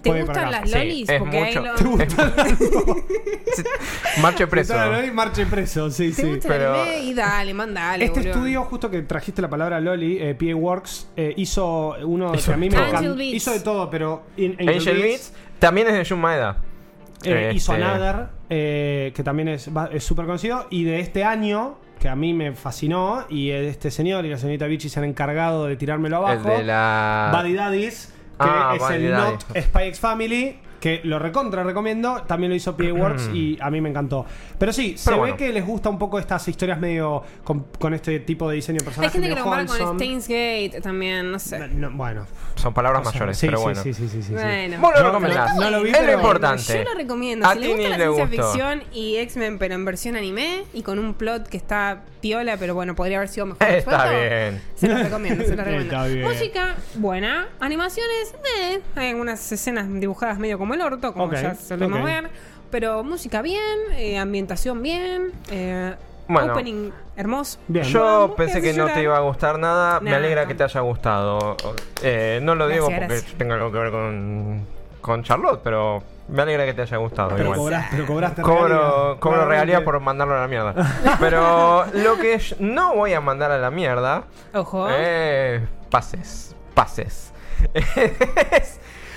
¿te 0.00 0.10
para 0.10 0.22
gustan 0.24 0.44
acá. 0.46 0.50
las 0.60 0.70
Sí, 0.70 0.78
lolis? 0.78 1.08
es 1.08 1.18
Porque 1.18 1.38
ahí 1.38 1.56
mucho. 1.58 1.66
lo. 1.66 1.74
¿Te 1.74 1.84
gusta 1.84 2.34
Marche 4.20 4.46
preso. 4.46 4.74
Claro, 4.74 5.04
y 5.04 5.10
marche 5.10 5.46
preso, 5.46 5.90
sí, 5.90 6.10
¿Te 6.12 6.22
sí. 6.22 6.28
gusta 6.28 6.48
pero- 6.48 6.74
el 6.74 6.80
anime? 6.90 7.04
Y 7.04 7.14
dale, 7.14 7.54
mandale. 7.54 8.04
Este 8.04 8.20
boludo. 8.20 8.32
estudio, 8.34 8.62
justo 8.64 8.90
que 8.90 9.02
trajiste 9.02 9.42
la 9.42 9.48
palabra 9.50 9.80
Loli, 9.80 10.18
eh, 10.20 10.34
PA 10.34 10.54
Works, 10.56 11.08
eh, 11.16 11.34
hizo 11.36 11.94
uno 12.04 12.34
Hizo 12.34 12.46
que 12.50 12.54
a 12.54 12.56
mí 12.56 12.68
me 12.68 12.76
todo. 12.76 12.86
encanta. 12.88 13.12
Beats. 13.14 13.34
Hizo 13.34 13.52
de 13.52 13.60
todo, 13.60 13.90
pero 13.90 14.22
in- 14.36 14.56
Angel 14.68 14.96
Beats 14.98 15.32
también 15.58 15.86
es 15.88 15.94
de 15.94 16.04
Jun 16.04 16.20
Maeda. 16.20 16.58
eh, 17.24 17.52
hizo 17.54 17.72
Este, 17.72 17.84
Another, 17.84 18.26
eh, 18.50 19.12
que 19.14 19.22
también 19.22 19.48
es 19.48 19.68
va- 19.74 19.88
es 19.92 20.02
súper 20.04 20.26
conocido. 20.26 20.66
Y 20.70 20.82
de 20.84 20.98
este 21.00 21.22
año, 21.24 21.78
que 22.00 22.08
a 22.08 22.16
mí 22.16 22.34
me 22.34 22.52
fascinó, 22.54 23.24
y 23.28 23.50
este 23.50 23.92
señor 23.92 24.24
y 24.26 24.30
la 24.30 24.38
señorita 24.38 24.66
Vichy 24.66 24.88
se 24.88 24.98
han 24.98 25.04
encargado 25.04 25.66
de 25.66 25.76
tirármelo 25.76 26.16
El 26.18 26.24
abajo. 26.38 26.48
de 26.50 26.64
la. 26.64 27.30
Buddy 27.32 27.54
Daddies, 27.54 28.12
Ah, 28.48 28.76
es 28.76 28.90
el. 28.90 29.10
Not 29.12 29.44
Spy 29.56 29.82
X 29.88 30.00
Family. 30.00 30.58
que 30.82 31.00
lo 31.04 31.20
recontra 31.20 31.62
recomiendo, 31.62 32.22
también 32.26 32.50
lo 32.50 32.56
hizo 32.56 32.76
PA 32.76 32.92
Works 32.92 33.30
y 33.32 33.56
a 33.60 33.70
mí 33.70 33.80
me 33.80 33.88
encantó. 33.88 34.26
Pero 34.58 34.72
sí, 34.72 34.98
se 34.98 35.14
ve 35.16 35.36
que 35.36 35.52
les 35.52 35.64
gusta 35.64 35.88
un 35.88 35.96
poco 35.96 36.18
estas 36.18 36.48
historias 36.48 36.76
medio 36.80 37.22
con, 37.44 37.66
con 37.78 37.94
este 37.94 38.18
tipo 38.18 38.48
de 38.48 38.56
diseño 38.56 38.80
de 38.80 38.88
Hay 39.00 39.10
gente 39.10 39.28
que 39.28 39.34
lo 39.36 39.42
compara 39.42 39.64
con. 39.64 39.94
Steins 39.96 40.24
Gate 40.26 40.80
también, 40.82 41.30
no 41.30 41.38
sé. 41.38 41.60
No, 41.60 41.88
no, 41.88 41.96
bueno, 41.96 42.26
Son 42.56 42.74
palabras 42.74 43.02
o 43.02 43.04
sea, 43.04 43.12
mayores, 43.12 43.38
sí, 43.38 43.46
pero 43.46 43.58
sí, 43.58 43.62
bueno. 43.62 43.80
sí, 43.84 43.94
sí, 43.94 44.08
sí, 44.08 44.16
sí, 44.16 44.22
sí. 44.24 44.32
Bueno. 44.32 44.78
Vos 44.80 44.90
lo 44.92 44.98
Yo 44.98 45.06
recomendás. 45.06 45.54
no 45.56 45.70
lo 45.70 45.82
vi, 45.84 45.90
es 45.90 46.04
lo 46.04 46.12
importante. 46.14 46.78
Yo 46.78 46.82
lo 46.90 46.94
recomiendo. 46.96 47.46
A 47.46 47.52
Si 47.52 47.58
le 47.60 47.66
ti 47.66 47.72
gusta 47.74 47.88
la 47.90 47.98
le 47.98 48.04
ciencia 48.04 48.24
gustó. 48.26 48.42
ficción 48.52 48.82
y 48.92 49.16
X-Men, 49.18 49.58
pero 49.60 49.74
en 49.76 49.84
versión 49.84 50.16
anime 50.16 50.64
y 50.74 50.82
con 50.82 50.98
un 50.98 51.14
plot 51.14 51.46
que 51.46 51.58
está 51.58 52.02
piola, 52.22 52.56
pero 52.56 52.74
bueno, 52.74 52.94
podría 52.94 53.18
haber 53.18 53.28
sido 53.28 53.44
mejor 53.46 53.68
Está 53.68 54.08
bien. 54.10 54.62
Se 54.76 54.88
lo 54.88 54.96
recomiendo, 54.96 55.44
se 55.44 55.50
lo 55.54 55.56
recomiendo. 55.64 55.94
Está 55.94 56.06
bien. 56.06 56.22
Música, 56.22 56.76
buena. 56.94 57.48
Animaciones, 57.60 58.34
eh. 58.58 58.80
Hay 58.96 59.10
algunas 59.10 59.52
escenas 59.52 59.86
dibujadas 59.92 60.38
medio 60.38 60.56
como 60.56 60.72
el 60.72 60.80
orto, 60.80 61.12
como 61.12 61.26
Ok, 61.26 61.34
ya 61.34 61.54
solemos 61.54 61.98
ok. 61.98 62.06
ver. 62.06 62.30
Pero 62.70 63.04
música 63.04 63.42
bien, 63.42 63.60
eh, 63.98 64.16
ambientación 64.18 64.82
bien, 64.82 65.32
eh, 65.50 65.94
Bueno. 66.26 66.52
opening 66.54 66.90
hermoso. 67.16 67.58
Bien. 67.68 67.84
Yo 67.84 68.32
pensé 68.34 68.62
que 68.62 68.72
no 68.72 68.86
te 68.86 69.02
iba 69.02 69.16
a 69.18 69.20
gustar 69.20 69.58
nada. 69.58 70.00
Me 70.00 70.14
alegra 70.14 70.46
que 70.46 70.54
te 70.54 70.64
haya 70.64 70.80
gustado. 70.80 71.56
Eh, 72.02 72.40
no 72.42 72.54
lo 72.54 72.68
digo 72.68 72.86
porque 72.86 73.00
gracias. 73.06 73.34
tenga 73.36 73.56
algo 73.56 73.70
que 73.70 73.78
ver 73.78 73.90
con, 73.90 74.64
con 75.02 75.22
Charlotte, 75.22 75.60
pero 75.62 76.02
me 76.28 76.42
alegra 76.42 76.64
que 76.64 76.74
te 76.74 76.82
haya 76.82 76.96
gustado. 76.98 77.30
Pero, 77.30 77.42
igual. 77.44 77.58
cobras- 77.58 77.86
pero 77.90 78.06
cobraste 78.06 78.42
Cobro, 78.42 79.46
regalías. 79.46 79.80
cobro 79.80 79.84
por 79.84 80.00
mandarlo 80.00 80.36
a 80.36 80.40
la 80.40 80.48
mierda. 80.48 80.74
Pero 81.20 81.84
lo 81.92 82.16
que 82.18 82.40
no 82.58 82.94
voy 82.94 83.12
a 83.14 83.20
mandar 83.20 83.50
a 83.50 83.58
la 83.58 83.70
mierda 83.70 84.24
Ojo. 84.54 84.86
eh, 84.90 85.66
pases, 85.90 86.54
pases. 86.74 87.32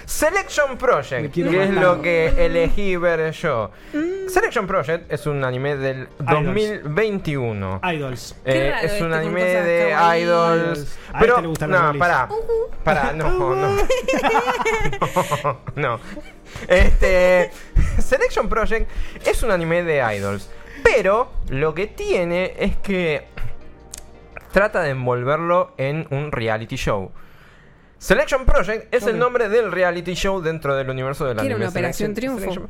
Es 0.05 0.11
Selection 0.11 0.77
Project, 0.77 1.33
que 1.33 1.41
es 1.63 1.69
matar. 1.69 1.83
lo 1.83 2.01
que 2.01 2.27
elegí 2.45 2.95
ver 2.95 3.31
yo. 3.31 3.71
Selection 4.27 4.67
Project 4.67 5.11
es 5.11 5.25
un 5.27 5.43
anime 5.43 5.75
del 5.77 6.07
2021. 6.19 7.81
Idols. 7.83 8.35
Qué 8.45 8.67
Eh, 8.67 8.71
raro 8.71 8.85
es 8.87 9.01
un 9.01 9.13
anime 9.13 9.43
de 9.43 9.89
kawaii. 9.91 10.21
idols. 10.23 10.97
A 11.13 11.19
Pero, 11.19 11.35
este 11.37 11.67
los 11.67 11.93
no, 11.93 11.99
pará. 11.99 12.29
Pará, 12.83 13.13
no, 13.13 13.55
no. 13.55 13.55
no, 13.75 15.57
no. 15.75 15.99
Este. 16.67 17.51
Selection 17.99 18.47
Project 18.49 18.89
es 19.25 19.41
un 19.43 19.51
anime 19.51 19.83
de 19.83 19.97
idols. 20.17 20.49
Pero 20.83 21.31
lo 21.49 21.73
que 21.73 21.87
tiene 21.87 22.53
es 22.59 22.75
que 22.77 23.25
trata 24.51 24.81
de 24.81 24.91
envolverlo 24.91 25.73
en 25.77 26.07
un 26.11 26.31
reality 26.31 26.75
show. 26.75 27.11
Selection 28.05 28.45
Project 28.45 28.93
es 28.93 29.07
el 29.07 29.17
nombre 29.17 29.49
del 29.49 29.71
reality 29.71 30.13
show 30.13 30.39
dentro 30.39 30.75
del 30.75 30.91
universo 30.91 31.25
del 31.25 31.37
¿Qué 31.37 31.45
era 31.47 31.55
anime. 31.55 31.65
una 31.65 31.69
Operación 31.71 32.11
Selection- 32.11 32.15
Triunfo? 32.15 32.39
Selection- 32.53 32.67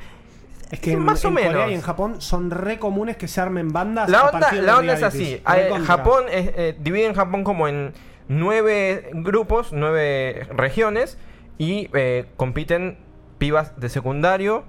Es 0.71 0.79
que 0.79 0.85
Sí, 0.85 0.91
en, 0.93 0.99
más 1.03 1.25
o 1.25 1.27
en 1.27 1.33
Corea 1.35 1.49
menos. 1.51 1.71
y 1.71 1.73
en 1.73 1.81
Japón 1.81 2.21
son 2.21 2.51
re 2.51 2.79
comunes 2.79 3.17
que 3.17 3.27
se 3.27 3.41
armen 3.41 3.73
bandas. 3.73 4.09
La 4.09 4.29
onda, 4.29 4.51
la 4.53 4.93
es 4.93 5.03
así. 5.03 5.41
Japón 5.85 6.23
es, 6.31 6.51
eh, 6.55 6.75
divide 6.79 7.05
en 7.07 7.13
Japón 7.15 7.43
como 7.43 7.67
en 7.67 7.91
nueve 8.29 9.09
grupos, 9.13 9.73
nueve 9.73 10.47
regiones 10.55 11.17
y 11.57 11.89
eh, 11.93 12.27
compiten 12.37 12.97
pibas 13.37 13.77
de 13.77 13.89
secundario. 13.89 14.63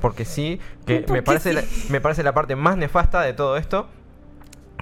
Porque 0.00 0.24
sí, 0.24 0.60
que 0.84 1.02
¿Por 1.02 1.12
me 1.12 1.22
parece, 1.22 1.50
sí? 1.50 1.54
la, 1.54 1.92
me 1.92 2.00
parece 2.00 2.24
la 2.24 2.34
parte 2.34 2.56
más 2.56 2.76
nefasta 2.76 3.20
de 3.22 3.34
todo 3.34 3.56
esto. 3.56 3.86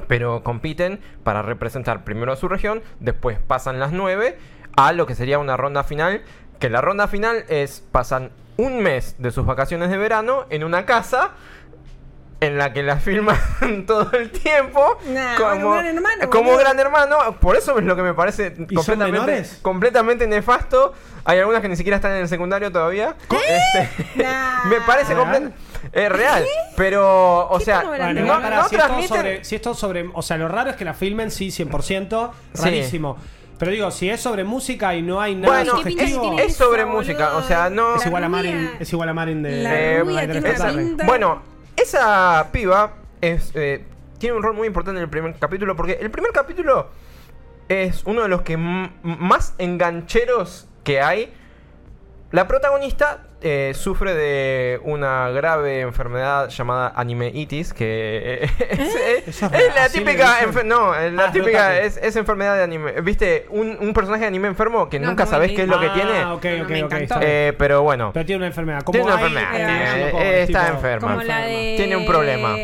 Pero 0.09 0.43
compiten 0.43 0.99
para 1.25 1.43
representar 1.43 2.05
primero 2.05 2.33
a 2.33 2.37
su 2.37 2.49
región, 2.49 2.83
después 3.01 3.39
pasan 3.47 3.79
las 3.79 3.93
nueve 3.93 4.39
a 4.87 4.93
lo 4.93 5.07
que 5.07 5.15
sería 5.15 5.39
una 5.39 5.57
ronda 5.57 5.85
final. 5.85 6.23
Que 6.59 6.71
la 6.71 6.81
ronda 6.81 7.09
final 7.09 7.45
es, 7.49 7.83
pasan 7.91 8.31
un 8.57 8.83
mes 8.83 9.17
de 9.19 9.31
sus 9.31 9.47
vacaciones 9.47 9.91
de 9.91 9.97
verano 9.97 10.45
en 10.51 10.65
una 10.65 10.85
casa 10.85 11.33
en 12.41 12.57
la 12.57 12.73
que 12.73 12.83
la 12.83 12.97
filman 12.97 13.37
todo 13.87 14.11
el 14.13 14.31
tiempo 14.31 14.99
Nah, 15.07 15.37
como, 15.37 15.73
Gran 15.73 15.87
Hermano, 15.87 16.31
como 16.31 16.57
gran 16.57 16.79
hermano. 16.79 17.37
Por 17.39 17.57
eso 17.57 17.79
es 17.79 17.85
lo 17.85 17.97
que 17.97 18.03
me 18.03 18.15
parece 18.15 18.55
completamente, 18.75 19.51
completamente 19.63 20.27
nefasto. 20.27 20.95
Hay 21.25 21.39
algunas 21.39 21.61
que 21.61 21.69
ni 21.69 21.77
siquiera 21.77 21.97
están 21.97 22.13
en 22.13 22.23
el 22.23 22.29
secundario 22.29 22.73
todavía. 22.73 23.15
Este, 23.31 24.05
Nah. 24.23 24.65
me 24.71 24.81
parece 24.81 25.15
es 25.93 26.13
real, 26.13 26.45
pero 26.77 27.49
o 27.49 27.59
¿Qué 27.59 27.65
sea? 27.65 27.83
Bueno, 27.83 28.13
no, 28.13 28.41
no 28.41 28.69
si, 28.69 28.77
esto 28.77 29.03
sobre, 29.09 29.45
si 29.45 29.57
esto 29.57 29.75
sobre. 29.75 30.11
O 30.13 30.23
sea, 30.23 30.37
lo 30.37 30.49
raro 30.49 30.71
es 30.71 30.77
que 30.77 30.85
la 30.85 30.95
filmen, 30.95 31.31
sí, 31.31 31.49
100%. 31.49 32.31
Sí. 32.55 33.01
Pero 33.61 33.71
digo, 33.71 33.91
si 33.93 34.09
es 34.11 34.21
sobre 34.21 34.43
música 34.43 34.95
y 34.97 35.03
no 35.03 35.21
hay 35.21 35.35
nada 35.37 35.55
Bueno, 35.63 35.77
¿Qué 35.77 35.91
pinta 35.91 36.05
que 36.05 36.11
subjetivo. 36.11 36.35
tiene 36.37 36.51
es 36.51 36.57
sobre 36.57 36.83
eso, 36.83 36.91
música, 36.91 37.27
boludo? 37.27 37.39
o 37.39 37.43
sea, 37.47 37.71
no- 37.71 37.95
Es 37.97 38.07
igual, 38.07 38.25
a 38.25 38.29
Marin, 38.29 38.71
es 38.81 38.93
igual 38.93 39.09
a 39.11 39.15
Marin 39.15 39.43
de. 39.43 39.63
La 39.63 39.79
Eh, 39.81 40.01
rubia 40.01 40.21
de 40.23 40.27
tiene 40.29 40.41
Greta 40.41 40.63
una 40.65 40.69
Thunberg. 40.71 40.89
pinta. 40.89 41.05
Bueno, 41.07 41.43
esa 41.77 42.49
piba 42.51 42.95
es, 43.21 43.53
eh, 43.55 43.85
tiene 44.19 44.35
un 44.37 44.43
rol 44.43 44.55
muy 44.55 44.67
importante 44.67 44.99
en 44.99 45.05
el 45.05 45.11
primer 45.11 45.35
capítulo 45.39 45.77
porque 45.77 45.99
el 46.01 46.11
primer 46.11 46.33
capítulo 46.33 46.89
es 47.69 48.03
uno 48.07 48.23
de 48.23 48.29
los 48.29 48.43
que 48.43 48.57
más 48.57 49.55
engancheros 49.59 50.67
que 50.83 51.01
hay. 51.03 51.33
La 52.33 52.49
protagonista 52.49 53.27
eh, 53.43 53.73
sufre 53.75 54.15
de 54.15 54.81
una 54.85 55.31
grave 55.31 55.81
enfermedad 55.81 56.49
llamada 56.51 56.93
animeitis, 56.95 57.73
que 57.73 58.51
eh, 58.61 59.23
es, 59.27 59.41
la 59.43 59.89
típica, 59.89 60.37
no, 60.65 60.95
es 60.95 61.13
la 61.13 61.25
Ah, 61.27 61.33
típica 61.33 61.79
es, 61.81 61.97
es 61.97 62.17
enfermedad 62.17 62.57
de 62.57 62.63
anime. 62.65 63.01
¿Viste? 63.01 63.47
Un, 63.51 63.79
un 63.81 63.93
personaje 63.95 64.23
de 64.23 64.27
anime 64.29 64.49
enfermo 64.49 64.89
que 64.89 64.99
No, 65.01 65.09
nunca 65.09 65.25
como 65.25 65.37
sabes 65.37 65.53
qué 65.53 65.63
es 65.63 65.69
lo 65.69 65.81
que 65.81 65.87
Ah, 65.87 65.95
tiene. 65.95 66.25
ok, 66.25 66.25
No, 66.25 66.35
ok, 66.35 66.45
me 66.45 66.63
ok, 66.63 66.71
encantó. 66.73 66.97
está 67.03 67.19
bien. 67.21 67.31
Eh, 67.33 67.53
pero 67.57 67.83
bueno. 67.83 68.11
Pero 68.13 68.27
tiene 68.27 68.37
una 68.39 68.47
enfermedad. 68.49 68.83
Como 68.83 68.93
Tiene 68.99 69.07
una 69.13 69.17
hay, 69.17 69.25
enfermedad, 69.27 70.23
eh, 70.23 70.43
está 70.43 70.69
enferma. 70.69 71.09
Como 71.13 71.23
la 71.23 71.41
de. 71.41 71.75
Tiene 71.77 71.97
un 71.97 72.07
problema. 72.07 72.55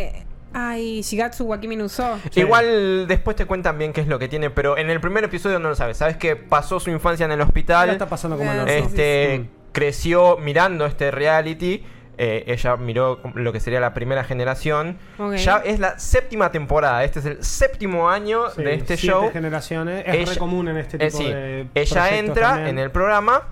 Ay, 0.58 1.02
Shigatsu 1.02 1.44
Wakimi 1.44 1.76
no 1.76 1.84
Uso. 1.84 2.18
Sí. 2.30 2.40
Igual 2.40 3.06
después 3.06 3.36
te 3.36 3.44
cuentan 3.44 3.76
bien 3.76 3.92
qué 3.92 4.00
es 4.00 4.06
lo 4.06 4.18
que 4.18 4.26
tiene, 4.26 4.48
pero 4.48 4.78
en 4.78 4.88
el 4.88 5.00
primer 5.00 5.22
episodio 5.24 5.58
no 5.58 5.68
lo 5.68 5.74
sabes. 5.74 5.98
Sabes 5.98 6.16
que 6.16 6.34
pasó 6.34 6.80
su 6.80 6.90
infancia 6.90 7.26
en 7.26 7.32
el 7.32 7.40
hospital. 7.42 7.90
está 7.90 8.08
pasando 8.08 8.38
como 8.38 8.50
Eh, 8.52 8.62
el 8.78 8.82
sí, 8.84 8.86
este 8.88 9.38
Mm. 9.40 9.55
Creció 9.76 10.38
mirando 10.38 10.86
este 10.86 11.10
reality. 11.10 11.84
eh, 12.18 12.44
ella 12.46 12.76
miró 12.78 13.20
lo 13.34 13.52
que 13.52 13.60
sería 13.60 13.78
la 13.78 13.92
primera 13.92 14.24
generación. 14.24 14.96
Ya 15.36 15.58
es 15.58 15.78
la 15.80 15.98
séptima 15.98 16.50
temporada. 16.50 17.04
Este 17.04 17.18
es 17.18 17.26
el 17.26 17.44
séptimo 17.44 18.08
año 18.08 18.48
Sí, 18.52 18.62
de 18.62 18.72
este 18.72 18.96
siete 18.96 19.12
show. 19.12 19.30
generaciones. 19.30 20.02
Es 20.06 20.14
Ella- 20.14 20.32
re 20.32 20.38
común 20.38 20.68
en 20.68 20.78
este 20.78 20.96
Eh, 20.96 21.10
tipo 21.10 21.18
sí. 21.18 21.30
de. 21.30 21.66
Ella 21.74 22.16
entra 22.16 22.48
también. 22.52 22.68
en 22.70 22.78
el 22.78 22.90
programa. 22.90 23.42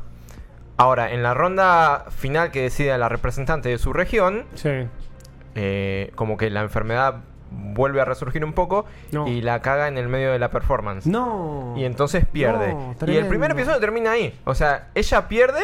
Ahora, 0.79 1.13
en 1.13 1.23
la 1.23 1.35
ronda 1.35 2.07
final 2.17 2.51
que 2.53 2.63
decide 2.63 2.97
la 2.97 3.11
representante 3.11 3.69
de 3.69 3.77
su 3.77 3.93
región, 3.93 4.47
Sí. 4.55 4.71
eh, 5.57 6.11
como 6.15 6.39
que 6.39 6.49
la 6.49 6.63
enfermedad 6.63 7.17
vuelve 7.51 8.01
a 8.01 8.07
resurgir 8.07 8.47
un 8.47 8.55
poco 8.55 8.87
No. 9.13 9.29
y 9.29 9.43
la 9.43 9.61
caga 9.61 9.89
en 9.89 9.99
el 9.99 10.09
medio 10.09 10.33
de 10.33 10.39
la 10.39 10.51
performance. 10.51 11.07
No. 11.07 11.75
Y 11.77 11.85
entonces 11.85 12.25
pierde. 12.25 12.73
No, 12.73 12.95
y 13.07 13.17
el 13.17 13.27
primer 13.27 13.51
episodio 13.51 13.79
termina 13.79 14.13
ahí. 14.13 14.41
O 14.45 14.55
sea, 14.55 14.89
ella 14.95 15.29
pierde 15.29 15.61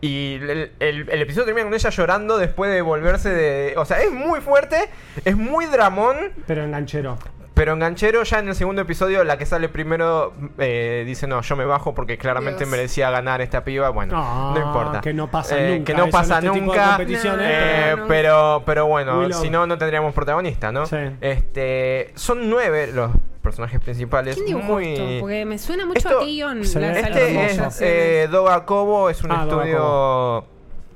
y 0.00 0.34
el, 0.34 0.72
el- 0.80 1.08
el 1.10 1.22
episodio 1.22 1.46
termina 1.46 1.64
con 1.66 1.74
ella 1.74 1.90
llorando 1.90 2.38
después 2.38 2.70
de 2.72 2.80
volverse 2.82 3.28
de... 3.30 3.74
O 3.76 3.84
sea, 3.84 4.00
es 4.00 4.10
muy 4.10 4.40
fuerte, 4.40 4.88
es 5.24 5.36
muy 5.36 5.66
dramón, 5.66 6.16
Pero 6.46 6.64
enganchero. 6.64 7.18
pero 7.52 7.74
enganchero 7.74 8.22
ya 8.22 8.38
en 8.38 8.48
el 8.48 8.54
segundo 8.54 8.80
episodio 8.80 9.22
la 9.24 9.36
que 9.36 9.44
sale 9.44 9.68
primero 9.68 10.32
eh, 10.58 11.02
dice, 11.06 11.26
no, 11.26 11.42
yo 11.42 11.54
me 11.56 11.66
bajo 11.66 11.94
porque 11.94 12.16
claramente 12.16 12.60
Dios. 12.60 12.70
merecía 12.70 13.10
ganar 13.10 13.42
esta 13.42 13.62
piba. 13.64 13.90
Bueno, 13.90 14.14
Ah, 14.16 14.52
no 14.54 14.66
importa. 14.66 15.00
que 15.02 15.12
no 15.12 15.30
pasa 15.30 15.58
Eh, 15.58 15.76
nunca 15.76 15.84
Que 15.92 15.94
no 15.98 16.04
eso 16.04 16.12
pasa 16.12 16.38
este 16.38 16.46
nunca. 16.48 16.98
eh, 17.02 17.92
pero- 17.96 18.06
pero, 18.08 18.62
pero 18.64 18.86
bueno, 18.86 19.30
si 19.34 19.50
no, 19.50 19.66
no 19.66 19.76
tendríamos 19.76 20.14
protagonista, 20.14 20.72
¿no? 20.72 20.86
Sí. 20.86 20.96
Este, 21.20 22.12
son 22.14 22.48
nueve 22.48 22.86
los 22.92 23.10
personajes 23.40 23.80
principales. 23.80 24.34
¿Quién 24.36 24.46
dibujó 24.46 24.72
muy... 24.74 24.92
esto? 24.92 25.04
Porque 25.20 25.44
me 25.44 25.58
suena 25.58 25.86
mucho 25.86 25.98
Esto- 25.98 26.20
a 26.20 26.54
las 26.54 26.96
Este 26.96 27.44
es 27.56 27.80
eh, 27.80 28.28
Doga 28.30 28.64
Kobo, 28.66 29.10
es 29.10 29.22
un 29.22 29.32
Ah, 29.32 29.42
estudio 29.42 30.44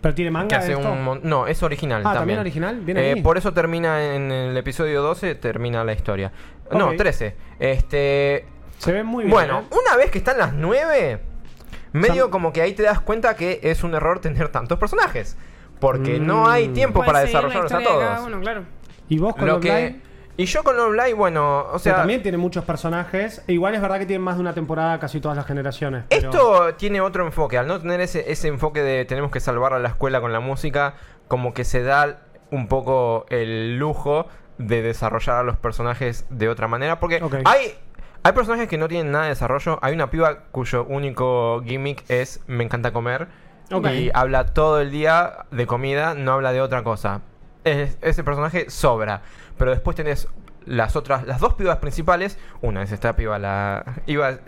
Pero 0.01 0.15
tiene 0.15 0.29
que 0.29 0.33
manga. 0.33 0.59
hace 0.59 0.73
esto? 0.73 0.91
un 0.93 1.03
mon- 1.03 1.21
No, 1.23 1.47
es 1.47 1.63
original 1.63 2.01
Ah, 2.01 2.13
también. 2.13 2.21
¿también 2.21 2.39
original? 2.41 2.81
Bien 2.81 2.99
Eh, 2.99 3.13
ahí. 3.15 3.23
por 3.23 3.39
eso 3.39 3.53
termina 3.55 4.15
en 4.15 4.31
el 4.31 4.57
episodio 4.57 5.01
12, 5.03 5.35
termina 5.37 5.83
la 5.85 5.93
historia. 5.95 6.33
No, 6.71 6.89
Ok. 6.91 6.97
13. 6.97 7.35
Este, 7.59 8.45
Se 8.79 8.93
ve 8.93 9.03
muy 9.03 9.25
bien. 9.25 9.33
bueno, 9.33 9.61
¿eh? 9.61 9.75
una 9.87 9.97
vez 9.97 10.11
que 10.11 10.19
están 10.19 10.39
las 10.39 10.53
9, 10.53 11.21
medio 11.93 12.31
como 12.31 12.53
que 12.53 12.61
ahí 12.63 12.73
te 12.75 12.83
das 12.83 13.01
cuenta 13.01 13.35
que 13.37 13.61
es 13.63 13.83
un 13.85 13.95
error 13.95 14.21
tener 14.21 14.49
tantos 14.49 14.79
personajes. 14.79 15.37
Porque 15.81 16.19
no 16.19 16.49
hay 16.49 16.69
Mm. 16.69 16.73
tiempo 16.75 17.05
para 17.05 17.21
desarrollarlos 17.21 17.73
a 17.73 17.77
historia 17.81 17.99
de 17.99 18.05
cada 18.05 18.17
todos. 18.17 18.29
uno, 18.29 18.41
claro. 18.41 18.65
Y 19.09 19.19
vos 19.19 19.35
con 19.35 19.47
Lo 19.47 19.61
que, 19.61 19.97
y 20.37 20.47
yo 20.47 20.63
con 20.65 20.77
Love 20.77 20.93
Live, 20.95 21.15
bueno, 21.15 21.67
o 21.73 21.79
sea, 21.79 21.97
también 21.97 22.23
tiene 22.23 22.39
muchos 22.39 22.65
personajes. 22.65 23.43
E 23.47 23.53
Igual 23.53 23.75
es 23.75 23.81
verdad 23.81 23.99
que 23.99 24.07
tienen 24.07 24.23
más 24.23 24.37
de 24.37 24.41
una 24.41 24.53
temporada 24.55 24.99
casi 24.99 25.21
todas 25.21 25.37
las 25.37 25.47
generaciones. 25.47 26.05
pero- 26.09 26.31
Esto 26.31 26.75
tiene 26.75 27.01
otro 27.01 27.25
enfoque, 27.25 27.57
al 27.59 27.67
no 27.67 27.81
tener 27.81 28.01
ese, 28.01 28.31
ese 28.33 28.49
enfoque 28.49 28.83
de 28.83 29.05
tenemos 29.05 29.31
que 29.31 29.41
salvar 29.41 29.73
a 29.75 29.79
la 29.79 29.89
escuela 29.89 30.21
con 30.21 30.33
la 30.33 30.41
música, 30.41 30.95
como 31.29 31.55
que 31.55 31.65
se 31.65 31.83
da 31.83 32.21
un 32.51 32.69
poco 32.69 33.27
el 33.31 33.79
lujo 33.79 34.27
de 34.59 34.83
desarrollar 34.83 35.37
a 35.37 35.43
los 35.43 35.57
personajes 35.57 36.27
de 36.31 36.49
otra 36.49 36.69
manera, 36.69 37.01
porque 37.01 37.21
hay, 37.45 37.75
hay 38.23 38.33
personajes 38.33 38.69
que 38.69 38.79
no 38.79 38.87
tienen 38.89 39.11
nada 39.13 39.25
de 39.25 39.31
desarrollo, 39.31 39.79
hay 39.83 39.95
una 39.95 40.11
piba 40.11 40.45
cuyo 40.53 40.85
único 40.85 41.63
gimmick 41.65 42.05
es 42.09 42.41
me 42.47 42.65
encanta 42.65 42.93
comer. 42.93 43.29
Y 43.95 44.11
habla 44.15 44.47
todo 44.53 44.81
el 44.81 44.91
día 44.91 45.47
de 45.51 45.67
comida, 45.67 46.15
no 46.15 46.33
habla 46.33 46.53
de 46.53 46.61
otra 46.61 46.83
cosa. 46.85 47.23
Es- 47.65 47.97
ese 48.03 48.23
personaje 48.23 48.69
sobra. 48.69 49.23
Pero 49.59 49.71
después 49.71 49.97
tenés 49.97 50.29
las 50.67 50.97
otras, 50.97 51.27
las 51.27 51.41
dos 51.41 51.55
pibas 51.55 51.79
principales. 51.79 52.39
Una 52.63 52.83
es 52.83 52.93
esta 52.93 53.15
piba, 53.17 53.39
la. 53.39 53.85
Iba, 54.07 54.39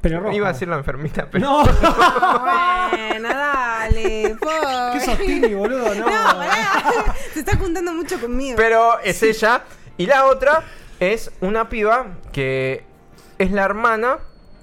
Pelirroja. 0.00 0.34
iba 0.34 0.48
a 0.48 0.52
decir 0.52 0.68
la 0.68 0.76
enfermita, 0.76 1.26
pero. 1.30 1.46
No, 1.46 1.64
Bueno, 2.40 3.28
dale, 3.28 4.36
por. 4.40 4.52
qué 4.92 5.00
sostini, 5.00 5.54
boludo, 5.54 5.94
no. 5.94 6.06
No, 6.06 6.38
pará. 6.38 7.14
Se 7.32 7.40
está 7.40 7.56
juntando 7.56 7.92
mucho 7.92 8.20
conmigo. 8.20 8.56
Pero 8.56 8.98
es 9.00 9.22
ella. 9.22 9.62
Y 9.96 10.06
la 10.06 10.26
otra 10.26 10.62
es 11.00 11.30
una 11.40 11.68
piba 11.68 12.06
que 12.32 12.84
es 13.38 13.50
la 13.50 13.64
hermana 13.64 14.18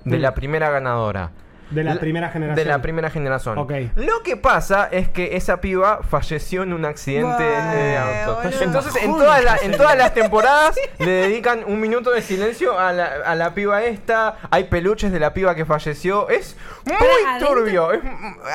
de 0.05 0.17
Mm. 0.17 0.21
la 0.21 0.33
primera 0.33 0.69
ganadora. 0.69 1.31
De 1.71 1.83
la 1.83 1.93
La- 1.95 1.99
primera 1.99 2.29
generación. 2.29 2.55
De 2.65 2.69
la 2.69 2.81
primera 2.81 3.09
generación. 3.09 3.57
Ok. 3.57 3.71
Lo 3.95 4.21
que 4.23 4.37
pasa 4.37 4.89
es 4.91 5.09
que 5.09 5.35
esa 5.37 5.61
piba 5.61 6.01
falleció 6.03 6.63
en 6.63 6.73
un 6.73 6.85
accidente 6.85 7.43
de 7.43 7.97
auto. 7.97 8.41
boludo. 8.43 8.61
Entonces, 8.61 8.95
en 9.03 9.11
todas, 9.17 9.43
las- 9.43 9.63
en 9.63 9.71
todas 9.77 9.97
las 9.97 10.13
temporadas 10.13 10.75
le 10.99 11.09
dedican 11.11 11.63
un 11.65 11.79
minuto 11.79 12.11
de 12.11 12.21
silencio 12.21 12.77
a 12.77 12.91
la, 12.93 13.05
a 13.25 13.35
la 13.35 13.53
piba 13.53 13.83
esta. 13.83 14.35
Hay 14.51 14.65
peluches 14.65 15.11
de 15.11 15.19
la 15.19 15.33
piba 15.33 15.55
que 15.55 15.65
falleció. 15.65 16.29
Es 16.29 16.55
muy 16.85 16.95
adentro- 17.25 17.47
turbio. 17.49 17.91
Es- 17.93 18.01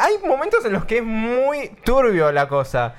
hay 0.00 0.18
momentos 0.26 0.64
en 0.64 0.72
los 0.72 0.84
que 0.84 0.98
es 0.98 1.04
muy 1.04 1.70
turbio 1.84 2.30
la 2.32 2.48
cosa. 2.48 2.94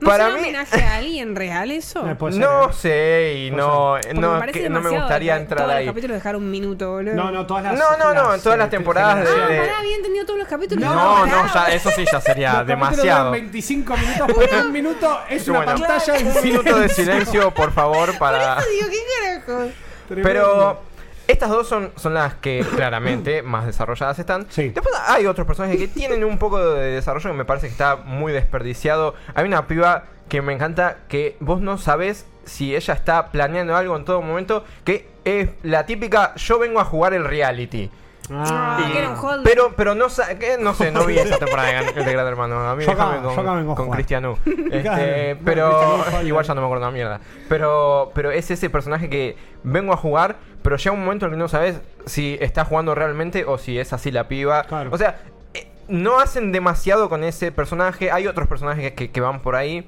¿No 0.00 0.08
Para 0.08 0.24
será 0.26 0.36
mí. 0.36 0.42
homenaje 0.44 0.82
a 0.82 0.94
alguien 0.96 1.36
real 1.36 1.70
eso? 1.70 2.02
Puede 2.18 2.32
ser, 2.32 2.40
No 2.42 2.70
eh. 2.70 2.72
sé, 2.72 3.34
y 3.46 3.50
no, 3.50 3.98
no, 4.14 4.40
me 4.40 4.52
que 4.52 4.68
no 4.70 4.80
me 4.80 4.88
gustaría 4.90 5.34
de- 5.34 5.40
entrar 5.42 5.60
todos 5.60 5.72
ahí. 5.74 5.84
los 5.84 5.92
capítulos 5.92 6.14
dejar 6.16 6.36
un 6.36 6.50
minuto, 6.50 6.90
boludo. 6.92 7.14
No, 7.14 7.30
no, 7.30 7.46
todas 7.46 7.64
las. 7.64 7.74
No, 7.78 7.96
no, 7.98 8.14
no, 8.14 8.34
en 8.34 8.40
todas 8.40 8.58
las 8.58 8.70
temporadas 8.70 9.16
de- 9.24 9.30
Ah, 9.30 9.46
pará, 9.46 9.78
había 9.80 9.96
entendido 9.96 10.24
todos 10.24 10.38
los 10.38 10.48
capítulos. 10.48 10.82
No, 10.84 10.94
pará. 10.94 11.26
no, 11.26 11.52
ya, 11.54 11.66
eso 11.74 11.90
sí 11.90 12.04
ya 12.10 12.20
sería 12.20 12.64
demasiado. 12.64 13.26
duran 13.28 13.32
25 13.32 13.96
minutos, 13.96 14.32
por 14.32 14.54
un 14.64 14.72
minuto 14.72 15.20
es 15.28 15.46
una 15.48 15.58
Bueno, 15.64 15.72
pantalla 15.80 16.16
en 16.16 16.26
un 16.28 16.42
minuto 16.42 16.78
de 16.78 16.88
silencio, 16.88 17.50
por 17.52 17.72
favor, 17.72 18.16
para. 18.18 18.56
Digo, 18.56 18.88
¿qué 18.90 19.44
carajo? 19.44 19.70
Pero 20.08 20.82
estas 21.30 21.50
dos 21.50 21.68
son, 21.68 21.92
son 21.96 22.14
las 22.14 22.34
que 22.34 22.64
claramente 22.76 23.42
más 23.42 23.66
desarrolladas 23.66 24.18
están. 24.18 24.46
Sí. 24.50 24.70
Después 24.70 24.94
hay 25.06 25.26
otros 25.26 25.46
personajes 25.46 25.78
que 25.78 25.88
tienen 25.88 26.24
un 26.24 26.38
poco 26.38 26.58
de 26.58 26.92
desarrollo 26.92 27.30
que 27.30 27.36
me 27.36 27.44
parece 27.44 27.66
que 27.66 27.72
está 27.72 27.96
muy 27.96 28.32
desperdiciado. 28.32 29.14
Hay 29.34 29.44
una 29.44 29.66
piba 29.66 30.04
que 30.28 30.42
me 30.42 30.52
encanta 30.52 30.98
que 31.08 31.36
vos 31.40 31.60
no 31.60 31.78
sabés 31.78 32.26
si 32.44 32.74
ella 32.74 32.94
está 32.94 33.30
planeando 33.30 33.76
algo 33.76 33.96
en 33.96 34.04
todo 34.04 34.22
momento, 34.22 34.64
que 34.84 35.08
es 35.24 35.50
la 35.62 35.86
típica 35.86 36.34
yo 36.36 36.58
vengo 36.58 36.80
a 36.80 36.84
jugar 36.84 37.14
el 37.14 37.24
reality. 37.24 37.90
Ah, 38.32 38.88
que 38.92 38.98
era 38.98 39.10
un 39.10 39.18
holder. 39.18 39.42
Pero, 39.44 39.74
pero 39.76 39.94
no, 39.94 40.08
sa- 40.08 40.38
que 40.38 40.56
no 40.58 40.72
sé, 40.74 40.92
no 40.92 41.04
vi 41.06 41.18
esa 41.18 41.38
temporada 41.38 41.82
de 41.82 41.92
de 42.04 42.12
Gran 42.12 42.26
Hermano. 42.26 42.60
A 42.68 42.76
mí 42.76 42.84
Yo 42.84 42.90
déjame 42.92 43.20
con, 43.22 43.34
yo 43.34 43.40
acá 43.40 43.52
vengo 43.54 43.72
a 43.72 43.76
con 43.76 43.84
jugar. 43.86 43.96
Cristian 43.98 44.26
U. 44.26 44.38
Claro. 44.44 45.02
Este, 45.02 45.36
pero 45.44 45.98
Cristian 46.04 46.26
igual 46.26 46.44
ya 46.44 46.54
no 46.54 46.60
me 46.60 46.66
acuerdo 46.66 46.84
una 46.84 46.92
mierda. 46.92 47.20
Pero, 47.48 48.12
pero 48.14 48.30
es 48.30 48.50
ese 48.50 48.70
personaje 48.70 49.08
que 49.10 49.36
vengo 49.64 49.92
a 49.92 49.96
jugar, 49.96 50.36
pero 50.62 50.76
llega 50.76 50.92
un 50.92 51.00
momento 51.00 51.26
en 51.26 51.32
el 51.32 51.36
que 51.36 51.42
no 51.42 51.48
sabes 51.48 51.80
si 52.06 52.38
está 52.40 52.64
jugando 52.64 52.94
realmente 52.94 53.44
o 53.44 53.58
si 53.58 53.78
es 53.78 53.92
así 53.92 54.10
la 54.10 54.28
piba. 54.28 54.62
Claro. 54.64 54.90
O 54.92 54.98
sea, 54.98 55.18
eh, 55.54 55.68
no 55.88 56.20
hacen 56.20 56.52
demasiado 56.52 57.08
con 57.08 57.24
ese 57.24 57.50
personaje. 57.52 58.10
Hay 58.12 58.26
otros 58.28 58.46
personajes 58.48 58.92
que, 58.92 59.10
que 59.10 59.20
van 59.20 59.40
por 59.40 59.56
ahí. 59.56 59.86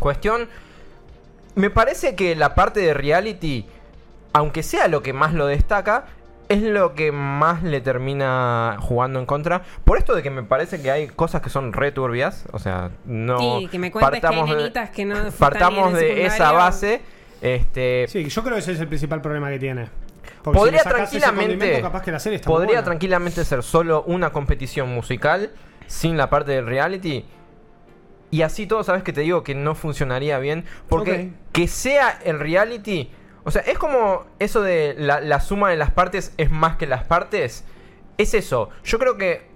Cuestión. 0.00 0.48
Me 1.54 1.70
parece 1.70 2.16
que 2.16 2.34
la 2.34 2.56
parte 2.56 2.80
de 2.80 2.94
reality, 2.94 3.64
aunque 4.32 4.64
sea 4.64 4.88
lo 4.88 5.02
que 5.04 5.12
más 5.12 5.32
lo 5.34 5.46
destaca, 5.46 6.06
es 6.54 6.62
lo 6.62 6.94
que 6.94 7.12
más 7.12 7.62
le 7.62 7.80
termina 7.80 8.76
jugando 8.80 9.18
en 9.20 9.26
contra. 9.26 9.62
Por 9.84 9.98
esto 9.98 10.14
de 10.14 10.22
que 10.22 10.30
me 10.30 10.42
parece 10.42 10.80
que 10.80 10.90
hay 10.90 11.06
cosas 11.08 11.42
que 11.42 11.50
son 11.50 11.72
returbias. 11.72 12.44
O 12.52 12.58
sea, 12.58 12.90
no. 13.04 13.38
Sí, 13.60 13.68
que 13.70 13.78
me 13.78 13.90
cuentes 13.92 14.10
que 14.10 14.16
hay 14.16 14.20
partamos 14.32 14.50
de- 14.72 14.90
que 14.94 15.04
no 15.04 15.16
Partamos 15.38 15.92
de 15.94 16.26
esa 16.26 16.52
base. 16.52 17.00
Este. 17.40 18.06
Sí, 18.08 18.24
yo 18.28 18.42
creo 18.42 18.54
que 18.54 18.60
ese 18.60 18.72
es 18.72 18.80
el 18.80 18.88
principal 18.88 19.20
problema 19.20 19.50
que 19.50 19.58
tiene. 19.58 19.88
Porque 20.42 20.58
Podría 20.58 20.82
si 20.82 20.88
tranquilamente. 20.88 21.80
capaz 21.80 22.02
que 22.02 22.12
la 22.12 22.18
serie 22.18 22.36
está 22.36 22.46
podría 22.48 22.66
buena. 22.76 22.84
tranquilamente 22.84 23.44
ser 23.44 23.62
solo 23.62 24.02
una 24.06 24.30
competición 24.30 24.88
musical 24.88 25.50
sin 25.86 26.16
la 26.16 26.28
parte 26.30 26.52
del 26.52 26.66
reality. 26.66 27.24
Y 28.30 28.42
así 28.42 28.66
todo, 28.66 28.82
sabes 28.84 29.02
que 29.02 29.12
te 29.12 29.20
digo 29.20 29.42
que 29.42 29.54
no 29.54 29.74
funcionaría 29.74 30.38
bien. 30.38 30.64
Porque 30.88 31.30
que 31.52 31.68
sea 31.68 32.18
el 32.24 32.40
reality. 32.40 33.10
O 33.44 33.50
sea, 33.50 33.62
es 33.62 33.78
como 33.78 34.24
eso 34.38 34.62
de 34.62 34.94
la, 34.98 35.40
suma 35.40 35.70
de 35.70 35.76
las 35.76 35.90
partes 35.90 36.32
es 36.38 36.50
más 36.50 36.76
que 36.76 36.86
las 36.86 37.04
partes. 37.04 37.64
Es 38.16 38.32
eso. 38.32 38.70
Yo 38.84 38.98
creo 38.98 39.18
que 39.18 39.46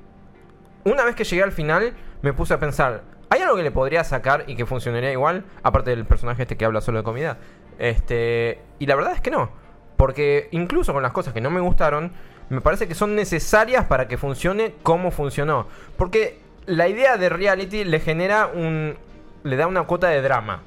una 0.85 1.05
vez 1.05 1.15
que 1.15 1.25
llegué 1.25 1.43
al 1.43 1.53
final, 1.53 1.95
me 2.23 2.33
puse 2.33 2.55
a 2.55 2.59
pensar. 2.59 3.03
¿Hay 3.31 3.41
algo 3.41 3.57
que 3.57 3.63
le 3.63 3.71
podría 3.71 4.05
sacar 4.05 4.45
y 4.47 4.57
que 4.57 4.67
funcionaría 4.67 5.13
igual? 5.13 5.45
Aparte 5.63 5.91
del 5.91 6.05
personaje 6.05 6.43
este 6.43 6.57
que 6.57 6.65
habla 6.65 6.81
solo 6.81 6.99
de 6.99 7.05
comida. 7.05 7.39
Este. 7.79 8.61
Y 8.79 8.87
la 8.87 8.95
verdad 8.95 9.15
es 9.15 9.21
que 9.21 9.31
no. 9.31 9.51
Porque 9.97 10.49
incluso 10.53 10.93
con 10.93 11.03
las 11.03 11.13
cosas 11.13 11.33
que 11.33 11.41
no 11.41 11.51
me 11.51 11.61
gustaron, 11.61 12.13
me 12.51 12.61
parece 12.61 12.89
que 12.89 12.95
son 12.95 13.15
necesarias 13.15 13.87
para 13.87 14.07
que 14.07 14.19
funcione 14.19 14.75
como 14.83 15.11
funcionó. 15.11 15.67
Porque 15.97 16.41
la 16.67 16.89
idea 16.89 17.17
de 17.17 17.31
reality 17.31 17.85
le 17.85 18.01
genera 18.01 18.47
un. 18.47 18.97
le 19.45 19.57
da 19.57 19.67
una 19.67 19.85
cuota 19.85 20.09
de 20.09 20.21
drama. 20.21 20.63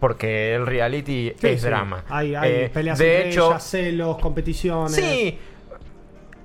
Porque 0.00 0.54
el 0.54 0.66
reality 0.66 1.32
Sí, 1.40 1.46
es 1.48 1.60
sí. 1.60 1.66
drama. 1.66 2.04
Hay, 2.08 2.34
hay 2.34 2.50
Eh, 2.52 2.70
peleas 2.72 2.98
de 2.98 3.16
entre 3.16 3.30
hecho, 3.30 3.48
ellas, 3.50 3.64
celos, 3.68 4.18
competiciones. 4.18 4.92
Sí. 4.94 5.38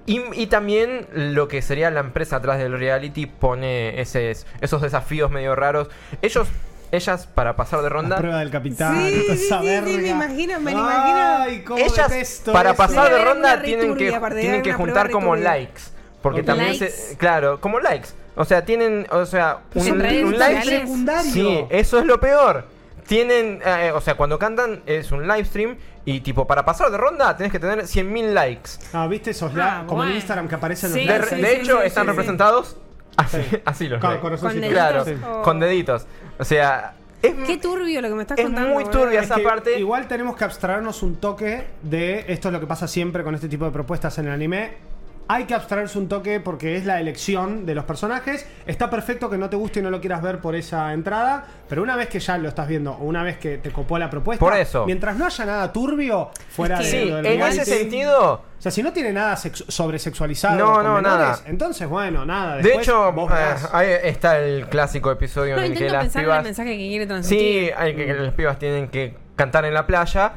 Y, 0.06 0.22
y 0.34 0.48
también 0.48 1.08
lo 1.14 1.48
que 1.48 1.62
sería 1.62 1.90
la 1.90 2.02
empresa 2.02 2.38
atrás 2.38 2.58
del 2.60 2.78
reality 2.78 3.26
pone 3.26 4.02
ese, 4.02 4.34
esos 4.60 4.82
desafíos 4.82 5.32
medio 5.32 5.56
raros. 5.56 5.88
Ellos, 6.22 6.48
ellas, 6.92 7.26
para 7.28 7.56
pasar 7.56 7.80
de 7.80 7.84
La 7.86 7.90
ronda, 7.90 8.18
prueba 8.18 8.40
del 8.40 8.50
capitán. 8.52 8.98
Sí, 9.10 9.50
me 9.50 10.08
imagino, 10.10 10.60
me 10.60 10.72
Ay, 10.72 10.78
imagino. 10.78 11.66
cómo 11.66 11.80
ellas 11.80 12.42
para 12.52 12.74
pasar 12.74 13.12
de 13.14 13.24
ronda 13.24 13.62
tienen 13.62 13.96
que, 13.96 14.12
tienen 14.42 14.62
que 14.62 14.74
juntar 14.74 15.10
como 15.10 15.36
likes. 15.36 15.82
Porque 16.22 16.42
también 16.42 16.70
Likes. 16.72 16.90
se, 16.90 17.18
claro, 17.18 17.60
como 17.60 17.80
likes. 17.80 18.10
O 18.36 18.46
sea, 18.46 18.64
tienen, 18.66 19.06
o 19.12 19.26
sea, 19.26 19.60
un, 19.76 19.92
un 19.92 20.38
like 20.40 20.64
secundario. 20.64 21.32
Sí, 21.32 21.66
eso 21.70 22.00
es 22.00 22.06
lo 22.06 22.20
peor. 22.20 22.66
Tienen, 23.08 23.62
eh, 23.66 23.92
o 23.94 24.02
sea, 24.02 24.16
cuando 24.16 24.40
cantan 24.40 24.82
es 24.86 25.12
un 25.12 25.28
live 25.28 25.46
stream 25.46 25.78
y 26.06 26.22
tipo, 26.22 26.48
para 26.48 26.64
pasar 26.66 26.90
de 26.92 26.98
ronda 26.98 27.36
tenés 27.36 27.52
que 27.52 27.60
tener 27.60 27.80
100.000 27.86 28.34
likes. 28.34 28.72
Ah, 28.94 29.08
¿viste 29.08 29.32
esos 29.32 29.52
Ah? 29.58 29.84
Como 29.88 30.04
en 30.04 30.10
bueno. 30.10 30.16
Instagram 30.16 30.48
que 30.48 30.56
aparecen 30.56 30.92
Sí, 30.92 31.06
los 31.06 31.08
De, 31.08 31.20
likes. 31.20 31.36
de 31.36 31.48
sí, 31.56 31.62
hecho, 31.62 31.80
sí, 31.82 31.88
están 31.88 32.04
sí, 32.06 32.10
representados 32.10 32.78
así, 33.18 33.38
Sí. 33.50 33.58
así 33.66 33.88
los 33.90 34.00
Con. 34.02 34.20
Con 34.20 34.60
Claro, 34.62 35.04
deditos. 35.04 35.30
Oh. 35.30 35.42
con 35.42 35.60
deditos. 35.60 36.08
O 36.40 36.44
sea, 36.46 36.94
es, 37.22 37.34
Qué 37.46 37.58
turbio 37.58 38.02
lo 38.02 38.10
que 38.10 38.16
me 38.16 38.22
estás 38.24 38.38
es 38.38 38.46
contando. 38.46 38.70
muy 38.74 38.84
boludo. 38.84 39.02
turbia 39.02 39.20
Es 39.20 39.26
esa 39.28 39.36
que 39.36 39.44
parte. 39.44 39.80
Igual 39.80 40.08
tenemos 40.08 40.36
que 40.36 40.44
abstraernos 40.44 41.04
un 41.04 41.18
toque 41.18 41.66
de 41.82 42.26
esto 42.28 42.50
es 42.50 42.54
lo 42.54 42.60
que 42.60 42.68
pasa 42.68 42.88
siempre 42.88 43.24
con 43.24 43.34
este 43.36 43.48
tipo 43.48 43.66
de 43.66 43.72
propuestas 43.72 44.18
en 44.18 44.26
el 44.28 44.32
anime. 44.34 44.93
Hay 45.28 45.46
que 45.46 45.54
abstraerse 45.56 45.98
un 45.98 46.10
toque 46.10 46.40
porque 46.42 46.76
es 46.76 46.86
la 46.86 47.00
elección 47.00 47.66
de 47.66 47.74
los 47.76 47.86
personajes. 47.86 48.46
Está 48.68 48.90
perfecto 48.90 49.30
que 49.30 49.38
no 49.38 49.50
te 49.50 49.56
guste 49.56 49.80
y 49.80 49.84
no 49.84 49.90
lo 49.90 50.02
quieras 50.02 50.22
ver 50.22 50.40
por 50.40 50.54
esa 50.54 50.92
entrada, 50.94 51.46
pero 51.70 51.82
una 51.82 51.96
vez 51.96 52.10
que 52.10 52.20
ya 52.20 52.38
lo 52.38 52.50
estás 52.50 52.68
viendo 52.68 52.92
o 52.92 53.06
una 53.06 53.24
vez 53.24 53.38
que 53.38 53.58
te 53.58 53.72
copó 53.72 53.98
la 53.98 54.10
propuesta, 54.10 54.44
Por 54.44 54.54
eso. 54.56 54.86
mientras 54.86 55.16
no 55.16 55.26
haya 55.26 55.46
nada 55.46 55.72
turbio 55.72 56.30
fuera 56.50 56.82
Es 56.82 56.92
de 56.92 56.92
Sí, 57.04 57.10
en 57.10 57.24
reality, 57.24 57.60
ese 57.62 57.66
sentido, 57.80 58.34
O 58.34 58.62
sea, 58.62 58.72
si 58.72 58.84
no 58.84 58.92
tiene 58.92 59.14
nada 59.14 59.36
sex- 59.38 59.64
sobresexualizado 59.70 60.58
No, 60.58 60.84
no, 60.84 60.96
menores, 60.96 61.04
nada. 61.20 61.40
entonces 61.46 61.88
bueno, 61.88 62.26
nada. 62.26 62.58
de 62.58 62.76
hecho, 62.76 63.10
eh, 63.10 63.56
ahí 63.72 63.88
está 64.04 64.38
el 64.40 64.68
clásico 64.68 65.10
episodio 65.10 65.56
No, 65.56 65.62
en 65.64 65.72
el 65.72 65.78
que 65.78 65.90
las 65.90 66.04
pensar 66.04 66.22
en 66.22 66.26
el 66.26 66.32
pibas. 66.34 66.44
mensaje 66.44 66.70
que 66.72 66.78
quiere 66.78 67.08
transmitir. 67.08 67.40
Sí, 67.68 67.72
hay 67.78 67.96
que, 67.96 68.06
que 68.06 68.14
las 68.14 68.34
pibas 68.34 68.60
tienen 68.60 68.90
que 68.90 69.16
cantar 69.36 69.64
en 69.66 69.74
la 69.74 69.88
playa. 69.88 70.34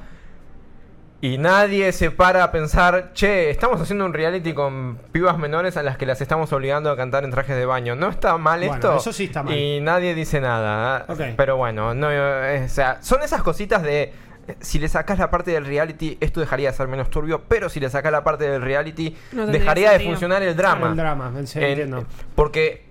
Y 1.22 1.38
nadie 1.38 1.92
se 1.92 2.10
para 2.10 2.44
a 2.44 2.52
pensar, 2.52 3.12
che, 3.14 3.48
estamos 3.50 3.80
haciendo 3.80 4.04
un 4.04 4.12
reality 4.12 4.52
con 4.52 4.98
pibas 5.12 5.38
menores 5.38 5.76
a 5.78 5.82
las 5.82 5.96
que 5.96 6.04
las 6.04 6.20
estamos 6.20 6.52
obligando 6.52 6.90
a 6.90 6.96
cantar 6.96 7.24
en 7.24 7.30
trajes 7.30 7.56
de 7.56 7.64
baño. 7.64 7.96
¿No 7.96 8.08
está 8.10 8.36
mal 8.36 8.60
Bueno, 8.60 8.74
esto? 8.74 8.96
eso 8.98 9.12
sí 9.14 9.24
está 9.24 9.42
mal. 9.42 9.56
Y 9.56 9.80
nadie 9.80 10.14
dice 10.14 10.40
nada. 10.42 11.06
Ok. 11.08 11.20
Pero 11.36 11.56
bueno, 11.56 11.94
no, 11.94 12.10
eh, 12.12 12.64
o 12.66 12.68
sea, 12.68 12.98
son 13.02 13.22
esas 13.22 13.42
cositas 13.42 13.82
de... 13.82 14.12
eh, 14.46 14.56
Si 14.60 14.78
le 14.78 14.88
sacas 14.88 15.18
la 15.18 15.30
parte 15.30 15.52
del 15.52 15.64
reality, 15.64 16.18
esto 16.20 16.38
dejaría 16.40 16.70
de 16.70 16.76
ser 16.76 16.86
menos 16.86 17.08
turbio, 17.08 17.42
pero 17.48 17.70
si 17.70 17.80
le 17.80 17.88
sacas 17.88 18.12
la 18.12 18.22
parte 18.22 18.48
del 18.48 18.60
reality, 18.60 19.16
No 19.32 19.46
dejaría 19.46 19.92
de 19.92 20.00
funcionar 20.00 20.42
el 20.42 20.54
drama. 20.54 20.90
El 20.90 20.96
drama, 20.96 21.32
en 21.34 21.46
serio, 21.46 21.66
En- 21.68 21.72
entiendo. 21.80 22.06
porque 22.34 22.84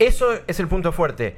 eso 0.00 0.32
es 0.48 0.58
el 0.58 0.66
punto 0.66 0.90
fuerte. 0.90 1.36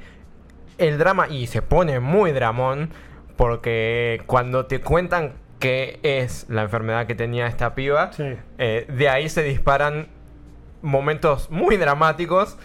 El 0.79 0.97
drama, 0.97 1.27
y 1.27 1.45
se 1.45 1.61
pone 1.61 1.99
muy 1.99 2.31
dramón, 2.31 2.89
porque 3.37 4.23
cuando 4.25 4.65
te 4.65 4.81
cuentan 4.81 5.33
que 5.59 5.99
es 6.03 6.45
la 6.49 6.63
enfermedad 6.63 7.07
que 7.07 7.15
tenía 7.15 7.47
esta 7.47 7.73
piba, 7.75 8.11
Sí. 8.13 8.35
eh, 8.57 8.85
de 8.89 9.09
ahí 9.09 9.29
se 9.29 9.43
disparan 9.43 10.07
momentos 10.81 11.49
muy 11.49 11.77
dramáticos 11.77 12.57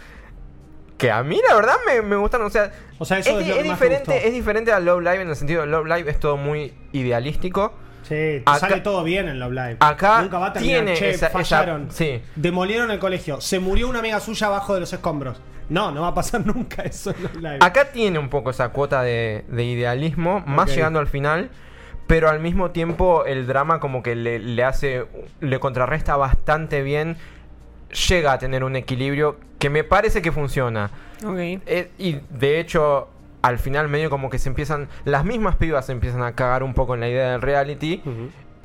que 0.97 1.09
a 1.11 1.23
mí 1.23 1.39
la 1.47 1.55
verdad 1.55 1.75
me, 1.87 2.01
me 2.01 2.17
gustan. 2.17 2.41
O 2.41 2.49
sea, 2.49 2.71
O 2.97 3.05
sea, 3.05 3.19
eso 3.19 3.39
es, 3.39 3.63
diferente, 3.63 4.27
es 4.27 4.33
diferente 4.33 4.73
a 4.73 4.79
Love 4.81 4.99
Live 5.01 5.21
en 5.21 5.29
el 5.29 5.35
sentido 5.37 5.61
de 5.61 5.67
Love 5.67 5.85
Live 5.87 6.11
es 6.11 6.19
todo 6.19 6.35
muy 6.35 6.73
idealístico. 6.91 7.73
Sí, 8.03 8.41
Acá- 8.45 8.59
sale 8.59 8.81
todo 8.81 9.03
bien 9.03 9.29
en 9.29 9.39
Love 9.39 9.51
Live. 9.53 9.77
Acá 9.79 10.21
Nunca 10.23 10.39
va 10.39 10.47
a 10.47 10.53
terminar, 10.53 10.83
tiene 10.83 10.97
che, 10.99 11.11
esa- 11.11 11.27
esa- 11.27 11.37
fallaron. 11.37 11.89
sí. 11.91 12.21
Demolieron 12.35 12.91
el 12.91 12.99
colegio. 12.99 13.39
Se 13.39 13.59
murió 13.59 13.87
una 13.87 13.99
amiga 13.99 14.19
suya 14.19 14.47
abajo 14.47 14.73
de 14.73 14.81
los 14.81 14.91
escombros. 14.91 15.39
No, 15.69 15.91
no 15.91 16.01
va 16.01 16.07
a 16.09 16.13
pasar 16.13 16.43
nunca 16.45 16.81
eso 16.81 17.11
en 17.11 17.23
Love 17.23 17.35
Live. 17.35 17.57
Acá 17.61 17.91
tiene 17.91 18.19
un 18.19 18.29
poco 18.29 18.49
esa 18.49 18.69
cuota 18.69 19.01
de, 19.03 19.45
de 19.47 19.63
idealismo, 19.63 20.43
más 20.47 20.75
llegando 20.75 20.99
al 20.99 21.07
final, 21.07 21.49
pero 22.09 22.27
al 22.27 22.39
mismo 22.39 22.71
tiempo 22.71 23.23
el 23.25 23.45
drama 23.45 23.79
como 23.79 24.01
que 24.01 24.15
le, 24.15 24.39
le 24.39 24.63
hace, 24.63 25.05
le 25.41 25.59
contrarresta 25.59 26.17
bastante 26.17 26.81
bien, 26.81 27.17
llega 28.09 28.31
a 28.33 28.39
tener 28.39 28.63
un 28.63 28.75
equilibrio 28.75 29.37
que 29.59 29.69
me 29.69 29.83
parece 29.83 30.23
que 30.23 30.31
funciona. 30.31 30.89
Eh, 31.67 31.91
y 31.99 32.17
de 32.31 32.59
hecho, 32.59 33.09
al 33.43 33.59
final 33.59 33.89
medio 33.89 34.09
como 34.09 34.31
que 34.31 34.39
se 34.39 34.49
empiezan, 34.49 34.87
las 35.05 35.23
mismas 35.23 35.55
pibas 35.57 35.85
se 35.85 35.91
empiezan 35.91 36.23
a 36.23 36.31
cagar 36.33 36.63
un 36.63 36.73
poco 36.73 36.95
en 36.95 37.01
la 37.01 37.09
idea 37.09 37.31
del 37.33 37.41
reality, 37.43 38.01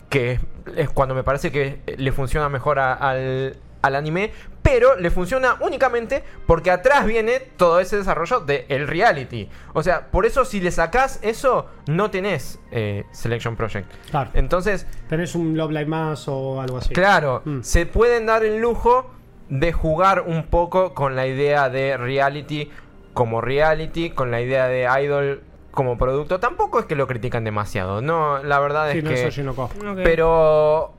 que 0.09 0.33
es, 0.33 0.41
es 0.77 0.89
cuando 0.89 1.15
me 1.15 1.23
parece 1.23 1.53
que 1.53 1.81
le 1.99 2.13
funciona 2.13 2.49
mejor 2.49 2.79
a- 2.79 2.95
al, 2.95 3.57
al 3.85 3.95
anime, 3.97 4.33
pero 4.63 4.97
le 4.97 5.11
funciona 5.11 5.57
únicamente 5.61 6.25
porque 6.47 6.71
atrás 6.71 7.05
viene 7.07 7.39
todo 7.41 7.81
ese 7.81 7.97
desarrollo 7.99 8.41
del 8.41 8.89
reality. 8.89 9.49
O 9.75 9.83
sea, 9.83 10.11
por 10.11 10.25
eso 10.27 10.45
si 10.45 10.61
le 10.61 10.71
sacás 10.71 11.19
eso, 11.23 11.67
no 11.87 12.11
tenés 12.11 12.59
eh, 12.71 13.05
Selection 13.13 13.57
Project. 13.57 13.91
Claro. 14.11 14.31
Entonces, 14.35 14.87
Tenés 15.09 15.35
un 15.35 15.57
Love 15.57 15.71
Live 15.73 15.87
más 15.87 16.27
o 16.29 16.61
algo 16.61 16.79
así. 16.79 16.95
Claro, 16.95 17.43
Mm. 17.45 17.61
se 17.63 17.85
pueden 17.87 18.27
dar 18.27 18.45
el 18.45 18.59
lujo 18.59 19.11
de 19.51 19.73
jugar 19.73 20.23
un 20.27 20.45
poco 20.47 20.95
con 20.95 21.15
la 21.15 21.27
idea 21.27 21.69
de 21.69 21.97
reality 21.99 22.71
como 23.13 23.41
reality, 23.43 24.11
con 24.11 24.31
la 24.31 24.41
idea 24.41 24.67
de 24.67 24.89
idol 25.03 25.43
como 25.71 25.99
producto. 25.99 26.41
Tampoco 26.41 26.79
es 26.81 26.87
que 26.87 26.95
lo 26.97 27.07
critican 27.07 27.45
demasiado, 27.45 28.01
no, 28.01 28.43
la 28.43 28.59
verdad 28.61 28.91
Sí, 28.93 28.99
es 28.99 29.05
no, 29.05 29.11
que... 29.11 29.21
eso 29.21 29.31
Shinoko. 29.31 29.65
Ok. 29.65 29.99
Pero 30.03 30.95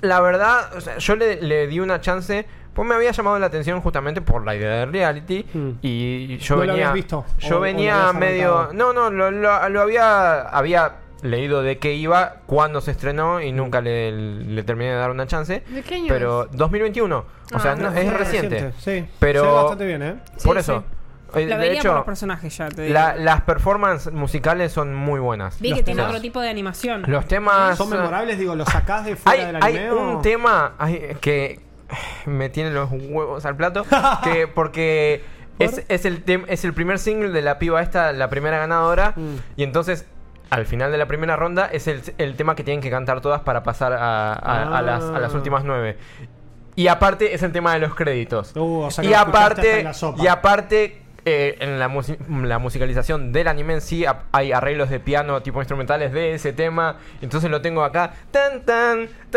la 0.00 0.20
verdad, 0.20 0.74
o 0.76 0.80
sea, 0.80 0.98
yo 0.98 1.16
le, 1.16 1.40
le 1.42 1.66
di 1.66 1.80
una 1.80 2.00
chance, 2.00 2.46
pues 2.74 2.86
me 2.88 2.94
había 2.94 3.10
llamado 3.10 3.38
la 3.38 3.46
atención 3.46 3.80
justamente 3.80 4.20
por 4.20 4.44
la 4.44 4.54
idea 4.54 4.70
de 4.70 4.86
reality 4.86 5.44
Mm. 5.52 5.70
y 5.82 6.38
yo 6.38 6.56
¿No 6.56 6.64
lo 6.64 6.72
venía, 6.72 6.92
visto? 6.92 7.24
yo 7.38 7.46
¿O- 7.46 7.50
o 7.50 7.54
lo 7.56 7.60
venía 7.60 8.12
medio, 8.12 8.68
no, 8.72 8.92
no, 8.92 9.10
lo, 9.10 9.30
lo- 9.30 9.68
lo 9.68 9.80
había, 9.80 10.42
había 10.42 10.92
leído 11.22 11.62
de 11.62 11.76
qué 11.78 11.92
iba, 11.94 12.36
cuándo 12.46 12.80
se 12.80 12.92
estrenó 12.92 13.42
y 13.42 13.52
nunca 13.52 13.80
le, 13.82 14.10
le 14.12 14.62
terminé 14.62 14.92
de 14.92 14.96
dar 14.96 15.10
una 15.10 15.26
chance. 15.26 15.62
¿De 15.68 15.82
qué 15.82 15.96
año 15.96 16.06
Pero 16.08 16.46
2021, 16.52 17.18
o 17.18 17.24
Ah, 17.52 17.60
sea, 17.60 17.74
no, 17.76 17.90
no- 17.90 17.96
es 17.98 18.10
reciente. 18.12 18.72
Sí, 18.78 19.06
Pero- 19.18 19.42
se 19.42 19.46
ve 19.48 19.52
bastante 19.52 19.86
bien, 19.86 20.02
¿eh? 20.02 20.14
Por 20.42 20.54
sí. 20.56 20.60
eso. 20.60 20.84
Eh, 21.34 21.46
Lo 21.46 21.56
de 21.56 21.68
veía 21.68 21.80
por 21.82 21.90
los 21.90 21.96
hecho, 21.98 22.04
personajes 22.04 22.56
ya, 22.56 22.68
te 22.68 22.82
digo. 22.82 22.94
la- 22.94 23.14
las 23.16 23.42
performances 23.42 24.12
musicales 24.12 24.72
son 24.72 24.94
muy 24.94 25.20
buenas. 25.20 25.60
Vi 25.60 25.70
los 25.70 25.78
que 25.78 25.84
tiene 25.84 26.02
otro 26.02 26.20
tipo 26.20 26.40
de 26.40 26.48
animación. 26.48 27.04
Los 27.06 27.26
temas 27.26 27.76
¿Son 27.76 27.90
memorables? 27.90 28.38
Digo, 28.38 28.54
¿los 28.56 28.68
sacás 28.68 29.04
de 29.04 29.16
fuera 29.16 29.38
hay, 29.40 29.46
del 29.52 29.62
hay 29.62 29.76
anime? 29.78 29.92
un 29.92 30.16
o- 30.16 30.20
tema 30.20 30.74
que 31.20 31.60
me 32.26 32.48
tiene 32.48 32.70
los 32.70 32.88
huevos 32.90 33.44
al 33.46 33.56
plato. 33.56 33.84
que 34.24 34.46
porque 34.48 35.22
es, 35.58 35.84
es 35.88 36.04
el 36.04 36.24
tem- 36.24 36.44
es 36.48 36.64
el 36.64 36.72
primer 36.72 36.98
single 36.98 37.30
de 37.30 37.42
la 37.42 37.58
piba 37.58 37.82
esta, 37.82 38.12
la 38.12 38.28
primera 38.30 38.58
ganadora. 38.58 39.12
Mm. 39.16 39.34
Y 39.56 39.62
entonces, 39.62 40.06
al 40.50 40.66
final 40.66 40.90
de 40.90 40.98
la 40.98 41.06
primera 41.06 41.36
ronda, 41.36 41.66
es 41.66 41.86
el, 41.86 42.02
el 42.18 42.34
tema 42.34 42.54
que 42.56 42.64
tienen 42.64 42.80
que 42.80 42.90
cantar 42.90 43.20
todas 43.20 43.42
para 43.42 43.62
pasar 43.62 43.92
a, 43.92 44.32
a- 44.32 44.78
a 44.78 44.82
las, 44.82 45.04
a 45.04 45.18
las 45.18 45.32
Ah. 45.32 45.36
últimas 45.36 45.64
nueve. 45.64 45.96
Y 46.76 46.86
aparte 46.88 47.34
es 47.34 47.42
el 47.42 47.52
tema 47.52 47.74
de 47.74 47.80
los 47.80 47.94
créditos. 47.94 48.52
Uh, 48.56 48.82
o 48.84 48.90
sea, 48.90 49.02
que 49.02 49.10
y 49.10 49.12
aparte, 49.14 49.82
la 49.82 49.92
y 50.16 50.26
aparte 50.28 51.02
eh, 51.24 51.56
en 51.60 51.78
la, 51.78 51.88
musi- 51.88 52.18
la 52.46 52.58
musicalización 52.58 53.32
del 53.32 53.48
anime 53.48 53.74
en 53.74 53.80
sí 53.80 54.04
hay 54.32 54.52
arreglos 54.52 54.88
de 54.90 55.00
piano 55.00 55.42
tipo 55.42 55.60
instrumentales 55.60 56.12
de 56.12 56.34
ese 56.34 56.52
tema. 56.52 56.96
Entonces 57.20 57.50
lo 57.50 57.60
tengo 57.60 57.82
acá. 57.84 58.12
Tan 58.30 58.62
tan. 58.64 59.08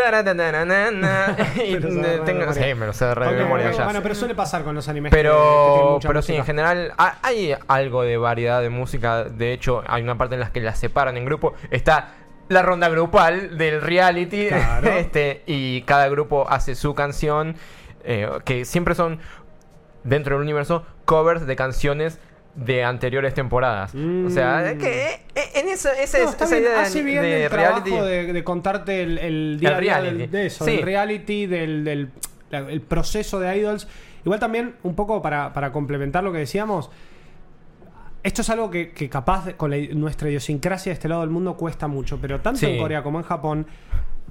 y 1.66 1.74
Pero 1.76 2.24
tengo- 2.24 2.54
sí, 2.54 2.60
me 2.76 2.86
lo 2.86 2.94
sé 2.94 3.06
de 3.06 3.16
memoria. 3.44 3.72
Bueno, 3.84 4.02
pero 4.02 4.16
suele 4.16 4.36
pasar 4.36 4.64
con 4.64 4.76
los 4.76 4.88
animes. 4.88 5.12
que- 5.12 5.18
que 5.18 5.22
Pero, 5.24 6.00
pero 6.02 6.22
sí, 6.22 6.36
en 6.36 6.46
general 6.46 6.94
ha- 6.98 7.18
hay 7.22 7.56
algo 7.68 8.04
de 8.04 8.18
variedad 8.18 8.62
de 8.62 8.70
música. 8.70 9.24
De 9.26 9.54
hecho, 9.54 9.84
hay 9.88 10.04
una 10.04 10.18
parte 10.18 10.36
en 10.36 10.42
la 10.42 10.52
que 10.52 10.62
las 10.62 10.80
separan 10.80 11.18
en 11.18 11.26
grupo. 11.26 11.54
Está 11.72 12.10
la 12.50 12.62
ronda 12.62 12.90
grupal 12.90 13.58
del 13.58 13.82
reality. 13.82 14.48
Claro. 14.48 14.88
este, 14.98 15.44
y 15.46 15.82
cada 15.84 16.08
grupo 16.10 16.46
hace 16.50 16.76
su 16.76 16.94
canción. 16.96 17.56
eh, 18.06 18.30
que 18.46 18.66
siempre 18.66 18.96
son, 18.96 19.20
dentro 20.04 20.36
del 20.36 20.44
universo, 20.44 20.86
covers 21.06 21.46
de 21.46 21.56
canciones 21.56 22.20
de 22.56 22.84
anteriores 22.84 23.34
temporadas. 23.34 23.92
O 23.96 24.30
sea, 24.30 24.60
Mm. 24.64 24.68
es 24.68 24.74
que 24.78 25.06
eh, 25.06 25.20
eh, 25.36 25.42
en 25.56 25.70
esa, 25.70 25.92
esa, 26.00 26.20
No, 26.24 26.30
esa 26.30 26.58
idea 26.58 26.70
de, 26.72 26.80
hace 26.80 27.02
bien 27.02 27.22
de 27.24 27.46
el 27.46 27.50
reality. 27.52 27.90
trabajo 27.90 28.06
de, 28.06 28.32
de 28.34 28.44
contarte 28.44 29.02
el, 29.02 29.18
el 29.18 29.60
día 29.60 30.02
del- 30.02 30.30
de 30.30 30.46
eso, 30.46 30.64
Sí. 30.66 30.72
del 30.76 30.82
reality, 30.84 31.48
del, 31.48 31.84
del- 31.84 32.12
el 32.52 32.82
proceso 32.82 33.40
de 33.40 33.58
idols. 33.58 33.88
Igual 34.24 34.40
también, 34.40 34.76
un 34.84 34.96
poco 34.96 35.22
para, 35.22 35.52
para 35.54 35.72
complementar 35.72 36.24
lo 36.24 36.32
que 36.32 36.38
decíamos, 36.38 36.92
esto 38.22 38.42
es 38.44 38.50
algo 38.52 38.70
que, 38.70 38.92
que 38.92 39.10
capaz 39.10 39.54
con 39.58 39.72
la- 39.72 39.78
nuestra 39.96 40.30
idiosincrasia 40.30 40.92
de 40.92 40.94
este 40.94 41.10
lado 41.10 41.22
del 41.22 41.32
mundo 41.32 41.58
cuesta 41.58 41.88
mucho, 41.88 42.20
pero 42.22 42.40
tanto 42.40 42.60
Sí. 42.60 42.68
en 42.68 42.78
Corea 42.80 43.02
como 43.04 43.18
en 43.20 43.26
Japón, 43.26 43.68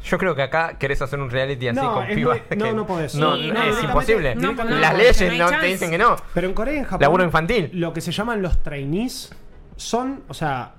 Yo 0.04 0.18
creo 0.18 0.34
que 0.34 0.42
acá 0.42 0.76
querés 0.78 1.00
hacer 1.00 1.20
un 1.20 1.30
reality 1.30 1.68
así 1.68 1.78
No, 1.80 1.94
con 1.94 2.06
pibas. 2.08 2.40
muy- 2.50 2.56
no, 2.58 2.64
que- 2.64 2.72
no 2.72 2.86
podés. 2.86 3.14
No, 3.14 3.36
Sí, 3.36 3.48
no, 3.48 3.54
no, 3.54 3.62
es 3.64 3.82
imposible. 3.84 4.34
no, 4.34 4.52
no, 4.52 4.64
Las 4.64 4.96
leyes 4.96 5.38
no 5.38 5.48
te 5.48 5.66
dicen 5.66 5.90
que 5.90 5.98
no. 5.98 6.16
Pero 6.34 6.48
en 6.48 6.54
Corea 6.54 6.74
y 6.74 6.78
en 6.78 6.84
Japón. 6.84 7.00
Laburo 7.02 7.24
infantil. 7.24 7.70
Lo 7.74 7.92
que 7.92 8.00
se 8.00 8.10
llaman 8.12 8.42
los 8.42 8.62
trainees 8.62 9.30
son, 9.76 10.22
o 10.28 10.34
sea, 10.34 10.72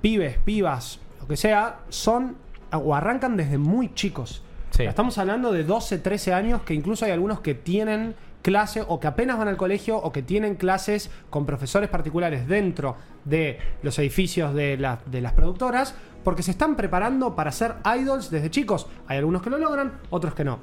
pibes, 0.00 0.38
pibas, 0.38 1.00
lo 1.20 1.26
que 1.26 1.36
sea, 1.36 1.78
son 1.88 2.36
o 2.72 2.94
arrancan 2.94 3.36
desde 3.36 3.58
muy 3.58 3.94
chicos. 3.94 4.42
Sí. 4.70 4.84
Estamos 4.84 5.18
hablando 5.18 5.52
de 5.52 5.64
12, 5.64 5.98
13 5.98 6.32
años, 6.32 6.62
que 6.62 6.74
incluso 6.74 7.04
hay 7.04 7.10
algunos 7.10 7.40
que 7.40 7.54
tienen 7.54 8.14
clase 8.42 8.82
o 8.86 8.98
que 9.00 9.06
apenas 9.06 9.36
van 9.38 9.48
al 9.48 9.56
colegio 9.56 9.96
o 9.98 10.12
que 10.12 10.22
tienen 10.22 10.54
clases 10.54 11.10
con 11.30 11.44
profesores 11.46 11.88
particulares 11.90 12.46
dentro 12.48 12.96
de 13.24 13.58
los 13.82 13.98
edificios 13.98 14.54
de, 14.54 14.76
la- 14.78 14.98
de 15.06 15.20
las 15.20 15.32
productoras 15.32 15.94
porque 16.24 16.42
se 16.42 16.50
están 16.50 16.76
preparando 16.76 17.34
para 17.36 17.52
ser 17.52 17.74
idols 17.98 18.30
desde 18.30 18.50
chicos. 18.50 18.86
Hay 19.06 19.18
algunos 19.18 19.42
que 19.42 19.50
lo 19.50 19.58
logran, 19.58 19.92
otros 20.10 20.34
que 20.34 20.44
no. 20.44 20.58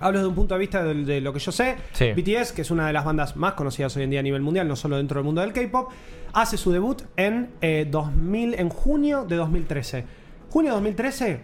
Hablo 0.00 0.18
desde 0.18 0.28
un 0.28 0.34
punto 0.34 0.54
de 0.54 0.60
vista 0.60 0.82
de, 0.82 1.20
lo 1.20 1.32
que 1.32 1.38
yo 1.38 1.50
sé. 1.52 1.76
Sí. 1.92 2.12
BTS, 2.12 2.52
que 2.52 2.62
es 2.62 2.70
una 2.70 2.86
de 2.88 2.92
las 2.92 3.04
bandas 3.04 3.36
más 3.36 3.54
conocidas 3.54 3.96
hoy 3.96 4.02
en 4.02 4.10
día 4.10 4.20
a 4.20 4.22
nivel 4.22 4.42
mundial, 4.42 4.66
no 4.68 4.76
solo 4.76 4.96
dentro 4.96 5.18
del 5.18 5.24
mundo 5.24 5.40
del 5.40 5.52
K-pop, 5.52 5.90
hace 6.32 6.56
su 6.56 6.72
debut 6.72 7.02
en, 7.16 7.50
eh, 7.60 7.86
2000, 7.90 8.54
en 8.58 8.68
junio 8.68 9.24
de 9.24 9.36
2013. 9.36 10.04
Junio 10.50 10.70
de 10.72 10.74
2013, 10.74 11.40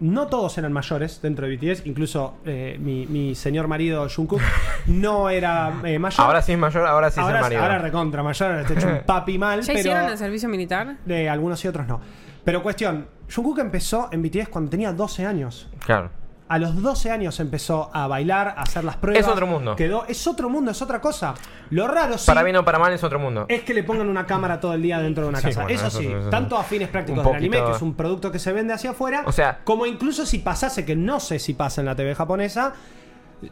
no 0.00 0.26
todos 0.26 0.56
eran 0.58 0.72
mayores 0.72 1.20
dentro 1.22 1.46
de 1.46 1.56
BTS, 1.56 1.86
incluso 1.86 2.34
eh, 2.44 2.76
mi, 2.80 3.06
mi 3.06 3.34
señor 3.34 3.68
marido 3.68 4.06
Jungkook 4.08 4.40
no 4.86 5.30
era 5.30 5.72
eh, 5.84 5.98
mayor. 5.98 6.20
Ahora 6.20 6.42
sí 6.42 6.52
es 6.52 6.58
mayor, 6.58 6.86
ahora 6.86 7.10
sí 7.10 7.20
ahora, 7.20 7.34
es 7.34 7.36
el 7.38 7.42
marido. 7.42 7.62
ahora 7.62 7.78
recontra 7.78 8.22
mayor, 8.22 8.50
ahora 8.52 8.72
hecho 8.72 8.88
un 8.88 9.00
papi 9.06 9.38
mal, 9.38 9.60
¿Ya 9.60 9.66
pero 9.66 9.78
hicieron 9.78 10.10
el 10.10 10.18
servicio 10.18 10.48
militar? 10.48 10.96
de 11.04 11.28
algunos 11.28 11.64
y 11.64 11.68
otros 11.68 11.86
no. 11.86 12.00
Pero 12.44 12.62
cuestión, 12.62 13.08
Jungkook 13.34 13.58
empezó 13.60 14.08
en 14.12 14.22
BTS 14.22 14.48
cuando 14.48 14.70
tenía 14.70 14.92
12 14.92 15.24
años. 15.26 15.68
Claro. 15.84 16.10
A 16.54 16.58
los 16.60 16.80
12 16.80 17.10
años 17.10 17.40
empezó 17.40 17.90
a 17.92 18.06
bailar, 18.06 18.46
a 18.56 18.62
hacer 18.62 18.84
las 18.84 18.94
pruebas. 18.96 19.20
Es 19.24 19.26
otro 19.28 19.44
mundo. 19.44 19.74
Quedó, 19.74 20.04
es 20.06 20.24
otro 20.28 20.48
mundo, 20.48 20.70
es 20.70 20.80
otra 20.82 21.00
cosa. 21.00 21.34
Lo 21.70 21.88
raro 21.88 22.16
sí 22.16 22.26
Para 22.28 22.44
bien 22.44 22.54
o 22.54 22.64
para 22.64 22.78
mal 22.78 22.92
es 22.92 23.02
otro 23.02 23.18
mundo. 23.18 23.46
es 23.48 23.62
que 23.62 23.74
le 23.74 23.82
pongan 23.82 24.08
una 24.08 24.24
cámara 24.24 24.60
todo 24.60 24.72
el 24.74 24.80
día 24.80 25.00
dentro 25.00 25.24
de 25.24 25.30
una 25.30 25.40
Sí, 25.40 25.48
casa. 25.48 25.62
bueno, 25.64 25.74
eso, 25.76 25.88
eso- 25.88 25.98
sí, 25.98 26.06
eso- 26.06 26.30
tanto 26.30 26.56
a 26.56 26.62
fines 26.62 26.90
prácticos 26.90 27.18
un 27.18 27.32
del 27.32 27.34
anime, 27.38 27.56
poquito- 27.56 27.70
que 27.72 27.76
es 27.76 27.82
un 27.82 27.94
producto 27.94 28.30
que 28.30 28.38
se 28.38 28.52
vende 28.52 28.72
hacia 28.72 28.90
afuera, 28.90 29.24
O 29.26 29.32
sea- 29.32 29.62
como 29.64 29.84
incluso 29.84 30.24
si 30.26 30.38
pasase, 30.38 30.84
que 30.84 30.94
no 30.94 31.18
sé 31.18 31.40
si 31.40 31.54
pasa 31.54 31.80
en 31.80 31.86
la 31.86 31.96
TV 31.96 32.14
japonesa, 32.14 32.74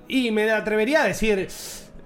y 0.07 0.31
me 0.31 0.49
atrevería 0.53 1.03
a 1.03 1.05
decir, 1.07 1.49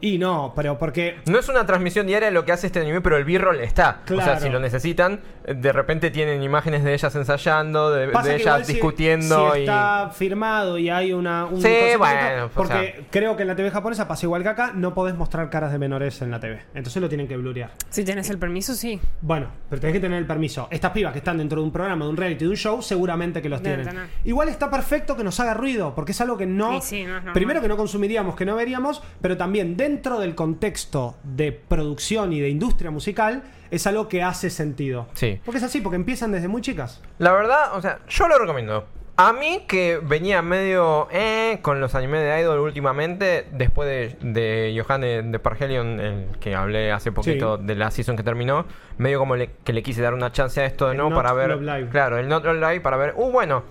y 0.00 0.16
no, 0.18 0.52
pero 0.56 0.78
porque 0.78 1.16
No 1.26 1.38
es 1.38 1.48
una 1.50 1.66
transmisión 1.66 2.06
diaria 2.06 2.30
lo 2.30 2.44
que 2.46 2.52
hace 2.52 2.68
este 2.68 2.80
anime, 2.80 3.02
pero 3.02 3.16
el 3.18 3.24
B-roll 3.24 3.61
está. 3.61 4.00
O 4.04 4.09
sea, 4.09 4.16
Claro. 4.24 4.40
si 4.40 4.48
lo 4.48 4.61
necesitan, 4.61 5.20
de 5.46 5.72
repente 5.72 6.11
tienen 6.11 6.42
imágenes 6.42 6.82
de 6.82 6.92
ellas 6.94 7.14
ensayando, 7.14 7.90
de, 7.92 8.09
de 8.09 8.35
ellas 8.37 8.66
si- 8.66 8.72
discutiendo 8.74 9.52
si, 9.52 9.59
y. 9.59 9.62
está 9.62 10.11
firmado 10.12 10.76
y 10.78 10.90
hay 10.90 11.12
una 11.12 11.44
un 11.44 11.62
Sí, 11.62 11.68
bueno, 11.98 12.46
o 12.46 12.48
porque 12.48 12.74
sea. 12.96 13.06
creo 13.11 13.37
que 13.37 13.42
en 13.42 13.48
la 13.48 13.54
TV 13.56 13.70
japonesa 13.70 14.09
pasa 14.09 14.26
igual 14.26 14.42
que 14.42 14.48
acá 14.48 14.72
no 14.74 14.92
podés 14.92 15.14
mostrar 15.14 15.48
caras 15.48 15.70
de 15.70 15.78
menores 15.78 16.20
en 16.22 16.30
la 16.32 16.40
TV 16.40 16.62
entonces 16.74 17.00
lo 17.00 17.09
tienen 17.09 17.28
que 17.28 17.37
blurear 17.37 17.70
Si 17.90 18.04
tenés 18.04 18.28
el 18.30 18.38
permiso, 18.38 18.74
sí. 18.74 19.00
bueno 19.20 19.46
pero 19.70 19.80
tenés 19.80 19.94
que 19.94 20.00
tener 20.00 20.18
el 20.18 20.26
permiso 20.26 20.66
estas 20.70 20.90
pibas 20.90 21.12
que 21.12 21.18
están 21.18 21.38
dentro 21.38 21.61
de 21.61 21.64
un 21.66 21.72
programa 21.72 22.04
de 22.04 22.11
un 22.11 22.16
reality 22.16 22.44
de 22.44 22.50
un 22.50 22.56
show 22.56 22.82
seguramente 22.82 23.40
que 23.40 23.48
los 23.48 23.62
tienen 23.62 23.87
tener. 23.87 24.06
igual 24.24 24.48
está 24.48 24.68
perfecto 24.70 25.16
que 25.16 25.22
nos 25.22 25.38
haga 25.38 25.54
ruido 25.54 25.94
porque 25.94 26.11
es 26.12 26.20
algo 26.20 26.37
que 26.37 26.46
no, 26.46 26.80
Sí, 26.80 26.96
sí, 26.96 27.04
no 27.04 27.18
es 27.18 27.24
primero 27.32 27.61
que 27.62 27.68
no 27.68 27.76
consumiríamos 27.76 28.35
que 28.35 28.44
no 28.44 28.56
veríamos 28.56 29.00
pero 29.20 29.37
también 29.37 29.76
dentro 29.76 30.18
del 30.18 30.35
contexto 30.35 31.16
de 31.22 31.52
producción 31.52 32.32
y 32.32 32.40
de 32.40 32.48
industria 32.48 32.90
musical 32.90 33.44
es 33.70 33.87
algo 33.87 34.09
que 34.09 34.22
hace 34.22 34.50
sentido 34.50 35.07
Sí. 35.14 35.40
porque 35.44 35.59
es 35.59 35.64
así 35.64 35.81
porque 35.81 35.96
empiezan 35.96 36.33
desde 36.33 36.48
muy 36.48 36.62
chicas 36.62 37.02
La 37.18 37.33
verdad, 37.33 37.74
o 37.76 37.83
sea, 37.83 38.00
yo 38.09 38.29
lo 38.29 38.38
recomiendo. 38.38 38.87
A 39.18 39.33
mí 39.33 39.64
que 39.66 39.98
venía 40.02 40.42
medio 40.42 41.09
eh, 41.11 41.59
con 41.62 41.81
los 41.81 41.94
animes 41.94 42.20
de 42.20 42.38
Idol 42.38 42.59
últimamente, 42.59 43.46
después 43.50 43.88
de, 43.88 44.18
de 44.31 44.79
Johan 44.79 45.00
de, 45.00 45.22
de 45.22 45.38
Pargelion, 45.38 45.98
el 46.00 46.26
que 46.38 46.55
hablé 46.55 46.92
hace 46.92 47.12
poquito 47.12 47.57
Sí. 47.57 47.64
de 47.64 47.74
la 47.76 47.90
season 47.90 48.14
que 48.16 48.22
terminó, 48.22 48.66
medio 48.98 49.18
como 49.18 49.35
le- 49.37 49.52
que 49.64 49.72
le 49.72 49.83
quise 49.83 50.02
dar 50.02 50.12
una 50.12 50.33
chance 50.33 50.61
a 50.61 50.66
esto 50.66 50.85
de 50.85 50.90
El 50.90 50.96
nuevo 50.98 51.11
Not 51.12 51.18
para 51.22 51.33
ver. 51.33 51.57
Live. 51.62 51.88
Claro, 51.88 52.18
el 52.18 52.29
Not 52.29 52.44
Live 52.44 52.81
para 52.83 52.98
ver. 52.98 53.14
Uh, 53.16 53.31
bueno. 53.31 53.62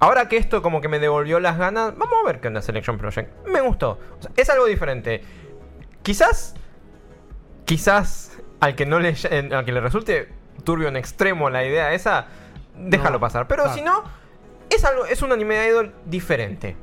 Ahora 0.00 0.28
que 0.28 0.36
esto 0.36 0.60
como 0.62 0.82
que 0.82 0.88
me 0.88 0.98
devolvió 0.98 1.40
las 1.40 1.56
ganas, 1.56 1.96
vamos 1.96 2.14
a 2.22 2.26
ver 2.26 2.40
qué 2.40 2.48
onda 2.48 2.60
Selection 2.60 2.98
Project. 2.98 3.46
Me 3.46 3.62
gustó. 3.62 3.98
O 4.18 4.22
sea, 4.22 4.30
es 4.36 4.50
algo 4.50 4.66
diferente. 4.66 5.22
Quizás. 6.02 6.54
Quizás 7.64 8.38
al 8.60 8.74
que 8.74 8.86
no 8.86 8.98
le 9.00 9.08
al 9.54 9.64
que 9.64 9.72
le 9.72 9.80
resulte 9.80 10.28
turbio 10.64 10.88
en 10.88 10.96
extremo 10.96 11.48
la 11.50 11.64
idea 11.64 11.92
esa, 11.92 12.26
déjalo 12.76 13.12
No, 13.14 13.20
pasar. 13.20 13.46
Pero 13.48 13.62
claro. 13.64 13.78
si 13.78 13.82
no, 13.84 14.04
es 14.68 14.84
algo, 14.84 15.06
es 15.06 15.22
un 15.22 15.32
anime 15.32 15.56
de 15.56 15.68
idol 15.68 15.94
diferente. 16.04 16.76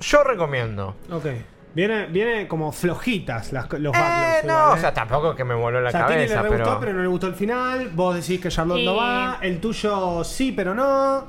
Yo 0.00 0.22
recomiendo. 0.24 0.96
Ok. 1.10 1.26
Viene, 1.72 2.06
viene 2.06 2.48
como 2.48 2.72
flojitas 2.72 3.52
las, 3.52 3.70
los 3.74 3.94
Eh, 3.94 3.98
backlogs. 4.00 4.44
no, 4.44 4.52
igual, 4.54 4.72
o 4.72 4.76
¿eh? 4.76 4.80
sea, 4.80 4.92
tampoco 4.94 5.36
que 5.36 5.44
me 5.44 5.54
voló 5.54 5.80
la 5.80 5.88
O 5.88 5.92
sea, 5.92 6.00
a 6.04 6.08
cabeza, 6.08 6.36
le 6.36 6.42
re 6.42 6.48
gustó, 6.48 6.64
pero... 6.64 6.80
pero 6.80 6.92
no 6.94 7.02
le 7.02 7.06
gustó 7.08 7.26
el 7.28 7.34
final. 7.34 7.90
Vos 7.94 8.16
decís 8.16 8.40
que 8.40 8.48
Charlotte 8.48 8.80
no 8.84 8.94
Y- 8.94 8.96
va. 8.98 9.38
El 9.40 9.60
tuyo 9.60 10.24
sí, 10.24 10.50
pero 10.52 10.74
no. 10.74 11.28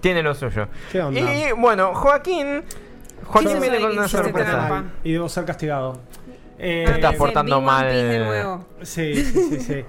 tiene 0.00 0.22
lo 0.22 0.34
suyo. 0.34 0.66
¿Qué 0.90 1.00
onda? 1.02 1.20
Y 1.20 1.52
bueno, 1.52 1.94
Joaquín. 1.94 2.64
Joaquín 3.26 3.52
¿Qué 3.54 3.60
viene 3.60 3.80
con 3.80 3.92
una 3.92 4.08
sorpresa. 4.08 4.84
Y 5.04 5.12
debo 5.12 5.28
ser 5.28 5.44
castigado. 5.44 6.00
Eh, 6.58 6.84
Te 6.86 6.92
estás 6.92 7.14
portando 7.16 7.60
mal. 7.60 7.86
De 7.88 8.18
nuevo. 8.18 8.66
Sí, 8.82 9.14
sí, 9.14 9.40
sí, 9.50 9.60
sí. 9.60 9.84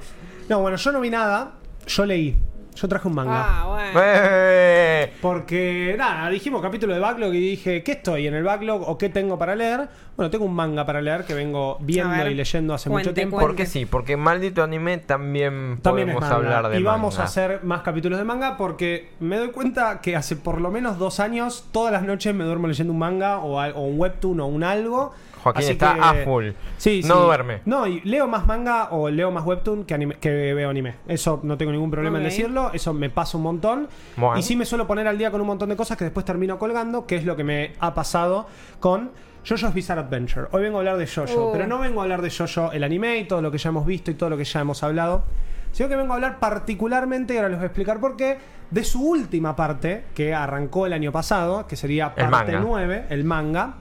No, 0.50 0.62
bueno, 0.62 0.78
yo 0.78 0.92
no 0.92 1.00
vi 1.02 1.10
nada. 1.10 1.54
Yo 1.86 2.06
leí. 2.06 2.36
Yo 2.76 2.88
traje 2.88 3.08
un 3.08 3.16
manga. 3.16 3.44
Ah, 3.44 3.66
bueno. 3.68 4.00
Eh, 4.04 5.14
Porque, 5.22 5.96
nada, 5.98 6.30
dijimos 6.30 6.62
capítulo 6.62 6.94
de 6.94 7.00
backlog 7.00 7.34
y 7.34 7.40
dije, 7.40 7.82
¿qué 7.84 7.94
estoy 7.94 8.28
en 8.28 8.36
el 8.36 8.44
backlog 8.44 8.88
o 8.88 8.98
qué 8.98 9.10
tengo 9.10 9.38
para 9.38 9.56
leer? 9.56 9.88
Bueno, 10.18 10.32
tengo 10.32 10.46
un 10.46 10.54
manga 10.56 10.84
para 10.84 11.00
leer 11.00 11.24
que 11.26 11.36
vengo 11.36 11.78
viendo 11.80 12.12
ver, 12.18 12.32
y 12.32 12.36
leyendo 12.36 12.74
hace 12.74 12.90
cuente, 12.90 13.10
mucho 13.10 13.14
tiempo. 13.16 13.36
cuente. 13.36 13.48
porque 13.50 13.66
sí, 13.68 13.86
porque 13.86 14.18
maldito 14.18 14.64
anime 14.64 14.98
también, 14.98 15.78
También 15.84 16.08
podemos 16.08 16.22
manga. 16.22 16.36
hablar 16.36 16.70
de 16.70 16.80
y 16.80 16.84
vamos 16.84 17.14
manga. 17.16 17.24
a 17.24 17.26
hacer 17.28 17.64
más 17.64 17.82
capítulos 17.84 18.18
de 18.18 18.26
manga 18.26 18.58
porque 18.58 19.12
me 19.20 19.38
doy 19.38 19.50
cuenta 19.52 20.02
que 20.02 20.16
hace 20.16 20.36
por 20.36 20.60
lo 20.60 20.72
menos 20.72 20.98
dos 20.98 21.20
años, 21.20 21.66
todas 21.72 21.94
las 21.94 22.02
noches 22.02 22.34
me 22.34 22.44
duermo 22.46 22.68
leyendo 22.68 22.92
un 22.94 23.00
manga 23.00 23.38
o, 23.38 23.62
un 23.80 24.00
webtoon 24.00 24.40
o 24.40 24.48
un 24.48 24.64
algo. 24.64 25.14
Joaquín 25.44 25.62
Así 25.64 25.72
está 25.74 25.94
que- 25.94 26.00
a 26.02 26.26
full. 26.26 26.50
Sí, 26.78 27.02
No 27.06 27.14
sí. 27.16 27.22
duerme. 27.22 27.62
No, 27.66 27.86
y 27.86 28.02
leo 28.02 28.28
más 28.28 28.48
manga 28.48 28.90
o 28.90 29.10
leo 29.12 29.30
más 29.30 29.46
webtoon 29.46 29.86
que, 29.86 29.94
anime- 29.94 30.18
que 30.20 30.32
veo 30.32 30.68
anime. 30.68 30.96
Eso 31.08 31.40
no 31.44 31.58
tengo 31.60 31.72
ningún 31.72 31.92
problema 31.92 32.18
en 32.18 32.24
decirlo. 32.24 32.72
Eso 32.74 32.92
me 32.92 33.12
pasa 33.12 33.38
un 33.38 33.44
montón. 33.44 33.88
Bueno. 34.18 34.38
Y 34.40 34.42
sí 34.42 34.56
me 34.56 34.66
suelo 34.66 34.88
poner 34.88 35.08
al 35.08 35.20
día 35.20 35.30
con 35.30 35.40
un 35.40 35.48
montón 35.48 35.70
de 35.70 35.76
cosas 35.76 35.96
que 35.96 36.06
después 36.06 36.26
termino 36.26 36.58
colgando, 36.58 37.06
que 37.06 37.18
es 37.18 37.24
lo 37.24 37.36
que 37.36 37.44
me 37.44 37.74
ha 37.80 37.94
pasado 37.94 38.48
con 38.80 39.12
JoJo's 39.48 39.74
Bizarre 39.74 40.02
Adventure. 40.02 40.48
Hoy 40.52 40.64
vengo 40.64 40.78
a 40.78 40.80
hablar 40.82 40.98
de 40.98 41.08
JoJo, 41.08 41.50
Oh. 41.50 41.52
pero 41.54 41.68
no 41.68 41.80
vengo 41.80 42.02
a 42.02 42.04
hablar 42.04 42.22
de 42.22 42.30
JoJo 42.30 42.72
el 42.74 42.84
anime 42.84 43.18
y 43.20 43.28
todo 43.28 43.42
lo 43.42 43.50
que 43.52 43.58
ya 43.58 43.70
hemos 43.70 43.86
visto 43.86 44.12
y 44.12 44.16
todo 44.16 44.30
lo 44.30 44.38
que 44.38 44.44
ya 44.44 44.60
hemos 44.60 44.84
hablado, 44.84 45.24
sino 45.72 45.88
que 45.88 45.96
vengo 45.96 46.12
a 46.14 46.16
hablar 46.16 46.40
particularmente, 46.40 47.34
y 47.34 47.38
ahora 47.38 47.50
les 47.50 47.58
voy 47.60 47.64
a 47.64 47.68
explicar 47.68 48.00
por 48.00 48.18
qué, 48.18 48.40
de 48.72 48.84
su 48.84 49.02
última 49.08 49.56
parte, 49.56 50.06
que 50.14 50.34
arrancó 50.34 50.86
el 50.86 50.94
año 50.94 51.12
pasado, 51.12 51.66
que 51.68 51.76
sería 51.78 52.14
El 52.18 52.30
parte 52.30 52.52
manga. 52.54 52.66
9, 52.68 53.06
el 53.10 53.24
manga, 53.24 53.76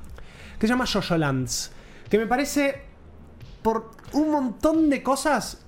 que 0.58 0.66
se 0.66 0.72
llama 0.72 0.84
JoJo 0.86 1.18
Lands, 1.18 1.72
que 2.08 2.18
me 2.18 2.26
parece 2.26 2.82
por 3.62 3.90
un 4.12 4.30
montón 4.30 4.88
de 4.88 5.02
cosas 5.02 5.64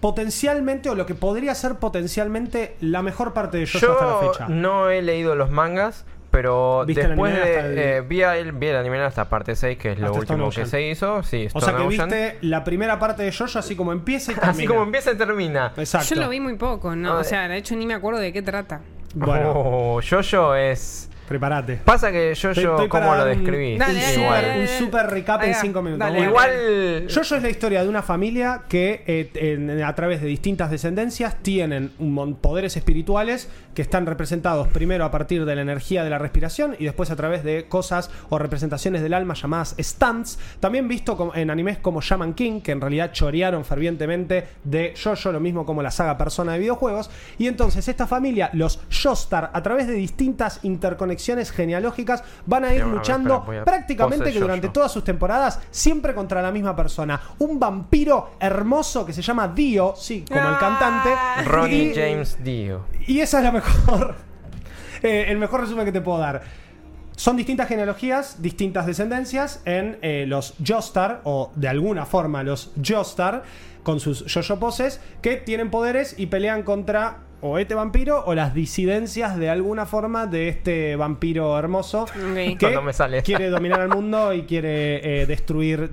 potencialmente 0.00 0.90
o 0.90 0.94
lo 0.94 1.06
que 1.06 1.14
podría 1.14 1.54
ser 1.54 1.76
potencialmente 1.76 2.76
la 2.80 3.02
mejor 3.02 3.32
parte 3.32 3.58
de 3.58 3.66
JoJo 3.66 3.92
hasta 3.92 4.04
la 4.06 4.20
Yo 4.22 4.32
fecha. 4.32 4.48
no 4.48 4.90
he 4.90 5.02
leído 5.02 5.34
los 5.36 5.50
mangas, 5.50 6.04
pero 6.30 6.84
¿Viste 6.86 7.02
el 7.02 7.08
después 7.10 7.34
de. 7.34 7.58
el- 7.60 7.78
eh, 7.78 8.00
vi, 8.02 8.22
el, 8.22 8.52
vi 8.52 8.66
el 8.68 8.76
anime 8.76 8.98
hasta 9.00 9.28
parte 9.28 9.56
6, 9.56 9.78
que 9.78 9.92
es 9.92 9.98
lo 9.98 10.06
Hasta 10.06 10.18
último 10.18 10.50
que 10.50 10.66
se 10.66 10.82
hizo. 10.88 11.22
Sí, 11.22 11.48
O 11.54 11.60
sea 11.60 11.74
que 11.76 11.82
Ocean. 11.82 12.08
viste 12.10 12.38
la 12.42 12.64
primera 12.64 12.98
parte 12.98 13.22
de 13.22 13.32
JoJo 13.32 13.58
así 13.58 13.74
como 13.76 13.92
empieza 13.92 14.32
y 14.32 14.34
termina. 14.34 14.50
Así 14.52 14.66
como 14.66 14.82
empieza 14.82 15.12
y 15.12 15.16
termina. 15.16 15.72
Exacto. 15.76 16.14
Yo 16.14 16.20
lo 16.20 16.28
vi 16.28 16.40
muy 16.40 16.54
poco, 16.56 16.94
¿no? 16.94 17.12
Ah, 17.12 17.18
O 17.20 17.24
sea, 17.24 17.48
de 17.48 17.56
hecho 17.56 17.74
ni 17.76 17.86
me 17.86 17.94
acuerdo 17.94 18.20
de 18.20 18.32
qué 18.32 18.42
trata. 18.42 18.80
Bueno, 19.14 19.52
Oh, 19.54 20.00
Jojo 20.08 20.54
es. 20.54 21.08
Prepárate. 21.28 21.76
Pasa 21.84 22.10
que 22.10 22.32
Estoy- 22.32 22.54
Jojo, 22.54 22.70
estoy 22.72 22.88
¿cómo 22.88 23.06
para 23.08 23.24
lo 23.26 23.30
un- 23.32 23.38
describís? 23.44 23.78
Dale, 23.78 23.92
un, 23.94 24.00
dale, 24.00 24.14
super, 24.14 24.30
dale, 24.30 24.48
un 24.60 24.66
dale. 24.66 24.78
super 24.78 25.06
recap 25.10 25.40
Ahí 25.42 25.48
en 25.48 25.54
va. 25.54 25.60
5 25.60 25.82
minutos. 25.82 25.98
Dale, 26.06 26.18
Bueno, 26.18 26.30
Igual. 26.30 27.06
Jojo 27.14 27.34
es 27.36 27.42
la 27.42 27.50
historia 27.50 27.82
de 27.82 27.88
una 27.88 28.02
familia 28.02 28.62
que 28.68 29.04
eh, 29.06 29.30
en- 29.34 29.82
a 29.82 29.94
través 29.94 30.20
de 30.20 30.26
distintas 30.26 30.70
descendencias 30.70 31.36
tienen 31.42 31.92
un 31.98 32.12
mon- 32.12 32.34
poderes 32.36 32.76
espirituales 32.76 33.48
que 33.74 33.82
están 33.82 34.06
representados 34.06 34.66
primero 34.68 35.04
a 35.04 35.10
partir 35.10 35.44
de 35.44 35.54
la 35.54 35.62
energía 35.62 36.02
de 36.02 36.10
la 36.10 36.18
respiración 36.18 36.74
y 36.78 36.84
después 36.84 37.10
a 37.10 37.16
través 37.16 37.44
de 37.44 37.66
cosas 37.68 38.10
o 38.28 38.38
representaciones 38.38 39.02
del 39.02 39.14
alma 39.14 39.34
llamadas 39.34 39.76
stunts. 39.80 40.38
También 40.60 40.88
visto 40.88 41.16
como- 41.16 41.34
en 41.34 41.50
animes 41.50 41.78
como 41.78 42.00
Shaman 42.00 42.34
King, 42.34 42.60
que 42.60 42.72
en 42.72 42.80
realidad 42.80 43.12
chorearon 43.12 43.64
fervientemente 43.64 44.46
de 44.64 44.94
Jojo, 45.00 45.30
lo 45.30 45.40
mismo 45.40 45.64
como 45.66 45.82
la 45.82 45.90
saga 45.90 46.16
Persona 46.18 46.54
de 46.54 46.58
videojuegos. 46.60 47.10
Y 47.38 47.46
entonces 47.46 47.86
esta 47.86 48.06
familia, 48.06 48.50
los 48.54 48.80
Joestar, 48.90 49.50
a 49.52 49.62
través 49.62 49.86
de 49.86 49.92
distintas 49.94 50.60
interconexiones 50.64 51.17
genealógicas, 51.50 52.22
van 52.46 52.64
a 52.64 52.68
ir 52.68 52.76
Sí, 52.76 52.80
a 52.80 52.84
ver, 52.86 52.94
luchando 52.94 53.34
espera, 53.34 53.46
voy 53.46 53.56
a- 53.58 53.64
prácticamente 53.64 54.32
que 54.32 54.40
durante 54.40 54.68
todas 54.68 54.90
sus 54.92 55.04
temporadas 55.04 55.60
siempre 55.70 56.14
contra 56.14 56.40
la 56.42 56.50
misma 56.50 56.74
persona. 56.76 57.20
Un 57.38 57.58
vampiro 57.60 58.30
hermoso 58.40 59.04
que 59.06 59.12
se 59.12 59.22
llama 59.22 59.48
Dio, 59.48 59.94
sí, 59.96 60.24
como 60.28 60.40
el 60.40 60.54
Ah. 60.54 60.58
cantante. 60.58 61.44
Ronnie 61.48 61.92
James 61.94 62.38
Dio. 62.42 62.84
y 63.06 63.20
esa 63.20 63.38
es 63.38 63.44
la 63.44 63.52
mejor. 63.52 64.14
eh, 65.02 65.26
el 65.28 65.38
mejor 65.38 65.60
resumen 65.60 65.84
que 65.84 65.92
te 65.92 66.00
puedo 66.00 66.18
dar. 66.18 66.42
Son 67.16 67.36
distintas 67.36 67.66
genealogías, 67.68 68.40
distintas 68.42 68.86
descendencias 68.86 69.60
en 69.64 69.98
eh, 70.02 70.24
los 70.28 70.54
Joestar, 70.64 71.20
o 71.24 71.50
de 71.56 71.66
alguna 71.68 72.06
forma 72.06 72.44
los 72.44 72.70
Joestar, 72.86 73.42
con 73.82 73.98
sus 73.98 74.24
Jojo 74.32 74.60
poses, 74.60 75.00
que 75.20 75.36
tienen 75.36 75.70
poderes 75.70 76.14
y 76.16 76.26
pelean 76.26 76.62
contra 76.62 77.18
o 77.40 77.58
este 77.58 77.74
vampiro 77.74 78.24
o 78.26 78.34
las 78.34 78.52
disidencias 78.54 79.36
de 79.36 79.48
alguna 79.50 79.86
forma 79.86 80.26
de 80.26 80.48
este 80.48 80.96
vampiro 80.96 81.56
hermoso 81.58 82.02
Ok. 82.02 82.58
que 82.58 82.80
me 82.82 82.92
sale. 82.92 83.22
quiere 83.22 83.48
dominar 83.50 83.80
el 83.80 83.88
mundo 83.88 84.32
y 84.32 84.42
quiere 84.42 85.22
eh, 85.22 85.26
destruir 85.26 85.90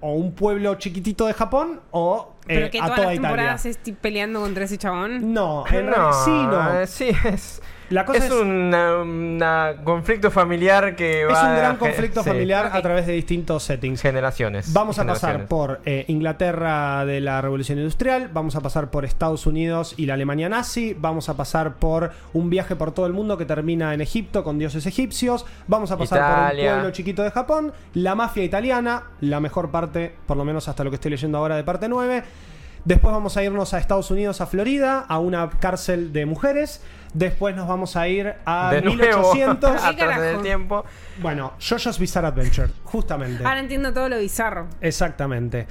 o 0.00 0.12
un 0.12 0.32
pueblo 0.32 0.74
chiquitito 0.76 1.26
de 1.26 1.32
Japón 1.34 1.80
o 1.90 2.34
eh, 2.42 2.44
Pero 2.46 2.70
que 2.70 2.78
a 2.78 2.82
todas 2.82 2.96
toda 2.96 3.06
las 3.08 3.14
Italia. 3.16 3.28
temporadas 3.30 3.66
estoy 3.66 3.92
peleando 3.94 4.40
contra 4.40 4.64
ese 4.64 4.78
chabón. 4.78 5.32
No, 5.34 5.64
en 5.66 5.72
realidad 5.86 6.12
sí, 6.24 6.30
no. 6.30 6.80
eh, 6.80 6.86
sí, 6.86 7.10
es. 7.24 7.60
La 7.90 8.04
cosa 8.04 8.18
es, 8.18 8.24
es- 8.24 8.32
un 8.32 8.74
una 8.74 9.74
conflicto 9.84 10.30
familiar 10.30 10.96
que 10.96 11.24
va. 11.24 11.32
Es 11.32 11.48
un 11.48 11.56
gran 11.56 11.76
conflicto 11.76 12.22
sí, 12.22 12.28
familiar 12.30 12.70
a 12.72 12.82
través 12.82 13.06
de 13.06 13.12
distintos 13.12 13.62
settings. 13.62 14.00
Generaciones. 14.02 14.72
Vamos 14.72 14.98
a 14.98 15.06
pasar 15.06 15.46
por 15.46 15.80
eh, 15.84 16.04
Inglaterra 16.08 17.04
de 17.04 17.20
la 17.20 17.40
Revolución 17.40 17.78
Industrial, 17.78 18.28
vamos 18.32 18.56
a 18.56 18.60
pasar 18.60 18.90
por 18.90 19.04
Estados 19.04 19.46
Unidos 19.46 19.94
y 19.96 20.06
la 20.06 20.14
Alemania 20.14 20.48
nazi, 20.48 20.94
vamos 20.98 21.28
a 21.28 21.36
pasar 21.36 21.74
por 21.76 22.12
un 22.32 22.50
viaje 22.50 22.76
por 22.76 22.92
todo 22.92 23.06
el 23.06 23.12
mundo 23.12 23.38
que 23.38 23.44
termina 23.44 23.94
en 23.94 24.00
Egipto 24.00 24.42
con 24.42 24.58
dioses 24.58 24.86
egipcios, 24.86 25.46
vamos 25.66 25.90
a 25.90 25.96
pasar 25.96 26.50
por 26.50 26.58
un 26.58 26.64
pueblo 26.64 26.90
chiquito 26.90 27.22
de 27.22 27.30
Japón, 27.30 27.72
la 27.94 28.14
mafia 28.14 28.44
italiana, 28.44 29.04
la 29.20 29.40
mejor 29.40 29.70
parte, 29.70 30.14
por 30.26 30.36
lo 30.36 30.44
menos 30.44 30.68
hasta 30.68 30.82
lo 30.84 30.90
que 30.90 30.96
estoy 30.96 31.10
leyendo 31.12 31.38
ahora 31.38 31.56
de 31.56 31.64
parte 31.64 31.88
9. 31.88 32.22
Después 32.84 33.12
vamos 33.12 33.36
a 33.36 33.42
irnos 33.42 33.74
a 33.74 33.78
Estados 33.78 34.12
Unidos, 34.12 34.40
a 34.40 34.46
Florida, 34.46 35.00
a 35.08 35.18
una 35.18 35.50
cárcel 35.50 36.12
de 36.12 36.24
mujeres. 36.24 36.80
Después 37.16 37.56
nos 37.56 37.66
vamos 37.66 37.96
a 37.96 38.06
ir 38.08 38.34
a 38.44 38.70
De 38.74 38.82
nuevo, 38.82 39.32
1800. 39.32 39.70
¿Qué 39.70 39.76
atrás 39.78 39.96
carajo? 39.96 40.20
del 40.20 40.42
tiempo. 40.42 40.84
Bueno, 41.22 41.54
JoJo's 41.58 41.98
Bizarre 41.98 42.26
Adventure, 42.26 42.68
justamente. 42.84 43.42
Ahora 43.42 43.60
entiendo 43.60 43.90
todo 43.90 44.10
lo 44.10 44.18
bizarro. 44.18 44.66
Exactamente. 44.82 45.66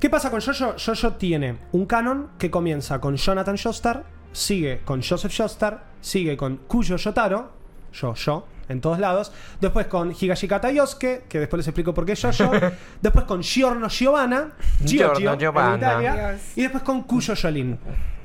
¿Qué 0.00 0.10
pasa 0.10 0.28
con 0.28 0.40
Jojo? 0.40 0.74
Jojo 0.76 1.12
tiene 1.14 1.56
un 1.70 1.86
canon 1.86 2.30
que 2.36 2.50
comienza 2.50 3.00
con 3.00 3.16
Jonathan 3.16 3.56
Joestar, 3.56 4.04
sigue 4.32 4.80
con 4.84 5.00
Joseph 5.00 5.32
Joestar, 5.36 5.84
sigue 6.00 6.36
con 6.36 6.56
Kuyo 6.56 6.96
Yotaro, 6.96 7.52
yo, 7.92 8.14
yo, 8.14 8.46
en 8.68 8.80
todos 8.80 8.98
lados. 8.98 9.32
Después 9.60 9.86
con 9.86 10.12
Higashikata 10.12 10.72
Yosuke, 10.72 11.26
que 11.28 11.38
después 11.38 11.58
les 11.58 11.68
explico 11.68 11.94
por 11.94 12.04
qué 12.06 12.16
Jojo. 12.16 12.50
después 13.00 13.24
con 13.24 13.40
Giorno 13.40 13.88
Giovanna, 13.88 14.50
Gio 14.84 15.14
Giorno 15.14 15.38
Giovanna. 15.38 16.36
Y 16.56 16.62
después 16.62 16.82
con 16.82 17.04
Kuyo 17.04 17.34
Yolin. 17.34 17.78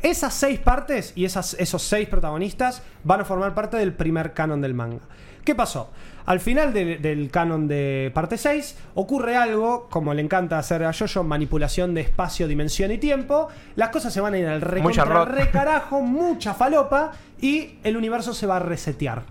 Esas 0.04 0.34
seis 0.34 0.60
partes 0.60 1.14
y 1.16 1.26
esas, 1.26 1.56
esos 1.56 1.82
seis 1.82 2.08
protagonistas 2.08 2.84
van 3.04 3.22
a 3.22 3.26
formar 3.26 3.56
parte 3.56 3.78
del 3.78 3.94
primer 3.94 4.34
canon 4.34 4.62
del 4.62 4.74
manga. 4.74 5.00
¿Qué 5.44 5.56
pasó? 5.56 5.90
Al 6.26 6.40
final 6.40 6.72
de- 6.74 6.98
del 7.00 7.30
canon 7.32 7.68
de 7.68 8.10
parte 8.14 8.38
6 8.38 8.78
ocurre 8.96 9.36
algo, 9.36 9.88
como 9.90 10.14
le 10.14 10.22
encanta 10.22 10.58
hacer 10.58 10.84
a 10.86 10.94
Jojo, 10.94 11.24
manipulación 11.24 11.94
de 11.94 12.00
espacio, 12.02 12.48
dimensión 12.48 12.92
y 12.92 12.98
tiempo. 12.98 13.50
Las 13.76 13.90
cosas 13.90 14.14
se 14.14 14.22
van 14.22 14.34
a 14.36 14.38
ir 14.38 14.48
al 14.48 14.62
recarajo, 14.62 16.00
mucha 16.02 16.54
falopa 16.54 17.12
y 17.42 17.78
el 17.84 17.98
universo 17.98 18.34
se 18.34 18.46
va 18.48 18.56
a 18.58 18.60
resetear. 18.60 19.24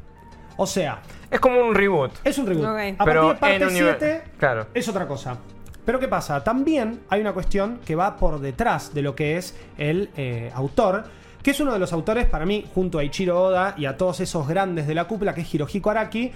O 0.58 0.66
sea, 0.66 1.00
Es 1.30 1.40
como 1.40 1.60
un 1.60 1.74
reboot. 1.74 2.12
es 2.24 2.36
un 2.36 2.46
reboot. 2.46 2.66
A 2.98 3.04
Pero 3.06 3.20
partir 3.28 3.34
de 3.34 3.40
parte 3.40 3.66
univer- 3.68 3.96
7 3.98 4.22
Claro. 4.38 4.66
es 4.74 4.86
otra 4.88 5.08
cosa. 5.08 5.38
Pero 5.84 5.98
¿qué 5.98 6.08
pasa? 6.08 6.44
También 6.44 7.00
hay 7.08 7.20
una 7.20 7.32
cuestión 7.32 7.80
que 7.84 7.96
va 7.96 8.16
por 8.16 8.40
detrás 8.40 8.94
de 8.94 9.02
lo 9.02 9.14
que 9.16 9.36
es 9.36 9.56
el 9.78 10.10
eh, 10.16 10.50
autor, 10.54 11.04
que 11.42 11.50
es 11.50 11.58
uno 11.60 11.72
de 11.72 11.78
los 11.80 11.92
autores, 11.92 12.26
para 12.26 12.46
mí, 12.46 12.64
junto 12.72 12.98
a 12.98 13.04
Ichiro 13.04 13.42
Oda 13.42 13.74
y 13.76 13.86
a 13.86 13.96
todos 13.96 14.20
esos 14.20 14.46
grandes 14.46 14.86
de 14.86 14.94
la 14.94 15.06
cúpula, 15.06 15.34
que 15.34 15.40
es 15.40 15.52
Hirohiko 15.52 15.90
Araki, 15.90 16.30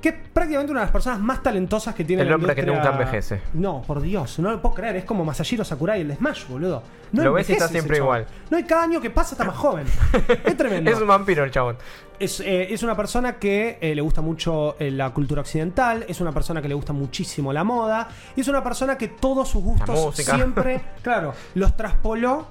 que 0.00 0.08
es 0.10 0.14
prácticamente 0.32 0.70
una 0.72 0.80
de 0.80 0.86
las 0.86 0.92
personas 0.92 1.20
más 1.20 1.42
talentosas 1.42 1.94
que 1.94 2.04
tiene 2.04 2.22
El 2.22 2.28
la 2.28 2.36
hombre 2.36 2.54
que 2.54 2.60
industria- 2.62 2.90
nunca 2.90 3.02
envejece. 3.04 3.40
No, 3.54 3.82
por 3.82 4.00
Dios, 4.00 4.38
no 4.38 4.50
lo 4.50 4.62
puedo 4.62 4.74
creer. 4.74 4.96
Es 4.96 5.04
como 5.04 5.24
Masahiro 5.26 5.64
Sakurai, 5.64 6.00
el 6.00 6.08
de 6.08 6.16
Smash, 6.16 6.46
boludo. 6.48 6.82
No 7.16 7.24
Lo 7.24 7.32
ves 7.32 7.48
y 7.48 7.52
está 7.52 7.68
siempre 7.68 7.96
igual. 7.96 8.26
No 8.50 8.56
hay 8.56 8.64
cada 8.64 8.82
año 8.82 9.00
que 9.00 9.10
pasa, 9.10 9.34
está 9.34 9.44
más 9.44 9.56
joven. 9.56 9.86
Es 10.44 10.56
tremendo. 10.56 10.90
Es 10.90 11.00
un 11.00 11.08
vampiro 11.08 11.44
el 11.44 11.50
chabón. 11.50 11.76
Es, 12.18 12.40
eh, 12.40 12.72
es 12.72 12.82
una 12.82 12.96
persona 12.96 13.36
que 13.38 13.78
eh, 13.80 13.94
le 13.94 14.00
gusta 14.02 14.20
mucho 14.20 14.76
eh, 14.78 14.90
la 14.90 15.10
cultura 15.12 15.40
occidental, 15.40 16.04
es 16.08 16.20
una 16.20 16.32
persona 16.32 16.62
que 16.62 16.68
le 16.68 16.74
gusta 16.74 16.92
muchísimo 16.92 17.52
la 17.52 17.64
moda, 17.64 18.08
y 18.34 18.40
es 18.40 18.48
una 18.48 18.62
persona 18.62 18.96
que 18.96 19.08
todos 19.08 19.48
sus 19.48 19.62
gustos 19.62 20.14
siempre, 20.16 20.80
claro, 21.02 21.34
los 21.54 21.76
traspoló 21.76 22.46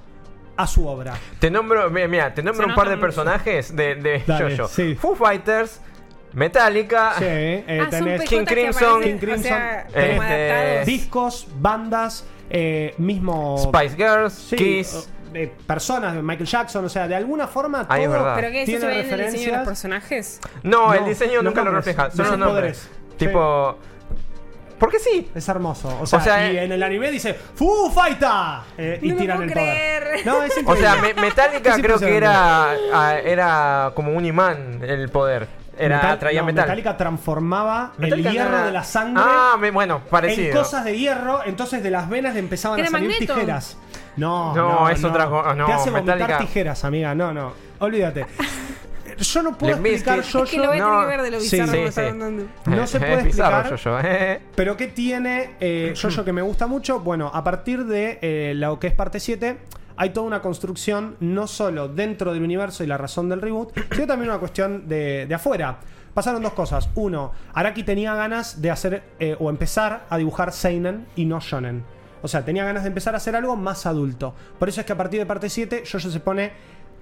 a 0.56 0.66
su 0.66 0.86
obra. 0.86 1.14
Te 1.38 1.50
nombro, 1.50 1.90
mira, 1.90 2.08
mira, 2.08 2.34
te 2.34 2.42
nombro 2.42 2.64
Se 2.64 2.70
un 2.70 2.76
par 2.76 2.88
de 2.88 2.96
personajes 2.96 3.74
de, 3.74 3.96
de 3.96 4.22
Dale, 4.26 4.56
Jojo. 4.56 4.68
sí. 4.68 4.94
Foo 4.94 5.14
Fighters, 5.14 5.80
Metallica, 6.32 7.14
Sí, 7.18 7.24
eh, 7.26 7.80
ah, 7.82 7.88
tenés 7.88 8.22
King 8.22 8.44
Crimson, 8.44 9.02
o 9.02 9.38
sea, 9.38 9.86
este, 9.94 10.84
discos, 10.84 11.48
bandas, 11.58 12.24
eh, 12.50 12.94
mismo... 12.98 13.56
Spice 13.58 13.96
Girls, 13.96 14.32
Sí, 14.32 14.56
Kiss. 14.56 15.08
eh, 15.34 15.52
personas 15.66 16.14
de 16.14 16.22
Michael 16.22 16.46
Jackson, 16.48 16.84
o 16.84 16.88
sea, 16.88 17.06
de 17.08 17.14
alguna 17.14 17.46
forma 17.46 17.86
Ah, 17.88 17.98
es 17.98 18.04
todo 18.04 18.12
verdad. 18.14 18.34
¿Pero 18.36 18.50
qué? 18.50 18.62
¿Eso 18.62 18.66
tiene 18.66 18.80
se 18.80 18.86
ve 18.86 19.00
en 19.14 19.20
el 19.20 19.32
diseño 19.32 19.50
de 19.52 19.58
los 19.58 19.66
personajes? 19.66 20.40
No, 20.62 20.94
el 20.94 21.04
diseño 21.04 21.42
nunca 21.42 21.62
lo 21.62 21.70
refleja. 21.72 22.10
Son 22.10 22.26
los 22.26 22.38
nombres. 22.38 22.88
poderes. 22.88 22.90
Tipo. 23.18 23.78
¿Por 24.78 24.90
qué 24.90 24.98
sí? 24.98 25.30
Es 25.34 25.48
hermoso. 25.48 25.88
O 26.02 26.06
sea, 26.06 26.18
O 26.18 26.22
sea, 26.22 26.52
y 26.52 26.56
eh, 26.58 26.64
en 26.64 26.72
el 26.72 26.82
anime 26.82 27.10
dice 27.10 27.32
¡Fu 27.32 27.90
Fighter! 27.90 28.28
Eh, 28.76 28.98
y 29.00 29.08
No 29.08 29.14
me 29.14 29.20
tiran 29.22 29.42
el 29.42 29.52
poder. 29.52 30.02
creer. 30.02 30.26
No, 30.26 30.42
es 30.42 30.52
O 30.66 30.76
sea, 30.76 30.96
me- 30.96 31.14
Metallica 31.14 31.76
creo 31.80 31.98
que 31.98 32.14
era, 32.14 32.72
ah, 32.92 33.14
era 33.24 33.92
como 33.94 34.12
un 34.12 34.24
imán 34.26 34.80
el 34.82 35.08
poder. 35.08 35.48
Era, 35.78 35.96
Metal- 35.96 36.18
traía 36.18 36.40
no, 36.40 36.46
metal. 36.46 36.64
Metallica 36.64 36.96
transformaba 36.96 37.92
Metallica 37.98 38.28
el 38.30 38.34
hierro 38.34 38.48
era- 38.56 38.66
de 38.66 38.72
la 38.72 38.84
sangre 38.84 39.22
Ah, 39.26 39.56
me- 39.60 39.70
bueno, 39.70 39.96
en 40.04 40.10
parecido. 40.10 40.58
cosas 40.58 40.84
de 40.84 40.96
hierro, 40.98 41.40
entonces 41.44 41.82
de 41.82 41.90
las 41.90 42.08
venas 42.08 42.32
le 42.34 42.40
empezaban 42.40 42.78
a 42.78 42.82
¿Era 42.82 42.90
salir 42.90 43.10
Magneto? 43.10 43.34
tijeras. 43.34 43.76
No, 44.16 44.54
No, 44.54 44.88
es 44.88 45.04
otra 45.04 45.26
cosa, 45.28 45.54
no, 45.54 45.66
Te 45.66 45.72
hace 45.74 45.90
vomitar 45.90 46.16
Metallica- 46.18 46.38
tijeras, 46.38 46.84
amiga. 46.84 47.14
No, 47.14 47.32
no. 47.34 47.52
Olvídate. 47.80 48.24
Yo 49.18 49.42
no 49.42 49.56
puedo 49.56 49.72
explicar 49.72 50.20
yo, 50.22 50.44
Es 50.44 50.50
que 50.50 50.56
lo 50.58 50.66
voy 50.68 50.76
a 50.78 50.80
no. 50.80 50.90
tener 50.90 51.00
que 51.02 51.06
ver 51.16 51.22
de 51.22 51.30
lo 51.30 51.38
bizarro 51.40 51.66
sí, 51.66 51.72
que 51.72 51.78
me 51.78 51.82
sí. 51.84 51.88
está 51.88 52.08
contando. 52.10 52.46
No 52.66 52.86
se 52.86 52.98
puede 53.00 53.22
bizarro, 53.22 53.68
explicar. 53.74 54.06
Eh. 54.06 54.40
Pero 54.54 54.76
¿qué 54.76 54.86
tiene 54.88 55.50
eh, 55.60 55.94
Jojo 56.00 56.24
que 56.24 56.32
me 56.34 56.42
gusta 56.42 56.66
mucho? 56.66 57.00
Bueno, 57.00 57.30
a 57.32 57.42
partir 57.42 57.84
de 57.86 58.18
eh, 58.20 58.52
lo 58.54 58.78
que 58.78 58.88
es 58.88 58.92
parte 58.94 59.18
7, 59.20 59.56
hay 59.96 60.10
toda 60.10 60.26
una 60.26 60.42
construcción, 60.42 61.16
no 61.20 61.46
solo 61.46 61.88
dentro 61.88 62.32
del 62.32 62.42
universo 62.42 62.84
y 62.84 62.86
la 62.86 62.98
razón 62.98 63.28
del 63.28 63.40
reboot, 63.40 63.72
sino 63.92 64.06
también 64.06 64.30
una 64.30 64.38
cuestión 64.38 64.88
de, 64.88 65.26
de 65.26 65.34
afuera. 65.34 65.78
Pasaron 66.14 66.42
dos 66.42 66.54
cosas. 66.54 66.88
Uno, 66.94 67.32
Araki 67.52 67.82
tenía 67.82 68.14
ganas 68.14 68.62
de 68.62 68.70
hacer 68.70 69.02
eh, 69.20 69.36
o 69.38 69.50
empezar 69.50 70.06
a 70.08 70.16
dibujar 70.16 70.50
Seinen 70.52 71.06
y 71.14 71.26
no 71.26 71.40
Shonen. 71.40 71.84
O 72.22 72.28
sea, 72.28 72.44
tenía 72.44 72.64
ganas 72.64 72.82
de 72.84 72.88
empezar 72.88 73.12
a 73.14 73.18
hacer 73.18 73.36
algo 73.36 73.54
más 73.56 73.84
adulto. 73.86 74.34
Por 74.58 74.68
eso 74.68 74.80
es 74.80 74.86
que 74.86 74.92
a 74.92 74.96
partir 74.96 75.20
de 75.20 75.26
parte 75.26 75.50
7, 75.50 75.82
Jojo 75.90 76.08
se 76.10 76.20
pone, 76.20 76.52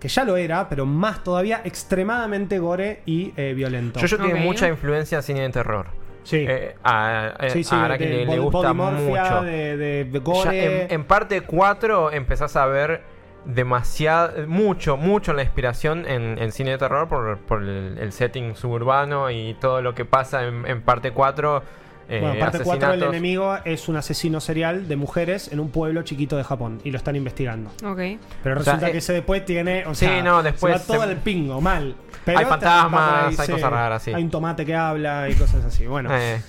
que 0.00 0.08
ya 0.08 0.24
lo 0.24 0.36
era, 0.36 0.68
pero 0.68 0.84
más 0.84 1.22
todavía, 1.22 1.60
extremadamente 1.64 2.58
gore 2.58 3.02
y 3.06 3.32
eh, 3.36 3.54
violento. 3.54 4.00
Jojo 4.00 4.16
tiene 4.16 4.34
Ok. 4.40 4.44
mucha 4.44 4.68
influencia 4.68 5.18
en 5.18 5.22
cine 5.22 5.40
de 5.42 5.50
terror. 5.50 5.86
Sí. 6.24 6.44
Eh, 6.48 6.74
a, 6.82 7.34
eh, 7.38 7.50
Sí, 7.50 7.62
sí, 7.64 7.74
a 7.74 7.84
Araki 7.84 8.04
le, 8.04 8.26
le 8.26 8.38
gusta 8.38 8.72
mucho. 8.72 9.42
De, 9.42 9.76
de- 9.76 10.04
de 10.04 10.12
Ya 10.12 10.18
gore. 10.20 10.82
en, 10.84 10.92
en 10.92 11.04
parte 11.04 11.42
4 11.42 12.10
empezás 12.12 12.56
a 12.56 12.66
ver 12.66 13.02
demasiado, 13.44 14.46
mucho, 14.48 14.96
mucho 14.96 15.32
la 15.34 15.42
inspiración 15.42 16.06
en, 16.08 16.38
en 16.38 16.50
cine 16.50 16.70
de 16.72 16.78
terror 16.78 17.08
por, 17.08 17.38
por 17.40 17.62
el, 17.62 17.98
el 17.98 18.10
setting 18.12 18.56
suburbano 18.56 19.30
y 19.30 19.54
todo 19.60 19.82
lo 19.82 19.94
que 19.94 20.04
pasa 20.04 20.44
en, 20.44 20.66
en 20.66 20.80
parte 20.82 21.12
4. 21.12 21.62
Eh, 22.08 22.20
Bueno, 22.20 22.38
parte 22.38 22.58
4 22.62 22.92
el 22.94 23.02
enemigo 23.02 23.56
es 23.64 23.88
un 23.88 23.96
asesino 23.96 24.40
serial 24.40 24.88
de 24.88 24.96
mujeres 24.96 25.50
en 25.52 25.60
un 25.60 25.70
pueblo 25.70 26.02
chiquito 26.02 26.36
de 26.36 26.44
Japón 26.44 26.80
y 26.84 26.90
lo 26.90 26.98
están 26.98 27.16
investigando. 27.16 27.70
Ok. 27.84 27.98
Pero 28.42 28.60
O 28.60 28.62
sea, 28.62 28.74
resulta 28.74 28.88
eh, 28.88 28.92
que 28.92 28.98
ese 28.98 29.12
después 29.14 29.44
tiene, 29.44 29.84
o 29.86 29.94
sí, 29.94 30.06
sea, 30.06 30.22
no, 30.22 30.42
después 30.42 30.74
se 30.74 30.78
va 30.80 30.84
todo 30.98 31.06
se- 31.06 31.12
el 31.12 31.18
pingo, 31.18 31.60
mal. 31.60 31.94
Pero 32.24 32.38
Hay 32.38 32.44
fantasmas, 32.46 33.38
hay 33.38 33.48
cosas 33.48 33.70
raras, 33.70 34.02
sí. 34.02 34.12
Hay 34.14 34.22
un 34.22 34.30
tomate 34.30 34.64
que 34.64 34.74
habla 34.74 35.28
y 35.28 35.34
cosas 35.34 35.64
así. 35.64 35.86
Bueno, 35.86 36.08
Eh, 36.12 36.40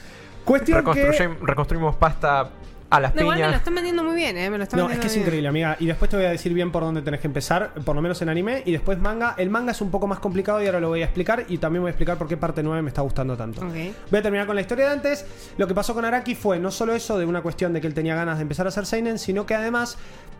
cuestión 0.43 0.83
que 0.93 1.11
reconstruimos 1.41 1.95
pasta 1.95 2.49
a 2.95 2.99
las 2.99 3.15
No, 3.15 3.21
igual 3.21 3.39
me 3.39 3.47
lo 3.47 3.53
están 3.55 3.75
vendiendo 3.75 4.03
muy 4.03 4.15
bien, 4.15 4.37
¿eh? 4.37 4.49
Me 4.49 4.57
lo 4.57 4.63
están 4.63 4.79
No, 4.79 4.89
es 4.89 4.99
que 4.99 5.07
es 5.07 5.13
bien. 5.13 5.25
increíble, 5.25 5.47
amiga. 5.49 5.77
Y 5.79 5.85
después 5.85 6.09
te 6.09 6.17
voy 6.17 6.25
a 6.25 6.29
decir 6.29 6.53
bien 6.53 6.71
por 6.71 6.83
dónde 6.83 7.01
tenés 7.01 7.19
que 7.21 7.27
empezar, 7.27 7.73
por 7.85 7.95
lo 7.95 8.01
menos 8.01 8.21
en 8.21 8.29
anime, 8.29 8.63
y 8.65 8.71
después 8.71 8.99
manga. 8.99 9.35
El 9.37 9.49
manga 9.49 9.71
es 9.71 9.81
un 9.81 9.91
poco 9.91 10.07
más 10.07 10.19
complicado 10.19 10.61
y 10.61 10.65
ahora 10.65 10.79
lo 10.79 10.89
voy 10.89 11.01
a 11.01 11.05
explicar. 11.05 11.45
Y 11.47 11.57
también 11.57 11.81
voy 11.81 11.89
a 11.89 11.91
explicar 11.91 12.17
por 12.17 12.27
qué 12.27 12.37
parte 12.37 12.63
9 12.63 12.81
me 12.81 12.89
está 12.89 13.01
gustando 13.01 13.35
tanto. 13.37 13.61
Voy 13.61 14.19
a 14.19 14.21
terminar 14.21 14.45
con 14.47 14.55
la 14.55 14.61
historia 14.61 14.85
de 14.87 14.91
antes. 14.93 15.25
Lo 15.57 15.67
que 15.67 15.73
pasó 15.73 15.93
con 15.93 16.05
Araki 16.05 16.35
fue 16.35 16.59
no 16.59 16.71
solo 16.71 16.93
eso 16.93 17.17
de 17.17 17.25
una 17.25 17.41
cuestión 17.41 17.73
de 17.73 17.81
que 17.81 17.87
él 17.87 17.93
tenía 17.93 18.15
ganas 18.15 18.37
de 18.37 18.43
empezar 18.43 18.65
a 18.65 18.69
hacer 18.69 18.85
Seinen, 18.85 19.19
sino 19.19 19.45
que 19.45 19.55
además 19.55 19.97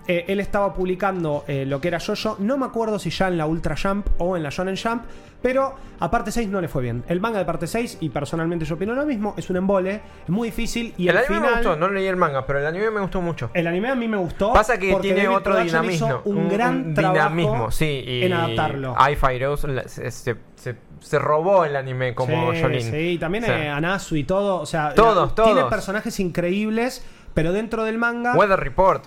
eh, 0.08 0.26
él 0.28 0.40
estaba 0.40 0.74
publicando 0.74 1.44
eh, 1.48 1.66
lo 1.66 1.82
que 1.82 1.88
era 1.90 2.00
Jojo. 2.00 2.38
No 2.40 2.58
me 2.58 2.66
acuerdo 2.66 3.00
si 3.00 3.10
ya 3.10 3.28
en 3.28 3.38
la 3.38 3.46
Ultra 3.46 3.76
Jump 3.82 4.08
o 4.20 4.38
en 4.38 4.44
la 4.44 4.50
Shonen 4.50 4.76
Jump, 4.78 5.04
pero 5.42 5.76
a 6.00 6.10
parte 6.10 6.32
6 6.32 6.50
no 6.50 6.60
le 6.62 6.68
fue 6.68 6.82
bien. 6.82 7.04
El 7.08 7.20
manga 7.22 7.38
de 7.40 7.46
parte 7.46 7.68
6, 7.68 8.00
y 8.02 8.10
personalmente 8.10 8.66
yo 8.66 8.76
opino 8.76 8.94
lo 8.96 9.06
mismo, 9.06 9.36
es 9.38 9.48
un 9.50 9.58
embole, 9.58 10.02
es 10.24 10.30
muy 10.30 10.48
difícil 10.50 10.94
y 10.98 11.08
el 11.08 11.18
al 11.18 11.24
anime 11.26 11.36
final. 11.40 11.50
me 11.52 11.56
gustó, 11.58 11.76
no 11.76 11.90
leí 11.90 12.08
el 12.08 12.16
manga, 12.16 12.46
pero 12.48 12.60
el 12.60 12.66
anime 12.66 12.90
me 12.92 13.00
gustó 13.02 13.22
mucho. 13.22 13.52
El 13.54 13.68
anime 13.68 13.90
a 13.90 13.96
mí 13.96 14.08
me 14.08 14.18
gustó. 14.18 14.54
Pasa 14.54 14.78
que 14.80 14.96
tiene 14.96 15.24
David 15.24 15.38
otro 15.38 15.54
Production 15.54 15.82
dinamismo. 15.84 16.08
hizo 16.08 16.22
un, 16.26 16.50
gran 16.50 16.94
trabajo 16.96 17.14
dinamismo, 17.36 17.72
sí. 17.72 18.04
Y 18.06 18.24
en 18.24 18.34
adaptarlo. 18.34 18.96
Rose 19.40 19.68
la- 19.68 19.88
se, 19.88 20.10
se, 20.12 20.36
se- 20.56 20.76
se 21.00 21.20
robó 21.20 21.66
el 21.66 21.76
anime 21.76 22.16
como 22.16 22.52
sí. 22.54 22.82
Sí, 22.82 22.98
y 23.12 23.18
también 23.20 23.44
O 23.44 23.48
sea, 23.48 23.66
eh, 23.66 23.70
Anasu 23.70 24.16
y 24.16 24.24
todo. 24.24 24.60
O 24.60 24.66
sea, 24.66 24.94
Todos, 24.96 25.30
la- 25.38 25.44
tiene 25.44 25.60
todos. 25.60 25.70
personajes 25.72 26.20
increíbles, 26.20 27.06
pero 27.36 27.52
dentro 27.54 27.84
del 27.84 28.00
manga. 28.00 28.34
Weather 28.36 28.60
Report. 28.60 29.04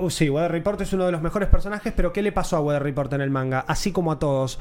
Uh, 0.00 0.10
Sí, 0.10 0.28
Weather 0.28 0.52
Report 0.52 0.80
es 0.80 0.92
uno 0.92 1.06
de 1.06 1.12
los 1.12 1.22
mejores 1.22 1.48
personajes, 1.48 1.92
pero 1.96 2.12
¿qué 2.12 2.22
le 2.22 2.32
pasó 2.32 2.56
a 2.56 2.60
Weather 2.60 2.82
Report 2.82 3.12
en 3.14 3.20
el 3.22 3.30
manga? 3.30 3.64
Así 3.66 3.92
como 3.92 4.12
a 4.12 4.18
todos. 4.18 4.58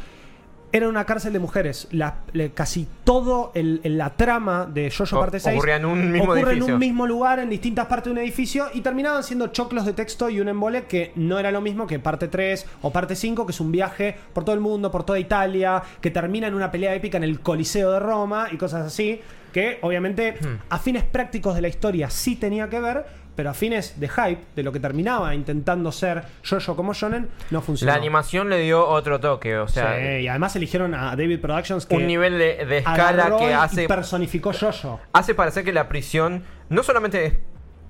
Era 0.72 0.88
una 0.88 1.04
cárcel 1.06 1.34
de 1.34 1.40
mujeres. 1.40 1.88
La- 1.90 2.18
le- 2.32 2.52
casi 2.52 2.88
todo 3.04 3.52
el, 3.56 3.82
la 3.84 4.12
trama 4.12 4.68
de 4.72 4.92
Jojo 4.96 5.18
O- 5.18 5.20
parte 5.20 5.40
6 5.40 5.56
ocurría 5.58 5.78
en 5.78 5.86
un 5.86 6.12
mismo 6.12 6.32
ocurre 6.32 6.54
en 6.54 6.62
un 6.64 6.78
mismo 6.78 7.08
lugar, 7.08 7.40
en 7.40 7.50
distintas 7.50 7.88
partes 7.88 8.06
de 8.06 8.12
un 8.12 8.18
edificio, 8.20 8.68
y 8.76 8.82
terminaban 8.82 9.24
siendo 9.24 9.48
choclos 9.48 9.84
de 9.88 9.94
texto 9.94 10.30
y 10.30 10.40
un 10.40 10.48
embole 10.48 10.84
que 10.84 11.12
no 11.16 11.40
era 11.40 11.50
lo 11.52 11.60
mismo 11.60 11.88
que 11.88 11.98
parte 11.98 12.28
3 12.28 12.68
o 12.84 12.92
parte 12.92 13.16
5, 13.16 13.48
que 13.48 13.52
es 13.52 13.60
un 13.60 13.72
viaje 13.72 14.16
por 14.32 14.44
todo 14.46 14.54
el 14.54 14.62
mundo, 14.62 14.92
por 14.92 15.04
toda 15.04 15.18
Italia, 15.18 15.82
que 16.02 16.12
termina 16.12 16.46
en 16.46 16.54
una 16.54 16.70
pelea 16.70 16.94
épica 16.94 17.18
en 17.18 17.24
el 17.24 17.40
Coliseo 17.40 17.92
de 17.92 18.00
Roma 18.00 18.50
y 18.52 18.58
cosas 18.58 18.86
así, 18.86 19.20
que 19.52 19.80
obviamente 19.82 20.34
Hmm. 20.40 20.58
a 20.70 20.78
fines 20.78 21.04
prácticos 21.04 21.56
de 21.56 21.62
la 21.64 21.68
historia 21.68 22.12
sí 22.12 22.36
tenía 22.36 22.70
que 22.70 22.80
ver, 22.80 23.06
pero 23.40 23.52
a 23.52 23.54
fines 23.54 23.98
de 23.98 24.10
hype, 24.10 24.42
de 24.54 24.64
lo 24.64 24.74
que 24.74 24.82
terminaba 24.82 25.34
intentando 25.34 25.94
ser 25.94 26.24
Jojo 26.44 26.76
como 26.76 26.94
Shonen, 26.94 27.30
no 27.52 27.62
funcionó. 27.62 27.94
La 27.94 27.98
animación 27.98 28.50
le 28.50 28.60
dio 28.60 28.86
otro 28.86 29.22
toque, 29.22 29.58
o 29.58 29.66
sea, 29.66 29.96
Sí, 29.96 30.24
y 30.24 30.28
además 30.28 30.58
eligieron 30.58 30.94
a 30.94 31.16
David 31.16 31.40
Productions 31.40 31.86
que 31.86 31.96
un 31.96 32.06
nivel 32.06 32.38
de, 32.38 32.66
de 32.66 32.80
escala 32.80 33.38
que 33.38 33.50
y 33.50 33.54
hace, 33.54 33.88
personificó 33.88 34.52
Jojo. 34.52 35.00
hace 35.14 35.36
parecer 35.36 35.64
que 35.64 35.72
la 35.72 35.88
prisión 35.88 36.44
no 36.68 36.84
solamente 36.84 37.26
es 37.26 37.34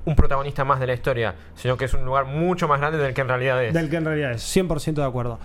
un 0.06 0.16
protagonista 0.16 0.64
más 0.66 0.80
de 0.80 0.86
la 0.86 0.94
historia, 0.94 1.34
sino 1.56 1.78
que 1.78 1.86
es 1.86 1.94
un 1.96 2.06
lugar 2.06 2.26
mucho 2.26 2.68
más 2.68 2.80
grande 2.80 3.00
del 3.00 3.16
que 3.16 3.22
en 3.22 3.28
realidad 3.28 3.64
es. 3.64 3.74
Del 3.74 3.90
que 3.90 3.96
en 3.96 4.06
realidad 4.06 4.34
es, 4.34 4.56
100% 4.56 4.94
de 4.94 5.04
acuerdo. 5.04 5.40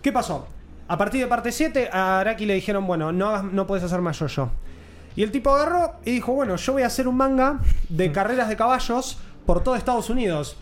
¿Qué 0.00 0.10
pasó? 0.10 0.48
A 0.88 0.96
partir 0.96 1.20
de 1.20 1.26
parte 1.26 1.52
7, 1.52 1.90
a 1.92 2.20
Araki 2.20 2.46
le 2.46 2.54
dijeron, 2.54 2.86
bueno, 2.86 3.12
no, 3.12 3.42
no 3.42 3.66
puedes 3.66 3.84
hacer 3.84 4.00
más 4.00 4.18
yo-yo. 4.20 4.50
Y 5.16 5.22
el 5.22 5.30
tipo 5.30 5.54
agarró 5.54 5.94
y 6.04 6.12
dijo, 6.12 6.32
bueno, 6.32 6.56
yo 6.56 6.72
voy 6.72 6.82
a 6.82 6.86
hacer 6.86 7.08
un 7.08 7.16
manga 7.16 7.58
de 7.88 8.12
carreras 8.12 8.48
de 8.48 8.56
caballos 8.56 9.18
por 9.46 9.62
todo 9.62 9.76
Estados 9.76 10.10
Unidos. 10.10 10.56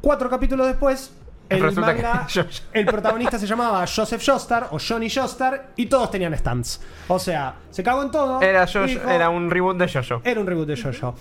Cuatro 0.00 0.28
capítulos 0.28 0.66
después, 0.66 1.12
el 1.48 1.62
Resulta 1.62 1.92
manga, 1.92 2.26
que 2.32 2.78
el 2.78 2.86
protagonista 2.86 3.38
se 3.38 3.46
llamaba 3.46 3.84
Joseph 3.86 4.22
Joestar 4.24 4.68
o 4.70 4.78
Johnny 4.78 5.08
Joestar 5.10 5.70
y 5.76 5.86
todos 5.86 6.10
tenían 6.10 6.36
stands. 6.36 6.80
O 7.08 7.18
sea, 7.18 7.54
se 7.70 7.82
cagó 7.82 8.02
en 8.02 8.10
todo. 8.10 8.40
Era, 8.40 8.64
y 8.64 8.66
yo, 8.68 8.84
dijo, 8.84 9.08
era 9.08 9.30
un 9.30 9.50
reboot 9.50 9.76
de 9.76 9.88
Jojo. 9.88 10.20
era 10.24 10.40
un 10.40 10.46
reboot 10.46 10.66
de 10.66 10.76
JoJo. 10.76 11.14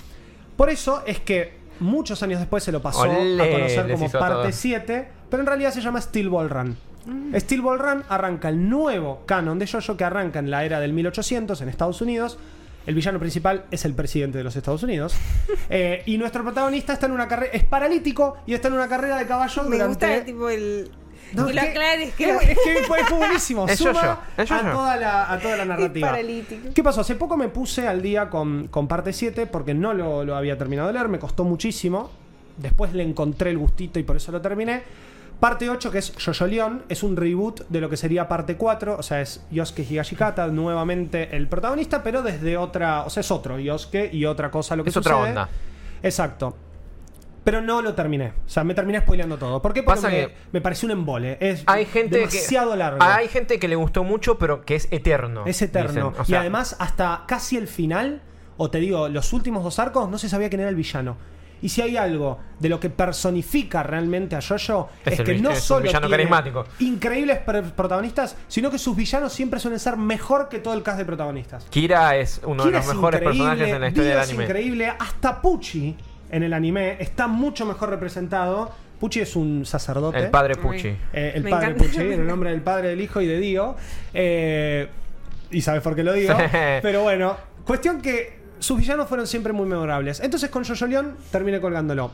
Por 0.58 0.70
eso 0.70 1.04
es 1.06 1.20
que 1.20 1.66
muchos 1.80 2.22
años 2.24 2.40
después 2.40 2.64
se 2.64 2.72
lo 2.72 2.82
pasó 2.82 3.02
Olé, 3.02 3.42
a 3.42 3.52
conocer 3.52 3.92
como 3.92 4.10
parte 4.10 4.42
todo. 4.44 4.52
7, 4.52 5.10
pero 5.30 5.42
en 5.42 5.48
realidad 5.48 5.72
se 5.72 5.82
llama 5.82 6.02
Steel 6.02 6.30
Ball 6.30 6.50
Run. 6.50 6.78
Steel 7.36 7.62
Ball 7.62 7.78
Run 7.78 8.04
arranca 8.10 8.50
el 8.50 8.68
nuevo 8.68 9.24
canon 9.26 9.60
de 9.60 9.68
JoJo 9.68 9.96
que 9.96 10.04
arranca 10.04 10.40
en 10.40 10.50
la 10.50 10.66
era 10.66 10.80
del 10.80 10.94
1800 10.94 11.62
en 11.62 11.70
Estados 11.70 12.02
Unidos. 12.02 12.40
El 12.86 12.96
villano 12.96 13.20
principal 13.20 13.66
es 13.72 13.84
el 13.86 13.94
presidente 13.94 14.38
de 14.38 14.44
los 14.44 14.56
Estados 14.56 14.84
Unidos. 14.84 15.16
Eh, 15.70 16.04
y 16.06 16.18
nuestro 16.18 16.44
protagonista 16.44 16.94
está 16.94 17.08
en 17.08 17.12
una 17.14 17.28
carrera. 17.28 17.52
Es 17.54 17.64
paralítico 17.64 18.38
y 18.46 18.54
está 18.54 18.68
en 18.68 18.76
una 18.76 18.88
carrera 18.88 19.18
de 19.18 19.26
caballo 19.26 19.64
Me 19.64 19.78
durante. 19.78 20.08
gusta 20.08 20.26
tipo 20.26 20.50
el. 20.50 20.92
No, 21.34 21.48
y 21.48 21.50
es 21.50 21.56
lo 21.56 21.62
que- 21.62 21.68
aclares 21.70 22.14
que 22.14 22.30
es, 22.30 22.42
es 22.50 22.58
que 22.64 22.84
fue, 22.88 23.04
fue 23.06 23.18
buenísimo. 23.18 23.66
Es 23.68 23.80
Suma 23.80 24.20
es 24.38 24.48
yo-yo. 24.48 24.62
a 24.70 24.72
toda 24.72 24.96
la, 24.98 25.32
a 25.32 25.40
toda 25.40 25.58
la 25.58 25.66
narrativa. 25.66 26.10
paralítico. 26.12 26.70
¿Qué 26.74 26.84
pasó? 26.84 27.02
Hace 27.02 27.16
poco 27.16 27.36
me 27.36 27.48
puse 27.50 27.88
al 27.88 28.02
día 28.02 28.30
con, 28.30 28.68
con 28.68 28.88
parte 28.88 29.12
7 29.12 29.48
porque 29.48 29.74
no 29.74 29.94
lo, 29.94 30.24
lo 30.24 30.36
había 30.36 30.58
terminado 30.58 30.88
de 30.90 30.94
leer, 30.94 31.08
me 31.08 31.18
costó 31.20 31.44
muchísimo. 31.44 32.12
Después 32.58 32.94
le 32.94 33.04
encontré 33.04 33.50
el 33.50 33.58
gustito 33.58 33.98
y 34.00 34.04
por 34.04 34.16
eso 34.18 34.32
lo 34.32 34.40
terminé. 34.42 34.84
Parte 35.40 35.70
8, 35.70 35.92
que 35.92 35.98
es 35.98 36.14
Jojo 36.24 36.48
Leon, 36.48 36.84
es 36.88 37.04
un 37.04 37.18
reboot 37.18 37.68
de 37.68 37.82
lo 37.82 37.90
que 37.90 37.98
sería 37.98 38.28
parte 38.28 38.56
4, 38.56 38.98
o 38.98 39.04
sea, 39.04 39.22
es 39.22 39.46
Yosuke 39.52 39.80
Higashikata, 39.90 40.48
nuevamente 40.48 41.36
el 41.36 41.48
protagonista, 41.48 42.04
pero 42.04 42.22
desde 42.22 42.58
otra, 42.58 43.04
o 43.04 43.10
sea, 43.10 43.22
es 43.22 43.30
otro 43.32 43.60
Yosuke 43.60 44.10
y 44.14 44.26
otra 44.26 44.50
cosa 44.50 44.76
lo 44.76 44.84
que 44.84 44.90
Es 44.92 44.98
otra 44.98 45.18
onda. 45.18 45.50
Exacto. 46.02 46.56
Pero 47.44 47.62
no 47.62 47.82
lo 47.84 47.94
terminé. 47.94 48.34
O 48.46 48.50
sea, 48.50 48.64
me 48.64 48.74
terminé 48.74 49.02
spoileando 49.02 49.38
todo. 49.38 49.62
¿Por 49.62 49.72
qué? 49.72 49.84
Porque 49.84 49.98
Pasa 50.02 50.10
me, 50.10 50.16
que- 50.28 50.34
me 50.52 50.62
pareció 50.62 50.88
un 50.88 50.94
embole. 50.94 51.38
Es 51.40 51.64
Hay 51.68 51.86
gente 51.86 52.18
demasiado 52.18 52.72
que, 52.72 52.78
largo. 52.78 53.04
Hay 53.04 53.28
gente 53.28 53.60
que 53.60 53.68
le 53.68 53.76
gustó 53.76 54.04
mucho, 54.04 54.40
pero 54.40 54.66
que 54.66 54.74
es 54.76 54.88
eterno. 54.92 55.44
Es 55.46 55.62
eterno. 55.62 56.10
dicen. 56.10 56.24
O 56.26 56.32
y 56.32 56.34
además, 56.34 56.76
hasta 56.80 57.24
casi 57.28 57.56
el 57.58 57.68
final, 57.68 58.24
o 58.58 58.72
te 58.72 58.80
digo, 58.80 59.10
los 59.10 59.32
últimos 59.32 59.64
dos 59.64 59.78
arcos, 59.78 60.10
no 60.10 60.18
se 60.18 60.28
sabía 60.28 60.50
quién 60.50 60.62
era 60.62 60.70
el 60.70 60.76
villano. 60.76 61.18
Y 61.62 61.70
si 61.70 61.82
hay 61.82 61.98
algo 61.98 62.40
de 62.60 62.70
lo 62.70 62.80
que 62.80 62.90
personifica 62.90 63.82
realmente 63.84 64.36
a 64.36 64.42
Jojo, 64.42 64.90
Es 65.06 65.14
es, 65.14 65.20
el 65.20 65.26
que 65.26 65.36
no 65.40 65.50
es 65.52 65.58
un 65.58 65.62
solo 65.62 65.84
villano 65.84 66.08
tiene 66.08 66.24
carismático. 66.24 66.66
increíbles 66.80 67.40
protagonistas, 67.76 68.36
sino 68.48 68.70
que 68.70 68.78
sus 68.78 68.96
villanos 68.96 69.34
siempre 69.34 69.60
suelen 69.60 69.80
ser 69.80 69.98
mejor 69.98 70.50
que 70.50 70.60
todo 70.60 70.74
el 70.74 70.84
cast 70.84 71.00
de 71.00 71.06
protagonistas. 71.06 71.66
Kira 71.70 72.16
es 72.18 72.42
uno 72.44 72.64
Kira 72.64 72.80
de 72.80 72.86
los 72.86 72.88
es 72.90 72.96
mejores 72.96 73.22
personajes 73.22 73.68
en 73.70 73.82
la 73.82 73.88
historia 73.88 74.10
Dio 74.10 74.14
del 74.16 74.24
es 74.24 74.30
anime. 74.30 74.44
increíble, 74.44 74.94
hasta 75.00 75.42
Pucci 75.42 75.96
en 76.32 76.44
el 76.44 76.54
anime 76.54 76.98
está 77.00 77.28
mucho 77.28 77.66
mejor 77.66 77.90
representado. 77.90 78.72
Pucci 79.00 79.20
es 79.22 79.36
un 79.36 79.66
sacerdote. 79.66 80.20
El 80.20 80.30
padre. 80.32 80.56
Pucci. 80.56 80.88
Eh, 81.14 81.34
el 81.36 81.44
Me 81.44 81.50
padre 81.50 81.68
encanta. 81.72 81.84
Pucci, 81.86 82.02
en 82.02 82.22
el 82.22 82.28
nombre 82.28 82.52
del 82.52 82.62
Padre, 82.62 82.90
del 82.90 83.02
Hijo 83.02 83.22
y 83.22 83.28
de 83.28 83.40
Dio. 83.40 83.76
Eh, 84.14 84.88
y 85.52 85.62
sabes 85.62 85.82
por 85.82 85.96
qué 85.96 86.04
lo 86.04 86.14
digo. 86.14 86.36
Pero 86.82 87.04
bueno, 87.04 87.36
cuestión 87.66 88.02
que 88.02 88.40
sus 88.60 88.78
villanos 88.78 89.08
fueron 89.08 89.28
siempre 89.28 89.54
muy 89.54 89.68
memorables. 89.68 90.20
Entonces 90.20 90.50
con 90.50 90.64
Jojo 90.64 90.86
Leon 90.88 91.16
terminé 91.32 91.60
colgándolo. 91.62 92.12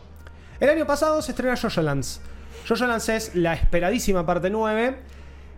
El 0.59 0.69
año 0.69 0.85
pasado 0.85 1.21
se 1.21 1.31
estrena 1.31 1.55
Jojo 1.55 1.81
Lands. 1.81 2.21
Jojo 2.67 2.85
Lands 2.85 3.09
es 3.09 3.35
la 3.35 3.53
esperadísima 3.53 4.25
parte 4.25 4.49
9. 4.49 5.11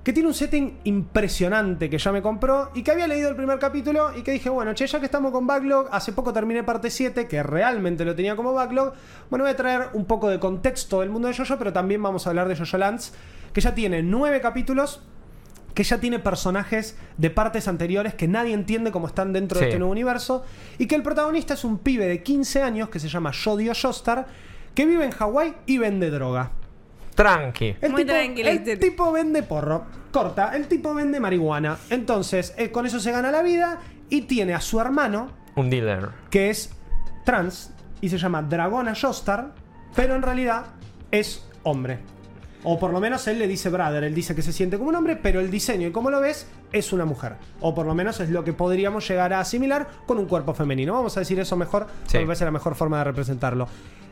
Que 0.03 0.11
tiene 0.11 0.27
un 0.27 0.34
setting 0.34 0.79
impresionante 0.84 1.89
que 1.89 1.97
ya 1.97 2.11
me 2.11 2.21
compró 2.21 2.71
y 2.73 2.84
que 2.84 2.91
había 2.91 3.07
leído 3.07 3.29
el 3.29 3.38
primer 3.38 3.57
capítulo 3.57 4.11
y 4.13 4.21
que 4.21 4.31
dije, 4.31 4.49
bueno, 4.49 4.73
che, 4.73 4.86
ya 4.86 4.99
que 4.99 5.05
estamos 5.05 5.31
con 5.31 5.47
Backlog, 5.47 5.88
hace 5.93 6.11
poco 6.11 6.34
terminé 6.34 6.61
parte 6.61 6.89
7, 6.89 7.25
que 7.25 7.41
realmente 7.41 8.03
lo 8.03 8.13
tenía 8.13 8.36
como 8.36 8.53
Backlog. 8.53 8.93
Bueno, 9.29 9.45
voy 9.45 9.53
a 9.53 9.55
traer 9.55 9.91
un 9.93 10.03
poco 10.03 10.27
de 10.27 10.41
contexto 10.41 10.99
del 10.99 11.09
mundo 11.09 11.29
de 11.29 11.34
Jojo, 11.34 11.57
pero 11.57 11.71
también 11.71 12.03
vamos 12.03 12.27
a 12.27 12.31
hablar 12.31 12.49
de 12.49 12.57
Jojo 12.57 12.77
Lands, 12.77 13.13
que 13.53 13.61
ya 13.61 13.73
tiene 13.73 14.03
9 14.03 14.41
capítulos, 14.41 15.01
que 15.74 15.84
ya 15.84 15.99
tiene 15.99 16.19
personajes 16.19 16.97
de 17.17 17.30
partes 17.30 17.67
anteriores 17.67 18.13
que 18.13 18.28
nadie 18.28 18.53
entiende 18.53 18.91
cómo 18.91 19.07
están 19.07 19.34
dentro 19.34 19.59
de 19.59 19.65
este 19.65 19.80
nuevo 19.80 19.91
universo, 19.91 20.43
y 20.78 20.88
que 20.88 20.95
el 20.95 21.03
protagonista 21.03 21.55
es 21.55 21.63
un 21.63 21.80
pibe 21.80 22.07
de 22.07 22.21
15 22.21 22.61
años 22.61 22.89
que 22.89 22.99
se 22.99 23.09
llama 23.09 23.32
Jodio 23.34 23.74
Joestar, 23.80 24.28
que 24.76 24.86
vive 24.86 25.05
en 25.05 25.11
Hawái 25.11 25.55
y 25.65 25.78
vende 25.78 26.09
droga. 26.09 26.51
Tranqui. 27.15 27.76
El, 27.80 27.91
Muy 27.91 28.05
tipo, 28.05 28.17
el 28.17 28.80
tipo 28.80 29.11
vende 29.11 29.43
porro. 29.43 29.86
Corta, 30.11 30.55
el 30.55 30.67
tipo 30.67 30.93
vende 30.93 31.19
marihuana. 31.19 31.78
Entonces, 31.89 32.53
eh, 32.57 32.71
con 32.71 32.86
eso 32.86 32.99
se 32.99 33.11
gana 33.11 33.32
la 33.32 33.41
vida 33.41 33.80
y 34.09 34.21
tiene 34.21 34.53
a 34.53 34.61
su 34.61 34.80
hermano, 34.80 35.30
Un 35.55 35.69
dealer. 35.69 36.09
que 36.30 36.49
es 36.49 36.71
trans, 37.26 37.74
y 38.01 38.09
se 38.09 38.17
llama 38.17 38.41
Dragona 38.41 38.93
Joestar, 38.99 39.53
pero 39.95 40.15
en 40.15 40.21
realidad 40.21 40.65
es 41.11 41.47
hombre. 41.63 41.99
O 42.66 42.80
por 42.80 42.91
lo 42.93 42.99
menos 42.99 43.28
él 43.28 43.39
le 43.39 43.47
dice 43.47 43.70
brother, 43.70 44.03
él 44.05 44.16
dice 44.16 44.34
que 44.36 44.41
se 44.41 44.53
siente 44.53 44.78
como 44.78 44.89
un 44.89 44.95
hombre, 44.95 45.16
pero 45.18 45.39
el 45.41 45.51
diseño 45.51 45.88
y 45.88 45.91
como 45.91 46.09
lo 46.09 46.22
ves 46.22 46.47
es 46.72 46.93
una 46.93 47.03
mujer. 47.05 47.34
O 47.59 47.76
por 47.76 47.86
lo 47.86 47.93
menos 47.93 48.20
es 48.22 48.30
lo 48.30 48.43
que 48.43 48.53
podríamos 48.53 49.07
llegar 49.07 49.34
a 49.34 49.39
asimilar 49.41 49.88
con 50.05 50.18
un 50.18 50.26
cuerpo 50.26 50.53
femenino. 50.53 50.93
Vamos 50.93 51.16
a 51.18 51.20
decir 51.20 51.39
eso 51.39 51.57
mejor, 51.57 51.88
Sí. 51.88 51.89
porque 52.05 52.20
me 52.20 52.26
parece 52.28 52.45
la 52.45 52.51
mejor 52.51 52.76
forma 52.76 52.97
de 52.99 53.03
representarlo. 53.03 53.68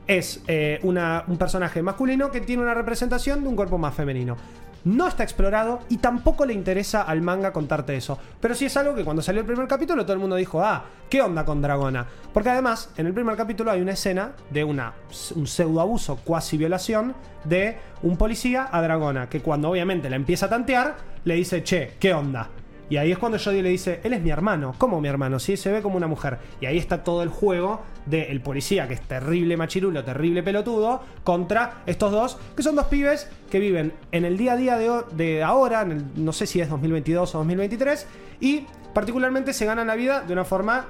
Es 0.07 0.41
eh, 0.47 0.79
una- 0.83 1.23
un 1.27 1.37
personaje 1.37 1.81
masculino 1.81 2.31
que 2.31 2.41
tiene 2.41 2.63
una 2.63 2.73
representación 2.73 3.41
de 3.43 3.47
un 3.47 3.55
cuerpo 3.55 3.77
más 3.77 3.93
femenino. 3.95 4.35
No 4.83 5.07
está 5.07 5.23
explorado 5.23 5.81
y 5.89 5.97
tampoco 5.97 6.45
le 6.45 6.53
interesa 6.53 7.03
al 7.03 7.21
manga 7.21 7.53
contarte 7.53 7.95
eso. 7.95 8.17
Pero 8.39 8.55
sí 8.55 8.65
es 8.65 8.77
algo 8.77 8.95
que 8.95 9.03
cuando 9.03 9.21
salió 9.21 9.41
el 9.41 9.47
primer 9.47 9.67
capítulo 9.67 10.03
todo 10.03 10.13
el 10.13 10.19
mundo 10.19 10.35
dijo, 10.35 10.63
ah, 10.63 10.85
¿qué 11.09 11.21
onda 11.21 11.45
con 11.45 11.61
Dragona? 11.61 12.05
Porque 12.33 12.49
además, 12.49 12.89
en 12.97 13.07
el 13.07 13.13
primer 13.13 13.35
capítulo 13.35 13.71
hay 13.71 13.81
una 13.81 13.91
escena 13.91 14.31
de 14.49 14.63
una, 14.63 14.93
un 15.35 15.47
pseudo 15.47 15.81
abuso, 15.81 16.17
cuasi 16.23 16.57
violación, 16.57 17.13
de 17.43 17.77
un 18.01 18.17
policía 18.17 18.69
a 18.71 18.81
Dragona, 18.81 19.29
que 19.29 19.41
cuando 19.41 19.69
obviamente 19.69 20.09
la 20.09 20.15
empieza 20.15 20.47
a 20.47 20.49
tantear, 20.49 20.95
le 21.23 21.35
dice, 21.35 21.63
che, 21.63 21.93
¿qué 21.99 22.13
onda? 22.13 22.49
Y 22.91 22.97
ahí 22.97 23.11
es 23.11 23.17
cuando 23.17 23.39
Jodie 23.39 23.63
le 23.63 23.69
dice, 23.69 24.01
él 24.03 24.11
es 24.11 24.21
mi 24.21 24.29
hermano. 24.31 24.75
¿Cómo 24.77 24.99
mi 24.99 25.07
hermano? 25.07 25.39
Sí, 25.39 25.55
se 25.55 25.71
ve 25.71 25.81
como 25.81 25.95
una 25.95 26.07
mujer. 26.07 26.37
Y 26.59 26.65
ahí 26.65 26.77
está 26.77 27.03
todo 27.05 27.23
el 27.23 27.29
juego 27.29 27.81
del 28.05 28.41
policía, 28.41 28.87
que 28.87 28.95
es 28.95 29.01
terrible 29.01 29.55
machirulo, 29.55 30.03
terrible 30.03 30.43
pelotudo, 30.43 31.01
contra 31.23 31.83
estos 31.85 32.11
dos, 32.11 32.37
que 32.55 32.61
son 32.63 32.75
dos 32.75 32.87
pibes 32.87 33.29
que 33.49 33.59
viven 33.59 33.93
en 34.11 34.25
el 34.25 34.37
día 34.37 34.53
a 34.53 34.57
día 34.57 34.77
de, 34.77 34.91
de 35.13 35.41
ahora, 35.41 35.83
en 35.83 35.91
el- 35.93 36.05
no 36.17 36.33
sé 36.33 36.45
si 36.45 36.59
es 36.59 36.69
2022 36.69 37.33
o 37.33 37.37
2023, 37.37 38.05
y 38.41 38.65
particularmente 38.93 39.53
se 39.53 39.65
ganan 39.65 39.87
la 39.87 39.95
vida 39.95 40.21
de 40.21 40.33
una 40.33 40.43
forma, 40.43 40.85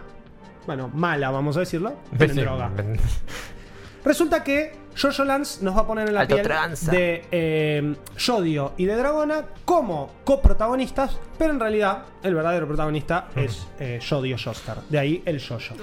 bueno, 0.65 0.89
mala, 0.93 1.29
vamos 1.29 1.55
a 1.55 1.59
decirlo, 1.59 1.93
en 2.13 2.35
droga. 2.35 2.71
Resulta 4.03 4.43
que 4.43 4.73
Jojo 4.95 5.23
Lance 5.23 5.63
nos 5.63 5.75
va 5.75 5.81
a 5.81 5.87
poner 5.87 6.07
en 6.07 6.13
la 6.13 6.21
Alto 6.21 6.35
piel 6.35 6.45
tranza. 6.45 6.91
de 6.91 7.25
eh, 7.31 7.95
Yodio 8.17 8.73
y 8.77 8.85
de 8.85 8.95
Dragona 8.95 9.45
como 9.65 10.11
coprotagonistas, 10.23 11.17
pero 11.37 11.51
en 11.53 11.59
realidad 11.59 12.05
el 12.23 12.35
verdadero 12.35 12.67
protagonista 12.67 13.29
es 13.35 13.67
eh, 13.79 13.99
Yodio 14.01 14.37
Joestar. 14.37 14.81
De 14.89 14.99
ahí 14.99 15.23
el 15.25 15.41
Jojo. 15.41 15.75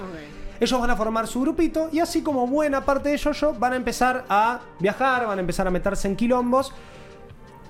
Ellos 0.60 0.80
van 0.80 0.90
a 0.90 0.96
formar 0.96 1.26
su 1.26 1.40
grupito 1.40 1.88
y 1.92 2.00
así 2.00 2.22
como 2.22 2.46
buena 2.46 2.84
parte 2.84 3.08
de 3.10 3.18
Jojo 3.18 3.54
van 3.54 3.72
a 3.74 3.76
empezar 3.76 4.24
a 4.28 4.60
viajar, 4.80 5.26
van 5.26 5.38
a 5.38 5.40
empezar 5.40 5.66
a 5.66 5.70
meterse 5.70 6.08
en 6.08 6.16
quilombos. 6.16 6.72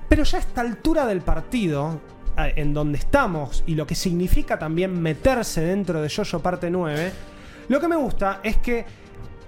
Pero 0.09 0.22
ya 0.24 0.39
a 0.39 0.41
esta 0.41 0.62
altura 0.62 1.05
del 1.05 1.20
partido, 1.20 2.01
en 2.36 2.72
donde 2.72 2.99
estamos 2.99 3.62
y 3.66 3.74
lo 3.74 3.86
que 3.86 3.95
significa 3.95 4.59
también 4.59 5.01
meterse 5.01 5.61
dentro 5.61 6.01
de 6.01 6.09
Jojo 6.09 6.41
parte 6.41 6.70
9, 6.70 7.12
lo 7.68 7.80
que 7.80 7.89
me 7.89 7.97
gusta 7.97 8.41
es 8.43 8.57
que 8.57 8.86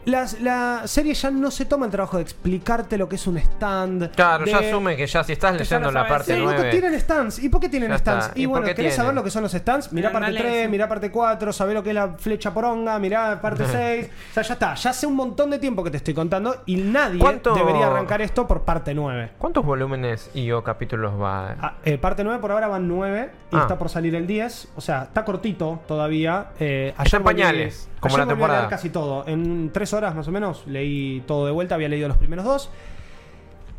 las- 0.04 0.40
la 0.40 0.82
serie 0.86 1.14
ya 1.14 1.30
no 1.30 1.50
se 1.50 1.64
toma 1.64 1.86
el 1.86 1.92
trabajo 1.92 2.16
de 2.16 2.22
explicarte 2.22 2.96
lo 2.98 3.08
que 3.08 3.16
es 3.16 3.26
un 3.26 3.36
stand. 3.38 4.10
Claro, 4.12 4.44
ya 4.46 4.58
asume 4.58 4.96
que 4.96 5.06
ya 5.06 5.22
si 5.24 5.32
estás 5.32 5.56
leyendo 5.56 5.90
la 5.90 6.06
parte 6.06 6.34
Sí, 6.34 6.38
loco, 6.40 6.52
9. 6.56 6.70
tienen 6.70 6.98
stands. 7.00 7.38
¿Y 7.42 7.48
por 7.48 7.60
qué 7.60 7.68
tienen 7.68 7.96
stands? 7.98 8.30
Y, 8.34 8.42
¿Y 8.42 8.46
por 8.46 8.60
bueno, 8.60 8.74
¿querés 8.74 8.94
saber 8.94 9.14
lo 9.14 9.22
que 9.24 9.30
son 9.30 9.42
los 9.42 9.52
stands? 9.52 9.92
Mirá 9.92 10.08
Pero 10.08 10.20
parte 10.20 10.32
dale 10.34 10.40
3, 10.40 10.60
eso. 10.62 10.70
mirá 10.70 10.88
parte 10.88 11.10
4, 11.10 11.52
sabés 11.52 11.74
lo 11.74 11.82
que 11.82 11.90
es 11.90 11.94
la 11.94 12.08
flecha 12.18 12.52
poronga, 12.54 12.98
mirá 12.98 13.40
parte 13.40 13.64
6. 13.70 14.08
O 14.30 14.34
sea, 14.34 14.42
ya 14.42 14.54
está. 14.54 14.74
Ya 14.74 14.90
hace 14.90 15.06
un 15.06 15.14
montón 15.16 15.50
de 15.50 15.58
tiempo 15.58 15.84
que 15.84 15.90
te 15.90 15.96
estoy 15.98 16.14
contando 16.14 16.62
y 16.66 16.76
nadie 16.76 17.18
¿Cuánto- 17.18 17.54
debería 17.54 17.86
arrancar 17.86 18.20
esto 18.22 18.46
por 18.46 18.62
parte 18.62 18.94
9. 18.94 19.32
¿Cuántos 19.38 19.64
volúmenes 19.64 20.30
y 20.34 20.50
o 20.52 20.62
capítulos 20.64 21.12
va? 21.20 21.56
Ah, 21.60 21.74
eh, 21.84 21.98
parte 21.98 22.24
9 22.24 22.40
por 22.40 22.52
ahora 22.52 22.68
van 22.68 22.88
9 22.88 23.30
y 23.52 23.56
Ah. 23.56 23.60
está 23.62 23.78
por 23.78 23.88
salir 23.88 24.14
el 24.14 24.26
10. 24.26 24.68
O 24.76 24.80
sea, 24.80 25.02
está 25.04 25.24
cortito 25.24 25.80
todavía. 25.86 26.46
Eh, 26.58 26.94
Está 27.02 27.16
en 27.18 27.22
volví- 27.22 27.26
pañales, 27.26 27.88
como 28.00 28.16
la 28.18 28.26
temporada. 28.26 28.68
casi 28.68 28.90
todo. 28.90 29.24
En 29.26 29.70
3 29.72 29.89
horas 29.92 30.14
más 30.14 30.26
o 30.28 30.32
menos 30.32 30.64
leí 30.66 31.22
todo 31.26 31.46
de 31.46 31.52
vuelta. 31.52 31.74
Había 31.74 31.88
leído 31.88 32.08
los 32.08 32.16
primeros 32.16 32.44
dos. 32.44 32.70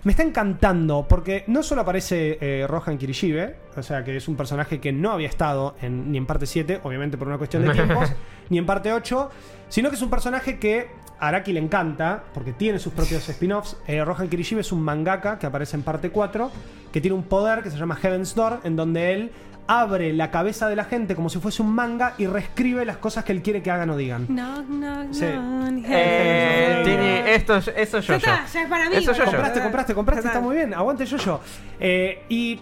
Me 0.04 0.12
está 0.12 0.24
encantando 0.24 1.06
porque 1.08 1.44
no 1.46 1.62
solo 1.62 1.82
aparece 1.82 2.38
eh, 2.42 2.66
Rohan 2.68 2.98
Kirishibe, 2.98 3.56
o 3.78 3.84
sea 3.84 4.04
que 4.04 4.18
es 4.18 4.28
un 4.28 4.36
personaje 4.36 4.80
que 4.80 4.92
no 4.92 5.12
había 5.12 5.28
estado 5.28 5.76
en- 5.80 6.12
ni 6.12 6.18
en 6.18 6.26
parte 6.26 6.48
7, 6.48 6.80
obviamente 6.84 7.18
por 7.20 7.28
una 7.28 7.38
cuestión 7.38 7.64
de 7.64 7.70
tiempos, 7.74 8.12
ni 8.50 8.58
en 8.58 8.66
parte 8.66 8.92
8, 8.92 9.30
sino 9.70 9.90
que 9.90 9.96
es 9.98 10.02
un 10.02 10.10
personaje 10.10 10.58
que 10.58 10.88
a 11.20 11.28
Araki 11.28 11.54
le 11.54 11.60
encanta 11.60 12.24
porque 12.34 12.52
tiene 12.52 12.80
sus 12.80 12.94
propios 12.94 13.30
spin-offs. 13.30 13.78
Eh, 13.88 14.04
Rohan 14.04 14.28
Kirishibe 14.28 14.62
es 14.62 14.72
un 14.72 14.82
mangaka 14.82 15.38
que 15.38 15.46
aparece 15.46 15.78
en 15.78 15.84
parte 15.84 16.10
4, 16.10 16.50
que 16.92 17.00
tiene 17.00 17.14
un 17.16 17.22
poder 17.24 17.62
que 17.62 17.70
se 17.70 17.78
llama 17.78 17.96
Heaven's 17.96 18.34
Door, 18.34 18.62
en 18.64 18.76
donde 18.76 19.14
él 19.14 19.32
abre 19.68 20.12
la 20.14 20.32
cabeza 20.32 20.68
de 20.68 20.76
la 20.76 20.84
gente 20.86 21.16
como 21.16 21.30
si 21.30 21.40
fuese 21.40 21.62
un 21.62 21.74
manga 21.74 22.14
y 22.18 22.28
reescribe 22.28 22.84
las 22.86 22.98
cosas 22.98 23.24
que 23.24 23.32
él 23.32 23.42
quiere 23.42 23.62
que 23.62 23.72
hagan 23.72 23.90
o 23.90 23.98
digan. 23.98 24.28
Knock, 24.28 24.66
knock, 24.68 25.14
Sí. 25.14 25.26
knock, 25.26 25.86
Eh, 25.88 27.24
esto, 27.36 27.58
es- 27.58 27.72
eso 27.76 27.98
es 28.00 28.06
yo. 28.08 28.14
Ya 28.14 28.18
está, 28.18 28.46
ya 28.48 28.62
es 28.64 28.68
para 28.70 28.90
mí, 28.90 28.96
Eso 28.98 29.12
es 29.12 29.18
yo. 29.18 29.24
boludo. 29.26 29.32
Compraste, 29.38 29.62
compraste, 29.62 29.94
compraste, 29.94 30.28
está 30.28 30.40
muy 30.42 30.56
bien. 30.56 30.74
Aguante 30.74 31.06
yo 31.06 31.18
yo. 31.18 31.40
y 32.30 32.60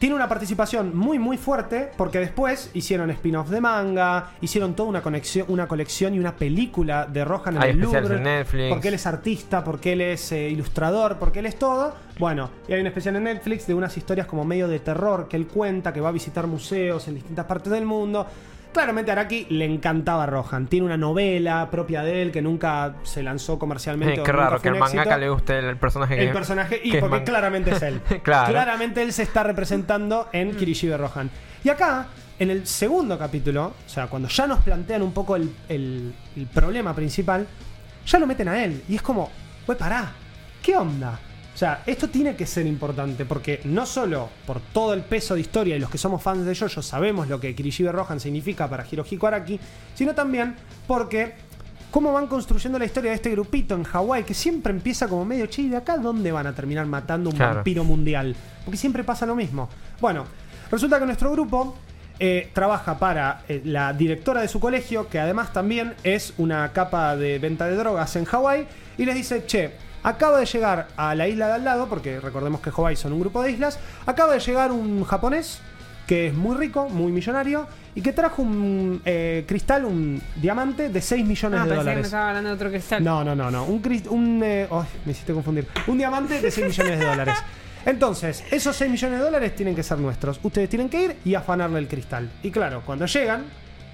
tiene 0.00 0.14
una 0.14 0.30
participación 0.30 0.96
muy, 0.96 1.18
muy 1.18 1.36
fuerte 1.36 1.90
porque 1.94 2.18
después 2.20 2.70
hicieron 2.72 3.10
spin-off 3.10 3.50
de 3.50 3.60
manga, 3.60 4.32
hicieron 4.40 4.74
toda 4.74 4.88
una 4.88 5.02
conexión, 5.02 5.44
una 5.50 5.68
colección 5.68 6.14
y 6.14 6.18
una 6.18 6.34
película 6.34 7.04
de 7.04 7.22
Rohan 7.22 7.56
en 7.56 7.62
Hay 7.62 7.70
el 7.72 7.80
Louvre. 7.80 8.16
en 8.16 8.22
Netflix. 8.22 8.70
Porque 8.70 8.88
él 8.88 8.94
es 8.94 9.06
artista, 9.06 9.62
porque 9.62 9.92
él 9.92 10.00
es 10.00 10.32
eh, 10.32 10.48
ilustrador, 10.48 11.18
porque 11.18 11.40
él 11.40 11.46
es 11.46 11.58
todo. 11.58 11.94
Bueno, 12.18 12.48
y 12.66 12.72
hay 12.72 12.80
un 12.80 12.86
especial 12.86 13.14
en 13.16 13.24
Netflix 13.24 13.66
de 13.66 13.74
unas 13.74 13.94
historias 13.94 14.26
como 14.26 14.42
medio 14.42 14.68
de 14.68 14.78
terror 14.78 15.28
que 15.28 15.36
él 15.36 15.46
cuenta, 15.46 15.92
que 15.92 16.00
va 16.00 16.08
a 16.08 16.12
visitar 16.12 16.46
museos 16.46 17.06
en 17.06 17.16
distintas 17.16 17.44
partes 17.44 17.70
del 17.70 17.84
mundo. 17.84 18.26
Claramente 18.72 19.10
a 19.10 19.14
Araki 19.14 19.46
le 19.50 19.64
encantaba 19.64 20.26
Rohan. 20.26 20.66
Tiene 20.68 20.86
una 20.86 20.96
novela 20.96 21.68
propia 21.70 22.02
de 22.02 22.22
él 22.22 22.30
que 22.30 22.40
nunca 22.40 22.94
se 23.02 23.22
lanzó 23.22 23.58
comercialmente. 23.58 24.20
Eh, 24.20 24.22
qué 24.24 24.32
raro 24.32 24.60
que 24.60 24.70
un 24.70 24.78
mangaka 24.78 25.18
le 25.18 25.28
guste 25.28 25.58
el 25.58 25.76
personaje 25.76 26.16
que 26.16 26.24
El 26.26 26.32
personaje, 26.32 26.80
y 26.82 26.90
que 26.92 27.00
porque 27.00 27.24
claramente 27.24 27.72
es 27.72 27.82
él. 27.82 28.00
Claro. 28.22 28.52
Claramente 28.52 29.02
él 29.02 29.12
se 29.12 29.22
está 29.24 29.42
representando 29.42 30.28
en 30.32 30.54
Kirishibe 30.56 30.96
Rohan. 30.96 31.30
Y 31.64 31.68
acá, 31.68 32.06
en 32.38 32.50
el 32.50 32.66
segundo 32.66 33.18
capítulo, 33.18 33.74
o 33.84 33.88
sea, 33.88 34.06
cuando 34.06 34.28
ya 34.28 34.46
nos 34.46 34.60
plantean 34.60 35.02
un 35.02 35.12
poco 35.12 35.34
el, 35.36 35.52
el- 35.68 36.14
el 36.36 36.46
problema 36.46 36.94
principal, 36.94 37.46
ya 38.06 38.18
lo 38.18 38.26
meten 38.26 38.48
a 38.48 38.62
él. 38.64 38.82
Y 38.88 38.94
es 38.96 39.02
como, 39.02 39.30
wey, 39.66 39.76
pará, 39.76 40.12
¿qué 40.62 40.76
onda? 40.76 41.18
O 41.60 41.62
sea, 41.62 41.82
esto 41.84 42.08
tiene 42.08 42.36
que 42.36 42.46
ser 42.46 42.64
importante 42.66 43.26
porque 43.26 43.60
no 43.64 43.84
solo 43.84 44.30
por 44.46 44.60
todo 44.72 44.94
el 44.94 45.02
peso 45.02 45.34
de 45.34 45.42
historia 45.42 45.76
y 45.76 45.78
los 45.78 45.90
que 45.90 45.98
somos 45.98 46.22
fans 46.22 46.46
de 46.46 46.54
JoJo 46.54 46.80
sabemos 46.80 47.28
lo 47.28 47.38
que 47.38 47.54
Kirishibe 47.54 47.92
Rohan 47.92 48.18
significa 48.18 48.66
para 48.66 48.86
Hirohiko 48.90 49.26
Araki, 49.26 49.60
sino 49.94 50.14
también 50.14 50.56
porque 50.86 51.34
cómo 51.90 52.14
van 52.14 52.28
construyendo 52.28 52.78
la 52.78 52.86
historia 52.86 53.10
de 53.10 53.16
este 53.16 53.30
grupito 53.32 53.74
en 53.74 53.82
Hawái 53.84 54.24
que 54.24 54.32
siempre 54.32 54.72
empieza 54.72 55.06
como 55.06 55.26
medio 55.26 55.44
che, 55.48 55.60
¿y 55.60 55.68
de 55.68 55.76
acá 55.76 55.98
dónde 55.98 56.32
van 56.32 56.46
a 56.46 56.54
terminar 56.54 56.86
matando 56.86 57.28
un 57.28 57.36
Claro. 57.36 57.56
vampiro 57.56 57.84
mundial? 57.84 58.34
Porque 58.64 58.78
siempre 58.78 59.04
pasa 59.04 59.26
lo 59.26 59.36
mismo. 59.36 59.68
Bueno, 60.00 60.24
resulta 60.70 60.98
que 60.98 61.04
nuestro 61.04 61.30
grupo 61.30 61.76
eh, 62.18 62.48
trabaja 62.54 62.98
para 62.98 63.42
eh, 63.50 63.60
la 63.66 63.92
directora 63.92 64.40
de 64.40 64.48
su 64.48 64.60
colegio, 64.60 65.10
que 65.10 65.20
además 65.20 65.52
también 65.52 65.92
es 66.04 66.32
una 66.38 66.72
capa 66.72 67.16
de 67.16 67.38
venta 67.38 67.66
de 67.66 67.76
drogas 67.76 68.16
en 68.16 68.24
Hawái, 68.24 68.66
y 68.96 69.04
les 69.04 69.14
dice, 69.14 69.44
che, 69.46 69.89
acaba 70.02 70.38
de 70.38 70.46
llegar 70.46 70.88
a 70.96 71.14
la 71.14 71.28
isla 71.28 71.46
de 71.48 71.52
al 71.54 71.64
lado, 71.64 71.88
porque 71.88 72.20
recordemos 72.20 72.60
que 72.60 72.70
Hawái 72.70 72.96
son 72.96 73.12
un 73.12 73.20
grupo 73.20 73.42
de 73.42 73.52
islas, 73.52 73.78
acaba 74.06 74.32
de 74.34 74.40
llegar 74.40 74.72
un 74.72 75.04
japonés 75.04 75.60
que 76.06 76.26
es 76.26 76.34
muy 76.34 76.56
rico, 76.56 76.88
muy 76.88 77.12
millonario, 77.12 77.68
y 77.94 78.02
que 78.02 78.12
trajo 78.12 78.42
un 78.42 79.00
eh, 79.04 79.44
cristal, 79.46 79.84
un 79.84 80.20
diamante 80.36 80.88
de 80.88 81.00
6 81.00 81.24
millones 81.24 81.60
Ah, 81.60 81.64
de 81.64 81.68
pensé 81.70 81.78
que 81.78 81.84
me 81.84 81.84
dólares. 81.84 82.06
estaba 82.06 82.28
hablando 82.28 82.48
de 82.48 82.54
otro 82.56 82.70
cristal. 82.70 83.04
No, 83.04 83.22
no, 83.22 83.34
no, 83.36 83.48
no. 83.50 83.64
Un, 83.64 83.80
un 84.08 84.40
eh, 84.42 84.66
ay, 84.72 84.84
me 85.04 85.12
hiciste 85.12 85.32
confundir. 85.32 85.68
Un 85.86 85.98
diamante 85.98 86.40
de 86.40 86.50
6 86.50 86.66
millones 86.66 86.98
de 86.98 87.04
dólares. 87.06 87.34
Entonces, 87.86 88.44
esos 88.50 88.74
6 88.76 88.90
millones 88.90 89.18
de 89.20 89.24
dólares 89.24 89.54
tienen 89.54 89.74
que 89.76 89.82
ser 89.84 89.98
nuestros. 89.98 90.40
Ustedes 90.42 90.68
tienen 90.68 90.88
que 90.88 91.02
ir 91.04 91.16
y 91.24 91.34
afanarle 91.34 91.78
el 91.78 91.86
cristal. 91.88 92.28
Y 92.42 92.50
claro, 92.50 92.82
cuando 92.84 93.06
llegan 93.06 93.44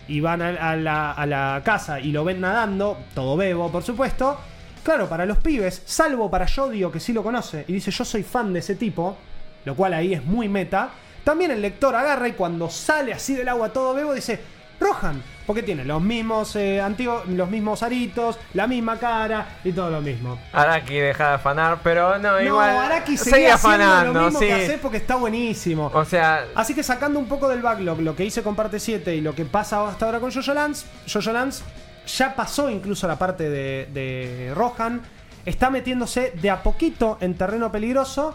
y 0.09 0.20
van 0.20 0.40
a, 0.40 0.70
a 0.70 0.76
la, 0.76 1.12
a 1.12 1.26
la 1.26 1.61
casa 1.64 2.00
y 2.00 2.12
lo 2.12 2.24
ven 2.24 2.40
nadando, 2.40 2.96
todo 3.14 3.36
bebo, 3.36 3.70
por 3.70 3.82
supuesto. 3.82 4.38
Claro, 4.87 5.09
para 5.09 5.26
los 5.26 5.39
pibes, 5.39 5.82
salvo 5.84 6.30
para 6.30 6.47
Yodio, 6.47 6.93
que 6.93 7.01
sí 7.01 7.12
lo 7.12 7.24
conoce, 7.24 7.64
y 7.66 7.72
dice 7.72 7.91
yo 7.91 8.05
soy 8.05 8.22
fan 8.22 8.53
de 8.53 8.61
ese 8.61 8.76
tipo, 8.76 9.16
lo 9.64 9.74
cual 9.74 9.95
ahí 9.95 10.14
es 10.14 10.24
muy 10.24 10.49
meta. 10.49 10.91
También 11.24 11.51
el 11.51 11.61
lector 11.61 11.97
agarra 11.97 12.28
y 12.28 12.34
cuando 12.34 12.70
sale 12.70 13.12
así 13.12 13.34
del 13.34 13.49
agua 13.49 13.72
todo 13.72 13.95
bebo 13.95 14.14
dice, 14.14 14.39
Rohan, 14.78 15.20
porque 15.45 15.64
tiene 15.64 15.84
los 15.84 16.01
mismos 16.01 16.55
eh, 16.55 16.80
antiguos, 16.80 17.26
los 17.26 17.51
mismos 17.51 17.82
aritos, 17.82 18.39
la 18.55 18.68
misma 18.68 18.97
cara 18.97 19.59
y 19.64 19.72
todo 19.72 19.91
lo 19.91 20.01
mismo. 20.01 20.39
Araki 20.53 20.95
deja 20.95 21.30
de 21.30 21.34
afanar, 21.34 21.80
pero 21.82 22.16
no, 22.20 22.34
No, 22.34 22.41
igual. 22.41 22.70
Araki 22.70 23.16
sigue 23.16 23.39
sigue 23.39 23.51
haciendo 23.51 23.78
lo 23.78 23.84
afanando, 23.84 24.22
mismo 24.22 24.39
sí. 24.39 24.47
que 24.47 24.53
hace 24.55 24.78
porque 24.78 24.99
está 24.99 25.16
buenísimo. 25.16 25.91
O 25.93 26.05
sea, 26.05 26.45
Así 26.55 26.76
que 26.76 26.84
sacando 26.84 27.18
un 27.18 27.26
poco 27.26 27.49
del 27.49 27.61
backlog 27.61 28.03
lo 28.03 28.14
que 28.14 28.24
hice 28.24 28.45
con 28.45 28.55
parte 28.55 28.78
7 28.78 29.16
y 29.16 29.20
lo 29.20 29.34
que 29.34 29.47
pasa 29.47 29.84
hasta 29.89 30.07
ahora 30.07 30.20
con 30.20 30.30
Jojo 30.30 30.55
Lance, 30.55 30.87
Jojo 31.12 31.32
Lance 31.32 31.64
ya 32.07 32.34
pasó 32.34 32.70
incluso 32.70 33.07
la 33.07 33.18
parte 33.18 33.48
de, 33.50 33.88
de 33.92 34.52
Rohan, 34.54 35.02
está 35.44 35.70
metiéndose 35.70 36.32
de 36.40 36.50
a 36.50 36.62
poquito 36.62 37.18
en 37.20 37.34
terreno 37.34 37.70
peligroso, 37.70 38.34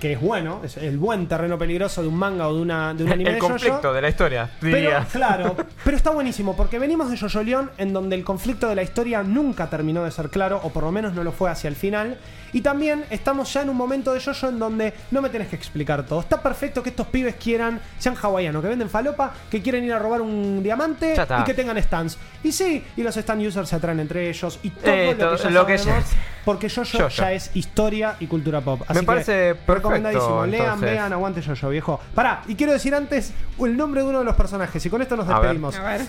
que 0.00 0.12
es 0.12 0.20
bueno, 0.20 0.60
es 0.64 0.76
el 0.76 0.96
buen 0.98 1.26
terreno 1.26 1.58
peligroso 1.58 2.02
de 2.02 2.08
un 2.08 2.16
manga 2.16 2.48
o 2.48 2.54
de, 2.54 2.62
una, 2.62 2.94
de 2.94 3.04
un 3.04 3.12
anime 3.12 3.30
el 3.30 3.34
de 3.36 3.40
conflicto 3.40 3.92
de 3.92 4.00
la 4.00 4.08
historia, 4.08 4.50
Pero, 4.60 4.90
claro, 5.12 5.56
pero 5.84 5.96
está 5.96 6.10
buenísimo 6.10 6.56
porque 6.56 6.78
venimos 6.78 7.10
de 7.10 7.18
Jojo 7.18 7.42
León 7.42 7.70
en 7.78 7.92
donde 7.92 8.16
el 8.16 8.24
conflicto 8.24 8.68
de 8.68 8.74
la 8.74 8.82
historia 8.82 9.22
nunca 9.22 9.68
terminó 9.68 10.04
de 10.04 10.10
ser 10.10 10.30
claro, 10.30 10.60
o 10.62 10.70
por 10.70 10.84
lo 10.84 10.92
menos 10.92 11.14
no 11.14 11.24
lo 11.24 11.32
fue 11.32 11.50
hacia 11.50 11.68
el 11.68 11.76
final. 11.76 12.18
Y 12.52 12.60
también 12.60 13.04
estamos 13.10 13.52
ya 13.52 13.62
en 13.62 13.70
un 13.70 13.76
momento 13.76 14.12
de 14.12 14.20
Jojo 14.20 14.48
en 14.48 14.58
donde 14.58 14.94
no 15.10 15.20
me 15.22 15.28
tenés 15.28 15.48
que 15.48 15.56
explicar 15.56 16.04
todo. 16.06 16.20
Está 16.20 16.40
perfecto 16.42 16.82
que 16.82 16.90
estos 16.90 17.06
pibes 17.08 17.34
quieran, 17.36 17.80
sean 17.98 18.16
hawaianos, 18.20 18.62
que 18.62 18.68
venden 18.68 18.88
falopa, 18.90 19.32
que 19.50 19.60
quieren 19.62 19.84
ir 19.84 19.92
a 19.92 19.98
robar 19.98 20.20
un 20.22 20.62
diamante 20.62 21.14
y 21.40 21.44
que 21.44 21.54
tengan 21.54 21.80
stands. 21.82 22.18
Y 22.42 22.52
sí, 22.52 22.84
y 22.96 23.02
los 23.02 23.16
stand 23.16 23.46
users 23.46 23.68
se 23.68 23.76
atraen 23.76 24.00
entre 24.00 24.28
ellos 24.28 24.58
y 24.62 24.70
todo 24.70 24.92
Eh, 24.94 25.14
lo 25.14 25.16
todo 25.18 25.36
que 25.36 25.42
ya 25.42 25.50
lo 25.50 25.66
que 25.66 25.78
sabemos, 25.78 26.10
ya- 26.10 26.16
porque 26.44 26.70
Jojo, 26.70 26.98
Jojo. 26.98 27.08
ya 27.08 27.32
es 27.32 27.50
historia 27.54 28.16
y 28.20 28.26
cultura 28.26 28.60
pop. 28.60 28.80
Así 28.84 28.94
Me 28.94 29.00
que 29.00 29.06
parece 29.06 29.32
perfecto, 29.54 29.74
recomendadísimo. 29.74 30.46
Lean, 30.46 30.64
entonces. 30.64 30.90
vean, 30.90 31.12
aguante 31.12 31.42
Jojo, 31.42 31.68
viejo. 31.68 32.00
Pará, 32.14 32.42
y 32.48 32.54
quiero 32.54 32.72
decir 32.72 32.94
antes 32.94 33.32
el 33.60 33.76
nombre 33.76 34.02
de 34.02 34.08
uno 34.08 34.20
de 34.20 34.24
los 34.24 34.36
personajes 34.36 34.84
y 34.86 34.90
con 34.90 35.02
esto 35.02 35.16
nos 35.16 35.26
A 35.28 35.34
ver. 35.34 35.40
despedimos. 35.42 35.76
A 35.76 35.82
ver. 35.82 36.00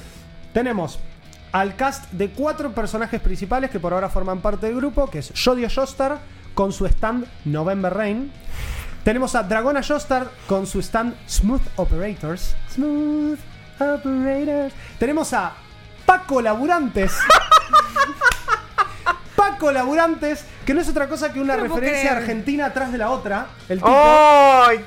Tenemos 0.54 1.00
al 1.52 1.76
cast 1.76 2.12
de 2.12 2.30
cuatro 2.30 2.72
personajes 2.72 3.20
principales 3.22 3.70
que 3.70 3.80
por 3.80 3.94
ahora 3.94 4.10
forman 4.10 4.42
parte 4.42 4.68
del 4.68 4.76
grupo, 4.76 5.10
que 5.10 5.20
es 5.20 5.34
Jodio 5.36 5.68
Joestar 5.74 6.20
con 6.54 6.72
su 6.72 6.86
stand 6.86 7.26
November 7.46 7.94
Rain. 7.94 8.32
Tenemos 9.04 9.36
a 9.36 9.44
Dragona 9.44 9.82
Joestar 9.82 10.30
con 10.48 10.68
su 10.68 10.80
stand 10.80 11.16
Smooth 11.28 11.62
Operators. 11.78 12.56
Smooth 12.74 13.40
Operators. 13.80 14.74
Tenemos 15.00 15.34
a 15.34 15.54
Paco 16.06 16.42
Laburantes. 16.42 17.14
Paco 19.36 19.72
Laburantes, 19.72 20.46
que 20.66 20.74
no 20.74 20.82
es 20.82 20.90
otra 20.90 21.08
cosa 21.08 21.32
que 21.32 21.40
una 21.40 21.56
No 21.56 21.64
referencia 21.64 22.18
argentina 22.18 22.68
atrás 22.68 22.92
de 22.92 22.98
la 22.98 23.10
otra. 23.10 23.48
El 23.70 23.80
tipo. 23.80 23.90
¡Ay! 23.90 24.84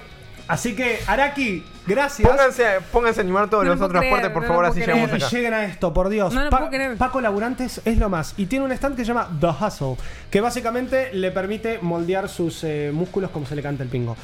Así 0.47 0.77
que, 0.77 1.01
Araki, 1.07 1.65
gracias. 1.87 2.29
Pónganse, 2.29 2.65
pónganse 2.93 3.21
a 3.21 3.23
animar 3.23 3.49
todos 3.51 3.65
No 3.65 3.71
lo 3.71 3.75
los 3.77 3.85
otros 3.85 4.01
creer, 4.01 4.13
fuertes, 4.13 4.33
por 4.33 4.43
no 4.43 4.49
favor, 4.49 4.65
así 4.67 4.75
puedo 4.81 4.87
llegamos 4.87 5.09
creer. 5.11 5.25
acá. 5.25 5.37
Lleguen 5.37 5.55
a 5.55 5.65
esto, 5.65 5.93
por 5.93 6.09
Dios. 6.09 6.33
No 6.35 6.45
lo 6.45 6.51
Pa- 6.51 6.59
puedo 6.59 6.71
creer. 6.71 6.97
Paco 6.97 7.21
Laburantes 7.21 7.81
es 7.85 7.99
lo 7.99 8.09
más. 8.09 8.35
Y 8.37 8.47
tiene 8.47 8.65
un 8.65 8.73
stand 8.73 8.97
que 8.97 9.03
se 9.03 9.09
llama 9.09 9.29
The 9.41 9.49
Hustle, 9.65 9.97
que 10.31 10.41
básicamente 10.41 11.13
le 11.15 11.31
permite 11.31 11.79
moldear 11.83 12.29
sus 12.29 12.65
eh, 12.65 12.91
músculos 12.93 13.31
como 13.31 13.47
se 13.47 13.55
le 13.57 13.63
canta 13.63 13.83
el 13.83 13.89
pingo. 13.89 14.17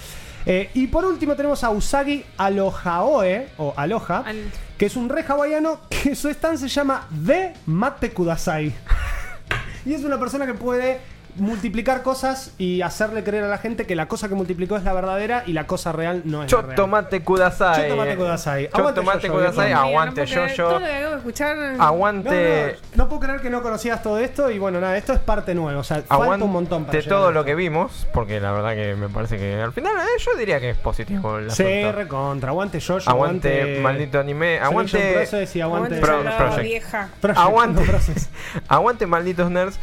Eh, 0.47 0.71
y 0.75 0.87
por 0.87 1.05
último 1.05 1.35
tenemos 1.37 1.63
a 1.65 1.71
Usagi 1.71 2.25
Alohaoe, 2.39 3.49
o 3.59 3.75
Aloha, 3.77 4.23
Al- 4.25 4.51
que 4.79 4.87
es 4.87 4.97
un 4.97 5.09
re 5.09 5.23
hawaiano 5.27 5.81
que 5.91 6.15
su 6.15 6.29
stand 6.31 6.59
se 6.59 6.69
llama 6.69 7.07
The 7.27 7.55
Mate 7.67 8.13
Kudasai. 8.13 8.73
y 9.85 9.95
es 9.95 10.05
una 10.05 10.19
persona 10.19 10.47
que 10.47 10.55
puede 10.55 11.01
multiplicar 11.39 12.03
cosas 12.03 12.53
y 12.59 12.83
hacerle 12.83 13.25
creer 13.25 13.45
a 13.45 13.49
la 13.49 13.59
gente 13.59 13.87
que 13.87 13.95
la 13.97 14.07
cosa 14.09 14.29
que 14.29 14.35
multiplicó 14.35 14.77
es 14.77 14.85
la 14.85 14.93
verdadera 14.93 15.43
y 15.47 15.53
la 15.53 15.67
cosa 15.67 15.93
real 15.93 16.23
no 16.25 16.43
es 16.45 16.53
la 16.53 16.59
real. 16.61 16.71
Chotomate 16.77 17.23
Kudasai. 17.23 17.83
Chotomate 17.89 18.17
Kudasai. 18.17 18.67
Aguante 18.73 19.01
Chotomate 19.01 19.29
Jojo, 19.29 19.39
Kudasai, 19.41 19.73
aguante 19.73 20.25
Mira, 20.25 20.47
no 20.47 20.55
puedo 20.57 20.77
creer. 20.79 21.01
yo 21.03 21.11
de 21.11 21.17
escuchar. 21.17 21.57
Aguante. 21.79 22.77
No, 22.95 23.09
puedo 23.09 23.21
creer 23.21 23.41
que 23.41 23.51
no 23.51 23.63
conocías 23.63 24.03
todo 24.03 24.19
esto 24.19 24.51
y 24.51 24.59
bueno, 24.59 24.81
nada, 24.81 24.97
esto 24.97 25.13
es 25.13 25.19
parte 25.21 25.55
nueva, 25.55 25.79
o 25.81 25.85
sea, 25.85 25.99
falta 25.99 26.15
Aguante 26.15 26.45
un 26.45 26.53
montón 26.53 26.85
para 26.85 26.99
llegar 26.99 27.09
todo 27.19 27.33
lo 27.33 27.45
que 27.45 27.55
vimos, 27.55 28.07
porque 28.13 28.41
la 28.41 28.53
verdad 28.53 28.75
que 28.75 28.95
me 28.95 29.09
parece 29.09 29.37
que 29.39 29.61
al 29.61 29.73
final 29.73 29.93
eh, 29.99 30.21
yo 30.25 30.39
diría 30.39 30.61
que 30.61 30.71
es 30.71 30.77
positivo 30.77 31.39
el 31.39 31.51
Sí, 31.51 31.65
recontra, 31.93 32.51
aguante 32.51 32.81
yo, 32.81 32.99
Aguante 33.07 33.81
maldito 33.81 34.19
anime, 34.21 34.59
aguante 34.59 34.99
y 35.55 35.61
aguante, 35.61 35.63
Aguante 35.63 35.97
Pro- 36.01 36.23
la 36.23 36.37
Project. 36.37 36.63
vieja. 36.63 37.09
Project, 37.21 37.39
aguante. 37.41 37.83
no 37.85 37.99
aguante 38.69 39.07
malditos 39.07 39.51
nerds. 39.51 39.79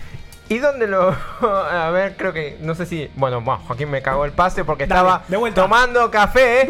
¿Y 0.49 0.59
dónde 0.59 0.87
lo.? 0.87 1.15
A 1.41 1.89
ver, 1.91 2.15
creo 2.17 2.33
que. 2.33 2.57
No 2.61 2.75
sé 2.75 2.85
si. 2.85 3.09
Bueno, 3.15 3.41
bueno, 3.41 3.61
Joaquín 3.67 3.89
me 3.89 4.01
cagó 4.01 4.25
el 4.25 4.31
pase 4.31 4.63
porque 4.63 4.85
Dale, 4.85 5.09
estaba 5.19 5.45
de 5.45 5.51
tomando 5.51 6.11
café. 6.11 6.61
Ahí 6.61 6.69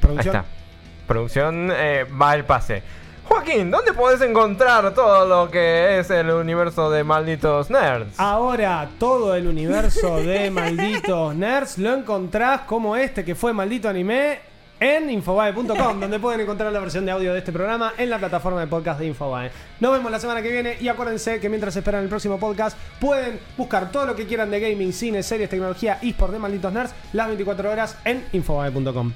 Producción. 0.00 0.36
está. 0.36 0.44
Producción 1.06 1.70
eh, 1.72 2.06
va 2.20 2.34
el 2.34 2.44
pase. 2.44 2.82
Joaquín, 3.24 3.70
¿dónde 3.70 3.92
podés 3.94 4.20
encontrar 4.20 4.92
todo 4.92 5.26
lo 5.26 5.50
que 5.50 5.98
es 5.98 6.10
el 6.10 6.28
universo 6.30 6.90
de 6.90 7.02
malditos 7.04 7.70
nerds? 7.70 8.18
Ahora 8.18 8.88
todo 8.98 9.34
el 9.34 9.46
universo 9.46 10.16
de 10.16 10.50
malditos 10.50 11.34
nerds 11.34 11.78
lo 11.78 11.94
encontrás 11.94 12.62
como 12.62 12.96
este 12.96 13.24
que 13.24 13.34
fue 13.34 13.52
maldito 13.52 13.88
anime 13.88 14.40
en 14.82 15.08
infobae.com, 15.10 16.00
donde 16.00 16.18
pueden 16.18 16.40
encontrar 16.40 16.72
la 16.72 16.80
versión 16.80 17.06
de 17.06 17.12
audio 17.12 17.32
de 17.32 17.38
este 17.38 17.52
programa 17.52 17.92
en 17.96 18.10
la 18.10 18.18
plataforma 18.18 18.58
de 18.60 18.66
podcast 18.66 18.98
de 18.98 19.06
Infobae. 19.06 19.52
Nos 19.78 19.92
vemos 19.92 20.10
la 20.10 20.18
semana 20.18 20.42
que 20.42 20.50
viene 20.50 20.76
y 20.80 20.88
acuérdense 20.88 21.38
que 21.38 21.48
mientras 21.48 21.76
esperan 21.76 22.02
el 22.02 22.08
próximo 22.08 22.36
podcast 22.40 22.76
pueden 23.00 23.38
buscar 23.56 23.92
todo 23.92 24.06
lo 24.06 24.16
que 24.16 24.26
quieran 24.26 24.50
de 24.50 24.58
gaming, 24.58 24.92
cine, 24.92 25.22
series, 25.22 25.48
tecnología, 25.48 26.00
esports 26.02 26.32
de 26.32 26.40
malditos 26.40 26.72
nerds 26.72 26.94
las 27.12 27.28
24 27.28 27.70
horas 27.70 27.96
en 28.04 28.24
infobae.com. 28.32 29.12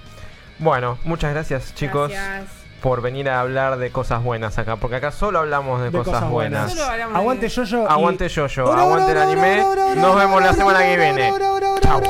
Bueno, 0.60 0.98
muchas 1.02 1.32
gracias, 1.32 1.74
chicos. 1.74 2.12
Gracias. 2.12 2.44
Por 2.80 3.02
venir 3.02 3.28
a 3.28 3.40
hablar 3.40 3.78
de 3.78 3.90
cosas 3.90 4.22
buenas 4.22 4.58
acá, 4.58 4.76
porque 4.76 4.96
acá 4.96 5.10
solo 5.10 5.40
hablamos 5.40 5.80
de, 5.80 5.86
De 5.86 5.98
cosas, 5.98 6.14
cosas 6.14 6.30
buenas. 6.30 6.78
Aguante 7.12 7.48
yo 7.48 7.64
yo. 7.64 7.90
Aguante 7.90 8.28
yo-yo, 8.28 8.72
aguante 8.72 9.10
el 9.10 9.18
anime. 9.18 9.64
Nos 9.96 10.14
vemos 10.14 10.40
la 10.40 10.52
semana 10.52 10.78
que 10.84 10.96
viene. 10.96 11.32
Chao. 11.80 12.00